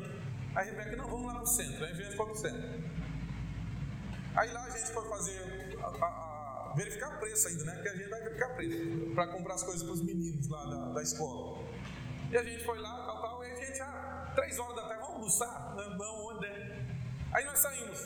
Aí 0.55 0.69
Rebeca, 0.71 0.95
não, 0.97 1.07
vamos 1.07 1.27
lá 1.27 1.33
para 1.35 1.43
o 1.43 1.47
centro. 1.47 1.85
Aí 1.85 1.91
a 1.91 1.95
gente 1.95 2.15
foi 2.15 2.25
para 2.25 2.33
o 2.33 2.37
centro. 2.37 2.83
Aí 4.35 4.51
lá 4.51 4.63
a 4.65 4.69
gente 4.69 4.91
foi 4.91 5.07
fazer. 5.07 5.77
A, 5.81 5.87
a, 5.87 6.07
a, 6.71 6.73
verificar 6.75 7.19
preço 7.19 7.47
ainda, 7.47 7.63
né? 7.63 7.73
Porque 7.75 7.89
a 7.89 7.95
gente 7.95 8.09
vai 8.09 8.21
verificar 8.21 8.55
preço 8.55 9.15
para 9.15 9.27
comprar 9.27 9.53
as 9.55 9.63
coisas 9.63 9.83
para 9.83 9.93
os 9.93 10.01
meninos 10.01 10.47
lá 10.49 10.65
da, 10.65 10.93
da 10.93 11.01
escola. 11.01 11.65
E 12.29 12.37
a 12.37 12.43
gente 12.43 12.63
foi 12.65 12.77
lá, 12.79 13.05
tal, 13.05 13.21
tal, 13.21 13.43
e 13.45 13.51
a 13.51 13.55
gente, 13.55 13.81
ah, 13.81 14.33
três 14.35 14.59
horas 14.59 14.75
da 14.75 14.81
tarde, 14.81 14.99
vamos 14.99 15.15
almoçar? 15.15 15.75
Não, 15.75 16.27
onde 16.27 16.45
é? 16.45 16.85
Aí 17.31 17.45
nós 17.45 17.59
saímos 17.59 17.99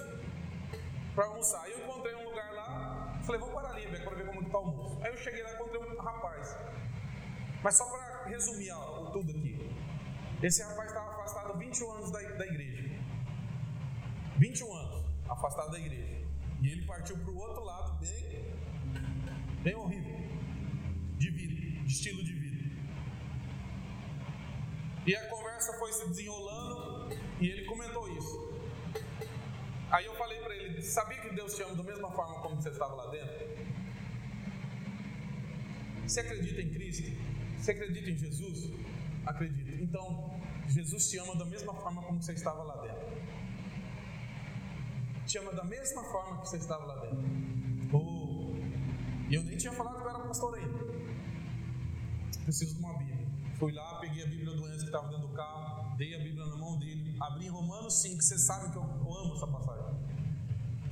para 1.16 1.26
almoçar. 1.26 1.64
Aí 1.64 1.72
eu 1.72 1.80
encontrei 1.80 2.16
um 2.16 2.21
falei, 3.24 3.40
vamos 3.42 3.54
parar 3.54 3.72
ali, 3.76 3.88
para 3.88 4.16
ver 4.16 4.26
como 4.26 4.42
está 4.42 4.58
o 4.58 4.62
almoço. 4.62 5.00
Aí 5.04 5.12
eu 5.12 5.18
cheguei 5.18 5.44
lá 5.44 5.52
e 5.52 5.54
encontrei 5.56 5.82
um 5.82 6.02
rapaz. 6.02 6.58
Mas 7.64 7.76
só 7.76 7.86
para 7.86 8.26
resumir 8.26 8.72
ó, 8.72 9.12
tudo 9.12 9.32
aqui. 9.32 9.70
Esse 10.42 10.64
rapaz 10.64 10.90
estava 10.90 11.12
afastado 11.12 11.58
21 11.58 11.92
anos 11.92 12.12
da, 12.12 12.20
da 12.20 12.46
igreja. 12.46 13.00
21 14.38 14.74
anos 14.74 15.06
afastado 15.30 15.72
da 15.72 15.80
igreja. 15.80 16.28
E 16.62 16.68
ele 16.70 16.86
partiu 16.86 17.18
para 17.18 17.32
o 17.32 17.38
outro 17.38 17.64
lado, 17.64 18.00
bem, 18.00 18.56
bem 19.64 19.76
horrível, 19.76 20.16
de 21.18 21.30
vida, 21.32 21.84
de 21.84 21.92
estilo 21.92 22.24
de 22.24 22.34
vida. 22.34 22.42
E 25.06 25.16
a 25.16 25.30
conversa 25.30 25.74
foi 25.80 25.92
se 25.94 26.08
desenrolando 26.10 27.18
e 27.40 27.50
ele 27.50 27.66
comentou 27.66 28.08
isso. 28.10 28.52
Aí 29.90 30.06
eu 30.06 30.16
falei 30.16 30.40
para 30.40 30.56
ele: 30.56 30.61
Sabia 30.82 31.20
que 31.22 31.34
Deus 31.36 31.56
te 31.56 31.64
ama 31.64 31.76
da 31.76 31.84
mesma 31.84 32.12
forma 32.12 32.42
como 32.42 32.62
você 32.62 32.70
estava 32.70 32.96
lá 32.96 33.12
dentro? 33.12 33.48
Você 36.08 36.20
acredita 36.20 36.62
em 36.62 36.70
Cristo? 36.70 37.12
Você 37.58 37.72
acredita 37.72 38.10
em 38.10 38.18
Jesus? 38.18 38.72
Acredito. 39.26 39.84
Então, 39.84 40.42
Jesus 40.68 41.10
te 41.10 41.18
ama 41.20 41.36
da 41.36 41.46
mesma 41.46 41.74
forma 41.74 42.02
como 42.02 42.22
você 42.22 42.34
estava 42.34 42.64
lá 42.64 42.82
dentro. 42.82 43.08
Te 45.26 45.38
ama 45.38 45.54
da 45.54 45.64
mesma 45.64 46.04
forma 46.04 46.42
que 46.42 46.50
você 46.50 46.58
estava 46.58 46.86
lá 46.86 46.96
dentro. 47.02 47.24
Oh, 47.94 48.54
eu 49.30 49.44
nem 49.44 49.58
tinha 49.58 49.72
falado 49.74 49.98
que 49.98 50.04
eu 50.04 50.10
era 50.10 50.20
pastor 50.20 50.56
ainda. 50.56 50.80
Preciso 52.44 52.76
de 52.76 52.80
uma 52.80 52.98
Bíblia. 52.98 53.28
Fui 53.58 53.72
lá, 53.72 54.00
peguei 54.00 54.24
a 54.24 54.28
Bíblia 54.28 54.56
do 54.56 54.68
Enzo 54.68 54.80
que 54.80 54.86
estava 54.86 55.08
dentro 55.10 55.28
do 55.28 55.34
carro, 55.36 55.96
dei 55.96 56.16
a 56.16 56.20
Bíblia 56.20 56.46
na 56.48 56.58
mão 56.58 56.80
dele, 56.80 57.16
abri 57.22 57.48
Romanos 57.48 58.02
5, 58.02 58.22
você 58.22 58.38
sabe 58.40 58.72
que 58.72 58.78
eu 58.78 58.84
amo 58.84 59.36
essa 59.36 59.46
passagem. 59.46 60.11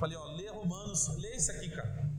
Falei, 0.00 0.16
ó, 0.16 0.24
lê 0.32 0.48
Romanos, 0.48 1.16
lê 1.18 1.36
isso 1.36 1.52
aqui, 1.52 1.68
cara. 1.68 2.10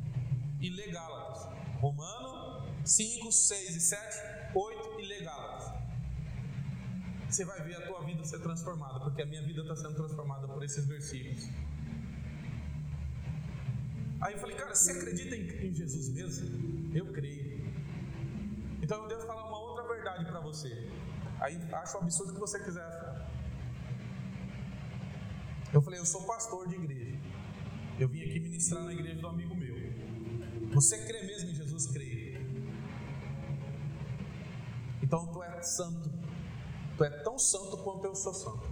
E 0.59 0.69
lê 0.69 0.91
Gálatas. 0.91 1.49
Romano 1.79 2.63
5, 2.85 3.31
6 3.31 3.75
e 3.75 3.79
7, 3.81 4.53
8 4.55 4.99
e 4.99 5.05
lê 5.07 5.21
Gálatas. 5.21 5.73
Você 7.27 7.43
vai 7.43 7.61
ver 7.63 7.75
a 7.77 7.87
tua 7.87 8.03
vida 8.05 8.23
ser 8.23 8.39
transformada, 8.39 8.99
porque 8.99 9.23
a 9.23 9.25
minha 9.25 9.41
vida 9.41 9.61
está 9.61 9.75
sendo 9.75 9.95
transformada 9.95 10.47
por 10.47 10.63
esses 10.63 10.85
versículos. 10.85 11.49
Aí 14.21 14.33
eu 14.33 14.39
falei, 14.39 14.55
cara, 14.55 14.75
você 14.75 14.91
acredita 14.91 15.35
em, 15.35 15.67
em 15.67 15.73
Jesus 15.73 16.09
mesmo? 16.09 16.95
Eu 16.95 17.11
creio. 17.11 17.65
Então 18.81 19.07
Deus 19.07 19.23
fala 19.23 19.47
uma 19.47 19.61
verdade 20.01 20.25
para 20.25 20.39
você. 20.41 20.89
Aí 21.39 21.55
acha 21.71 21.97
o 21.97 22.01
absurdo 22.01 22.33
que 22.33 22.39
você 22.39 22.59
quiser. 22.63 23.27
Eu 25.73 25.81
falei, 25.81 25.99
eu 25.99 26.05
sou 26.05 26.23
pastor 26.25 26.67
de 26.67 26.75
igreja. 26.75 27.20
Eu 28.01 28.09
vim 28.09 28.23
aqui 28.23 28.39
ministrar 28.39 28.83
na 28.83 28.91
igreja 28.91 29.21
do 29.21 29.27
amigo 29.27 29.53
meu. 29.55 29.75
Você 30.73 31.05
crê 31.05 31.21
mesmo 31.21 31.51
em 31.51 31.53
Jesus? 31.53 31.85
Crê. 31.85 32.33
Então 35.03 35.27
tu 35.27 35.43
é 35.43 35.61
santo. 35.61 36.09
Tu 36.97 37.03
é 37.03 37.09
tão 37.21 37.37
santo 37.37 37.77
quanto 37.83 38.05
eu 38.05 38.15
sou 38.15 38.33
santo. 38.33 38.67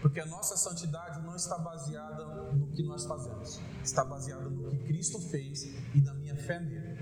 Porque 0.00 0.20
a 0.20 0.26
nossa 0.26 0.56
santidade 0.56 1.20
não 1.26 1.34
está 1.34 1.58
baseada 1.58 2.26
no 2.54 2.68
que 2.68 2.84
nós 2.84 3.04
fazemos, 3.04 3.60
está 3.82 4.04
baseada 4.04 4.48
no 4.48 4.70
que 4.70 4.78
Cristo 4.84 5.20
fez 5.28 5.64
e 5.64 6.00
na 6.00 6.14
minha 6.14 6.36
fé 6.36 6.60
nele. 6.60 6.96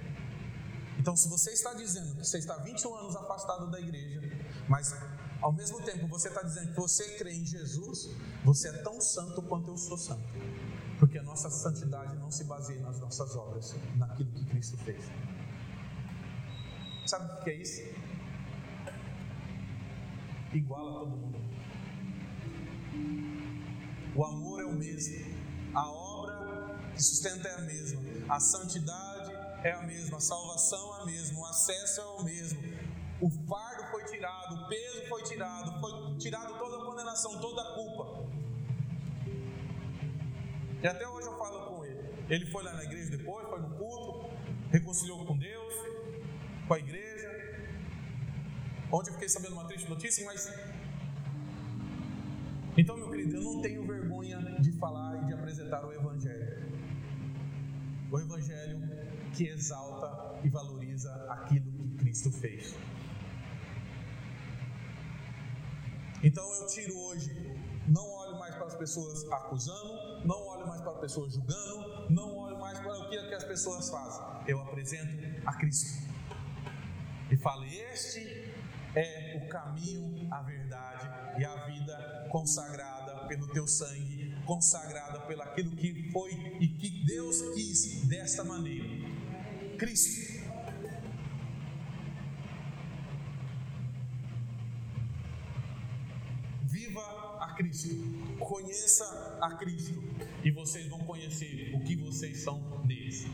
Então, 0.98 1.14
se 1.14 1.28
você 1.28 1.50
está 1.50 1.74
dizendo 1.74 2.16
que 2.16 2.24
você 2.24 2.38
está 2.38 2.56
21 2.56 2.94
anos 2.94 3.14
afastado 3.14 3.70
da 3.70 3.78
igreja, 3.78 4.22
mas 4.66 4.94
ao 5.40 5.52
mesmo 5.52 5.80
tempo 5.82 6.06
você 6.06 6.28
está 6.28 6.42
dizendo 6.42 6.72
que 6.72 6.76
você 6.80 7.16
crê 7.16 7.32
em 7.32 7.44
Jesus, 7.44 8.10
você 8.44 8.68
é 8.68 8.72
tão 8.82 9.00
santo 9.00 9.42
quanto 9.42 9.70
eu 9.70 9.76
sou 9.76 9.98
santo. 9.98 10.24
Porque 10.98 11.18
a 11.18 11.22
nossa 11.22 11.50
santidade 11.50 12.16
não 12.16 12.30
se 12.30 12.44
baseia 12.44 12.80
nas 12.80 12.98
nossas 12.98 13.36
obras, 13.36 13.74
naquilo 13.96 14.30
que 14.32 14.44
Cristo 14.46 14.76
fez. 14.78 15.04
Sabe 17.06 17.40
o 17.40 17.44
que 17.44 17.50
é 17.50 17.54
isso? 17.54 17.82
Iguala 20.52 21.00
todo 21.00 21.10
mundo. 21.10 21.38
O 24.14 24.24
amor 24.24 24.60
é 24.60 24.64
o 24.64 24.72
mesmo, 24.72 25.34
a 25.74 25.86
obra 25.86 26.80
que 26.94 27.02
sustenta 27.02 27.46
é 27.46 27.54
a 27.56 27.60
mesma, 27.60 28.00
a 28.30 28.40
santidade 28.40 29.30
é 29.62 29.72
a 29.72 29.82
mesma, 29.82 30.16
a 30.16 30.20
salvação 30.20 30.96
é 30.96 31.02
a 31.02 31.04
mesma, 31.04 31.40
o 31.40 31.44
acesso 31.44 32.00
é 32.00 32.04
o 32.04 32.24
mesmo, 32.24 32.58
o 33.20 33.28
foi 33.28 33.65
tirado, 34.06 34.54
o 34.54 34.68
peso 34.68 35.08
foi 35.08 35.22
tirado, 35.22 35.80
foi 35.80 36.16
tirado 36.16 36.58
toda 36.58 36.76
a 36.82 36.84
condenação, 36.84 37.40
toda 37.40 37.62
a 37.62 37.74
culpa. 37.74 38.26
E 40.82 40.86
até 40.86 41.06
hoje 41.08 41.26
eu 41.26 41.36
falo 41.38 41.66
com 41.66 41.84
ele. 41.84 42.00
Ele 42.28 42.46
foi 42.46 42.62
lá 42.62 42.72
na 42.74 42.84
igreja 42.84 43.10
depois, 43.16 43.48
foi 43.48 43.60
no 43.60 43.70
culto, 43.76 44.30
reconciliou 44.70 45.24
com 45.24 45.36
Deus, 45.36 45.74
com 46.66 46.74
a 46.74 46.78
igreja. 46.78 47.28
Ontem 48.92 49.10
eu 49.10 49.14
fiquei 49.14 49.28
sabendo 49.28 49.54
uma 49.54 49.66
triste 49.66 49.88
notícia, 49.88 50.24
mas. 50.24 50.52
Então, 52.76 52.96
meu 52.96 53.10
querido, 53.10 53.36
eu 53.36 53.42
não 53.42 53.62
tenho 53.62 53.86
vergonha 53.86 54.38
de 54.60 54.72
falar 54.72 55.22
e 55.22 55.26
de 55.26 55.32
apresentar 55.32 55.84
o 55.84 55.92
Evangelho. 55.92 56.66
O 58.10 58.18
Evangelho 58.20 58.80
que 59.32 59.48
exalta 59.48 60.40
e 60.44 60.48
valoriza 60.48 61.10
aquilo 61.30 61.72
que 61.72 61.96
Cristo 61.96 62.30
fez. 62.30 62.74
Então 66.22 66.44
eu 66.54 66.66
tiro 66.66 66.96
hoje, 66.96 67.30
não 67.86 68.08
olho 68.10 68.38
mais 68.38 68.54
para 68.54 68.66
as 68.66 68.74
pessoas 68.74 69.24
acusando, 69.30 70.24
não 70.24 70.46
olho 70.46 70.66
mais 70.66 70.80
para 70.80 70.92
as 70.92 70.98
pessoas 70.98 71.34
julgando, 71.34 72.10
não 72.10 72.36
olho 72.38 72.58
mais 72.58 72.78
para 72.78 72.98
o 72.98 73.08
que, 73.08 73.16
as 73.16 73.44
pessoas 73.44 73.88
fazem. 73.90 74.24
Eu 74.46 74.60
apresento 74.60 75.12
a 75.46 75.52
Cristo. 75.54 76.06
E 77.30 77.36
falo: 77.36 77.64
Este 77.64 78.52
é 78.94 79.42
o 79.44 79.48
caminho, 79.48 80.32
a 80.32 80.42
verdade 80.42 81.40
e 81.40 81.44
a 81.44 81.66
vida 81.66 82.28
consagrada 82.30 83.26
pelo 83.26 83.48
teu 83.48 83.66
sangue, 83.66 84.34
consagrada 84.46 85.20
pelo 85.20 85.42
aquilo 85.42 85.76
que 85.76 86.10
foi 86.12 86.32
e 86.60 86.68
que 86.68 87.04
Deus 87.04 87.42
quis 87.54 88.06
desta 88.08 88.42
maneira. 88.42 88.86
Cristo. 89.76 90.45
Cristo. 97.56 97.96
Conheça 98.38 99.38
a 99.40 99.54
Cristo 99.56 100.02
e 100.44 100.50
vocês 100.50 100.86
vão 100.88 101.00
conhecer 101.00 101.74
o 101.74 101.80
que 101.80 101.96
vocês 101.96 102.38
são 102.42 102.60
neles. 102.84 103.26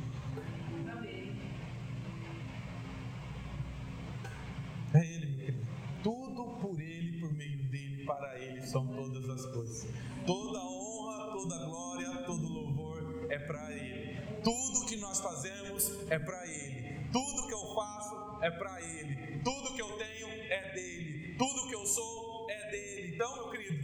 É 4.95 5.05
Ele, 5.05 5.27
meu 5.27 5.39
querido. 5.39 5.67
Tudo 6.03 6.45
por 6.61 6.81
Ele, 6.81 7.21
por 7.21 7.33
meio 7.33 7.63
dele, 7.65 8.05
para 8.05 8.39
Ele 8.39 8.63
são 8.63 8.87
todas 8.87 9.29
as 9.29 9.47
coisas. 9.47 9.89
Toda 10.27 10.59
honra, 10.61 11.33
toda 11.33 11.65
glória, 11.65 12.23
todo 12.25 12.49
louvor 12.49 13.27
é 13.29 13.39
para 13.39 13.73
Ele. 13.73 14.21
Tudo 14.43 14.87
que 14.87 14.97
nós 14.97 15.21
fazemos 15.21 15.91
é 16.11 16.19
para 16.19 16.47
Ele. 16.47 17.09
Tudo 17.13 17.47
que 17.47 17.55
eu 17.55 17.75
faço 17.75 18.43
é 18.43 18.51
para 18.51 18.81
Ele. 18.83 19.41
Tudo 19.43 19.75
que 19.75 19.83
eu 19.83 19.99
tenho 19.99 20.29
é 20.29 20.75
dele. 20.75 21.35
Tudo 21.37 21.69
que 21.69 21.75
eu 21.75 21.87
sou 21.87 22.51
é 22.51 22.71
dele. 22.71 23.15
Então, 23.15 23.35
meu 23.35 23.51
querido, 23.51 23.82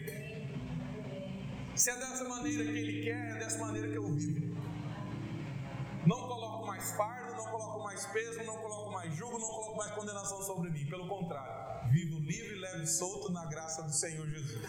se 1.78 1.90
é 1.90 1.96
dessa 1.96 2.24
maneira 2.24 2.64
que 2.64 2.70
Ele 2.70 3.04
quer, 3.04 3.36
é 3.36 3.38
dessa 3.38 3.58
maneira 3.58 3.88
que 3.88 3.96
eu 3.96 4.12
vivo. 4.12 4.56
Não 6.04 6.26
coloco 6.26 6.66
mais 6.66 6.90
fardo, 6.92 7.34
não 7.36 7.44
coloco 7.44 7.84
mais 7.84 8.04
peso, 8.06 8.42
não 8.44 8.56
coloco 8.56 8.90
mais 8.90 9.14
jugo, 9.14 9.38
não 9.38 9.48
coloco 9.48 9.76
mais 9.76 9.92
condenação 9.92 10.42
sobre 10.42 10.70
mim. 10.70 10.86
Pelo 10.86 11.06
contrário, 11.06 11.90
vivo 11.90 12.18
livre, 12.18 12.58
leve 12.58 12.82
e 12.82 12.86
solto 12.86 13.30
na 13.32 13.46
graça 13.46 13.82
do 13.82 13.92
Senhor 13.92 14.26
Jesus 14.28 14.64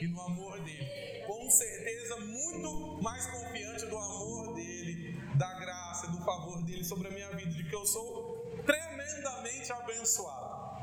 e 0.00 0.06
no 0.08 0.20
amor 0.20 0.60
dele. 0.60 1.24
Com 1.26 1.48
certeza, 1.50 2.20
muito 2.20 3.02
mais 3.02 3.26
confiante 3.26 3.86
do 3.86 3.96
amor 3.96 4.54
dele, 4.54 5.22
da 5.36 5.54
graça, 5.58 6.08
do 6.08 6.22
favor 6.22 6.62
dele 6.64 6.84
sobre 6.84 7.08
a 7.08 7.10
minha 7.12 7.30
vida, 7.30 7.50
de 7.50 7.64
que 7.64 7.74
eu 7.74 7.86
sou 7.86 8.62
tremendamente 8.66 9.72
abençoado. 9.72 10.82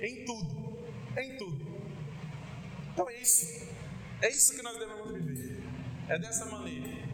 Em 0.00 0.24
tudo, 0.24 0.78
em 1.16 1.36
tudo. 1.36 1.64
Então 2.92 3.08
é 3.08 3.20
isso. 3.20 3.73
É 4.22 4.30
isso 4.30 4.54
que 4.54 4.62
nós 4.62 4.78
devemos 4.78 5.12
viver. 5.12 5.62
É 6.08 6.18
dessa 6.18 6.46
maneira. 6.46 7.04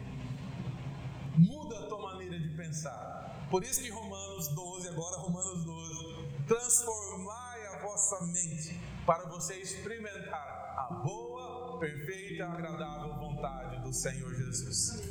Muda 1.37 1.79
a 1.79 1.87
tua 1.87 2.01
maneira 2.01 2.39
de 2.39 2.49
pensar. 2.55 3.47
Por 3.49 3.63
isso 3.63 3.81
que 3.81 3.89
Romanos 3.89 4.47
12, 4.49 4.87
agora 4.89 5.17
Romanos 5.17 5.65
12, 5.65 6.45
transformai 6.47 7.67
a 7.67 7.79
vossa 7.79 8.25
mente 8.27 8.79
para 9.05 9.27
você 9.29 9.55
experimentar 9.55 10.75
a 10.77 10.93
boa, 10.93 11.79
perfeita 11.79 12.45
agradável 12.45 13.13
vontade 13.15 13.81
do 13.81 13.93
Senhor 13.93 14.33
Jesus. 14.35 15.01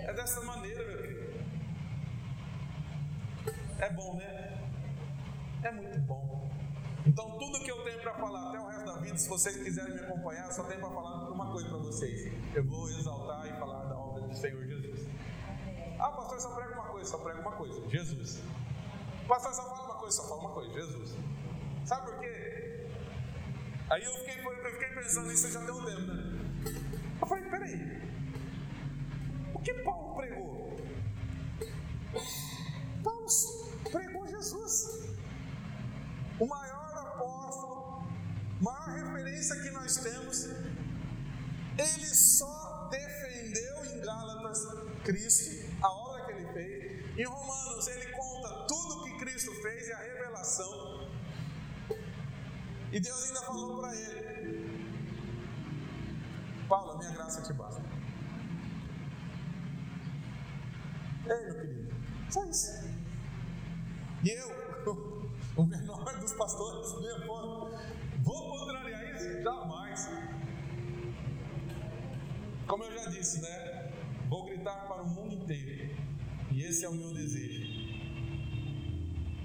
É 0.00 0.12
dessa 0.12 0.42
maneira, 0.42 0.84
meu 0.84 0.98
querido. 0.98 1.28
É 3.78 3.92
bom, 3.92 4.16
né? 4.16 4.70
É 5.62 5.70
muito 5.70 6.00
bom. 6.00 6.50
Então, 7.06 7.38
tudo 7.38 7.60
que 7.60 7.70
eu 7.70 7.84
tenho 7.84 8.00
para 8.00 8.14
falar 8.14 8.48
até 8.48 8.60
o 8.60 8.67
vida, 9.00 9.16
se 9.16 9.28
vocês 9.28 9.56
quiserem 9.56 9.94
me 9.94 10.00
acompanhar, 10.00 10.50
só 10.52 10.64
tenho 10.64 10.80
para 10.80 10.90
falar 10.90 11.30
uma 11.30 11.52
coisa 11.52 11.68
para 11.68 11.78
vocês. 11.78 12.32
Eu 12.54 12.64
vou 12.64 12.88
exaltar 12.88 13.46
e 13.46 13.58
falar 13.58 13.84
da 13.84 13.96
obra 13.96 14.22
do 14.22 14.34
Senhor 14.34 14.66
Jesus. 14.66 15.08
Ah, 15.98 16.10
pastor, 16.10 16.40
só 16.40 16.54
prega 16.54 16.74
uma 16.74 16.88
coisa, 16.88 17.10
só 17.10 17.18
prega 17.18 17.40
uma 17.40 17.52
coisa: 17.52 17.88
Jesus. 17.88 18.42
Pastor, 19.26 19.52
só 19.54 19.62
fala 19.68 19.84
uma 19.84 19.94
coisa, 19.94 20.16
só 20.16 20.28
fala 20.28 20.40
uma 20.40 20.50
coisa: 20.50 20.72
Jesus. 20.72 21.16
Sabe 21.84 22.06
por 22.06 22.20
quê? 22.20 22.86
Aí 23.90 24.04
eu 24.04 24.12
fiquei, 24.12 24.44
eu 24.44 24.72
fiquei 24.72 24.88
pensando 24.88 25.28
nisso 25.28 25.50
já 25.50 25.64
tem 25.64 25.74
um 25.74 25.84
tempo, 25.84 26.00
né? 26.00 26.38
Eu 27.20 27.26
falei: 27.26 27.50
peraí, 27.50 28.02
o 29.54 29.58
que 29.60 29.74
Paulo 29.82 30.14
pregou? 30.14 30.76
Paulo 33.02 33.26
pregou 33.90 34.26
Jesus. 34.28 35.17
Que 39.56 39.70
nós 39.70 39.96
temos, 39.96 40.44
ele 41.78 42.14
só 42.14 42.88
defendeu 42.90 43.84
em 43.86 44.00
Gálatas 44.00 44.66
Cristo, 45.04 45.74
a 45.82 45.90
obra 45.90 46.24
que 46.26 46.32
ele 46.32 46.52
fez. 46.52 47.18
Em 47.18 47.24
Romanos, 47.24 47.86
ele 47.88 48.12
conta 48.12 48.66
tudo 48.66 49.04
que 49.04 49.18
Cristo 49.18 49.52
fez 49.62 49.88
e 49.88 49.92
a 49.92 49.98
revelação. 49.98 51.08
E 52.92 53.00
Deus 53.00 53.24
ainda 53.24 53.42
falou 53.42 53.80
para 53.80 53.94
ele: 53.94 54.88
Paulo, 56.68 56.98
minha 56.98 57.10
graça 57.12 57.42
te 57.42 57.52
basta. 57.52 57.82
Ei, 61.26 61.44
meu 61.44 61.54
querido, 61.60 61.94
só 62.30 62.44
isso. 62.46 62.70
E 64.24 64.30
eu, 64.30 64.48
o 65.56 65.64
menor 65.64 66.18
dos 66.18 66.32
pastores, 66.32 67.00
meu 67.00 67.18
Vou 68.22 68.50
contrariar 68.50 69.07
Jamais. 69.42 70.10
Como 72.66 72.84
eu 72.84 72.92
já 72.92 73.10
disse, 73.10 73.40
né? 73.40 73.92
Vou 74.28 74.44
gritar 74.44 74.86
para 74.86 75.02
o 75.02 75.08
mundo 75.08 75.34
inteiro. 75.34 75.96
E 76.50 76.62
esse 76.62 76.84
é 76.84 76.88
o 76.88 76.94
meu 76.94 77.12
desejo. 77.12 77.66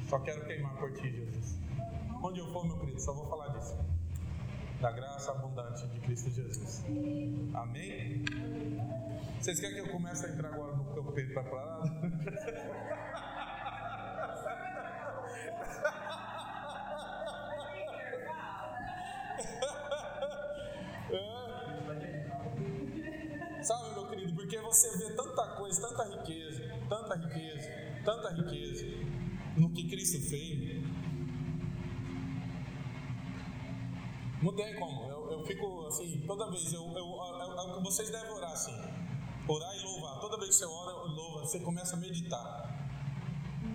Só 0.09 0.19
quero 0.19 0.45
queimar 0.45 0.75
por 0.77 0.93
ti, 0.93 1.11
Jesus. 1.11 1.59
Onde 2.21 2.39
eu 2.39 2.51
for, 2.51 2.65
meu 2.65 2.79
querido, 2.79 2.99
só 2.99 3.13
vou 3.13 3.29
falar 3.29 3.49
disso. 3.49 3.77
Da 4.81 4.91
graça 4.91 5.31
abundante 5.31 5.87
de 5.87 5.99
Cristo 6.01 6.29
Jesus. 6.29 6.83
Amém? 7.53 8.25
Vocês 9.39 9.59
querem 9.59 9.75
que 9.75 9.89
eu 9.89 9.91
comece 9.91 10.25
a 10.25 10.29
entrar 10.29 10.53
agora 10.53 10.75
no 10.75 10.85
campo 10.93 11.11
preparado? 11.11 11.89
você 24.74 24.97
vê 24.97 25.13
tanta 25.13 25.47
coisa, 25.55 25.88
tanta 25.88 26.03
riqueza, 26.03 26.63
tanta 26.89 27.15
riqueza, 27.15 27.69
tanta 28.03 28.30
riqueza 28.30 28.86
no 29.55 29.69
que 29.71 29.88
Cristo 29.88 30.19
fez. 30.30 30.84
Não 34.41 34.53
tem 34.53 34.76
como, 34.76 35.09
eu, 35.09 35.32
eu 35.32 35.45
fico 35.45 35.86
assim, 35.88 36.24
toda 36.28 36.49
vez, 36.49 36.74
eu, 36.74 36.82
eu, 36.82 37.05
eu, 37.76 37.82
vocês 37.82 38.09
devem 38.09 38.30
orar 38.32 38.51
assim, 38.51 38.76
orar 39.47 39.76
e 39.78 39.84
louvar. 39.84 40.19
Toda 40.19 40.38
vez 40.38 40.49
que 40.49 40.55
você 40.55 40.65
ora 40.65 41.07
e 41.07 41.15
louva, 41.15 41.45
você 41.45 41.59
começa 41.59 41.95
a 41.95 41.99
meditar. 41.99 42.74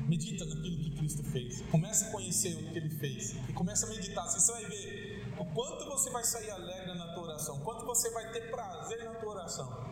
Medita 0.07 0.45
naquilo 0.45 0.79
que 0.79 0.97
Cristo 0.97 1.23
fez. 1.23 1.63
Começa 1.71 2.09
a 2.09 2.11
conhecer 2.11 2.55
o 2.55 2.73
que 2.73 2.79
Ele 2.79 2.91
fez. 2.91 3.37
E 3.49 3.53
começa 3.53 3.87
a 3.87 3.89
meditar. 3.91 4.25
Assim, 4.25 4.41
você 4.41 4.53
vai 4.53 4.65
ver 4.67 5.35
o 5.39 5.45
quanto 5.47 5.85
você 5.87 6.11
vai 6.11 6.25
sair 6.25 6.51
alegre 6.51 6.95
na 6.95 7.13
tua 7.15 7.25
oração. 7.25 7.61
Quanto 7.61 7.85
você 7.85 8.11
vai 8.11 8.31
ter 8.33 8.51
prazer 8.51 9.05
na 9.05 9.15
tua 9.15 9.31
oração. 9.31 9.88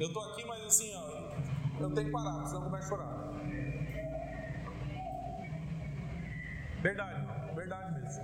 Eu 0.00 0.06
estou 0.06 0.30
aqui, 0.30 0.44
mas 0.44 0.64
assim, 0.64 0.94
ó, 0.94 1.80
eu 1.80 1.90
tenho 1.92 2.06
que 2.06 2.12
parar, 2.12 2.46
senão 2.46 2.62
começo 2.62 2.86
a 2.86 2.88
chorar. 2.88 3.28
Verdade, 6.80 7.54
verdade 7.54 8.00
mesmo. 8.00 8.22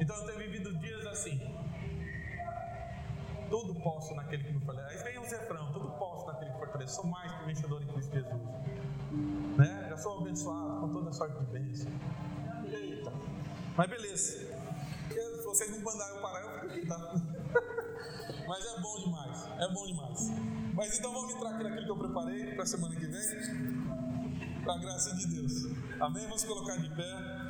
Então 0.00 0.16
eu 0.16 0.26
tenho 0.26 0.38
vivido 0.38 0.78
dias 0.78 1.04
assim. 1.06 1.40
Tudo 3.50 3.74
posso 3.82 4.14
naquele 4.14 4.44
que 4.44 4.52
me 4.52 4.64
fortalece. 4.64 4.96
Aí 4.96 5.02
vem 5.02 5.18
o 5.18 5.22
refrão, 5.22 5.72
tudo 5.72 5.90
posso 5.98 6.26
naquele 6.26 6.52
que 6.52 6.58
fortalece. 6.58 6.94
Sou 6.94 7.06
mais 7.06 7.32
que 7.32 7.44
vencedor 7.46 7.82
em 7.82 7.86
Cristo 7.88 8.14
Jesus. 8.14 8.42
Né? 9.58 9.86
Já 9.90 9.96
sou 9.96 10.20
abençoado 10.20 10.80
com 10.80 10.88
toda 10.92 11.12
sorte 11.12 11.36
de 11.38 11.46
bênção. 11.46 11.92
Eita. 12.66 13.12
Mas 13.76 13.90
beleza. 13.90 14.62
Se 15.10 15.44
vocês 15.44 15.70
não 15.70 15.80
mandarem 15.80 16.14
eu 16.14 16.22
parar, 16.22 16.40
eu 16.40 16.60
fico 16.60 16.66
aqui, 16.66 16.86
tá? 16.86 17.14
Mas 18.52 18.66
é 18.66 18.80
bom 18.80 18.98
demais, 18.98 19.48
é 19.60 19.68
bom 19.72 19.86
demais. 19.86 20.30
Mas 20.74 20.98
então 20.98 21.10
vamos 21.10 21.34
entrar 21.34 21.54
aqui 21.54 21.64
naquilo 21.64 21.84
que 21.86 21.90
eu 21.90 21.96
preparei 21.96 22.54
para 22.54 22.64
a 22.64 22.66
semana 22.66 22.94
que 22.94 23.06
vem. 23.06 24.62
Com 24.62 24.70
a 24.70 24.78
graça 24.78 25.16
de 25.16 25.26
Deus. 25.28 25.52
Amém? 25.98 26.22
Vamos 26.24 26.44
colocar 26.44 26.76
de 26.76 26.94
pé. 26.94 27.41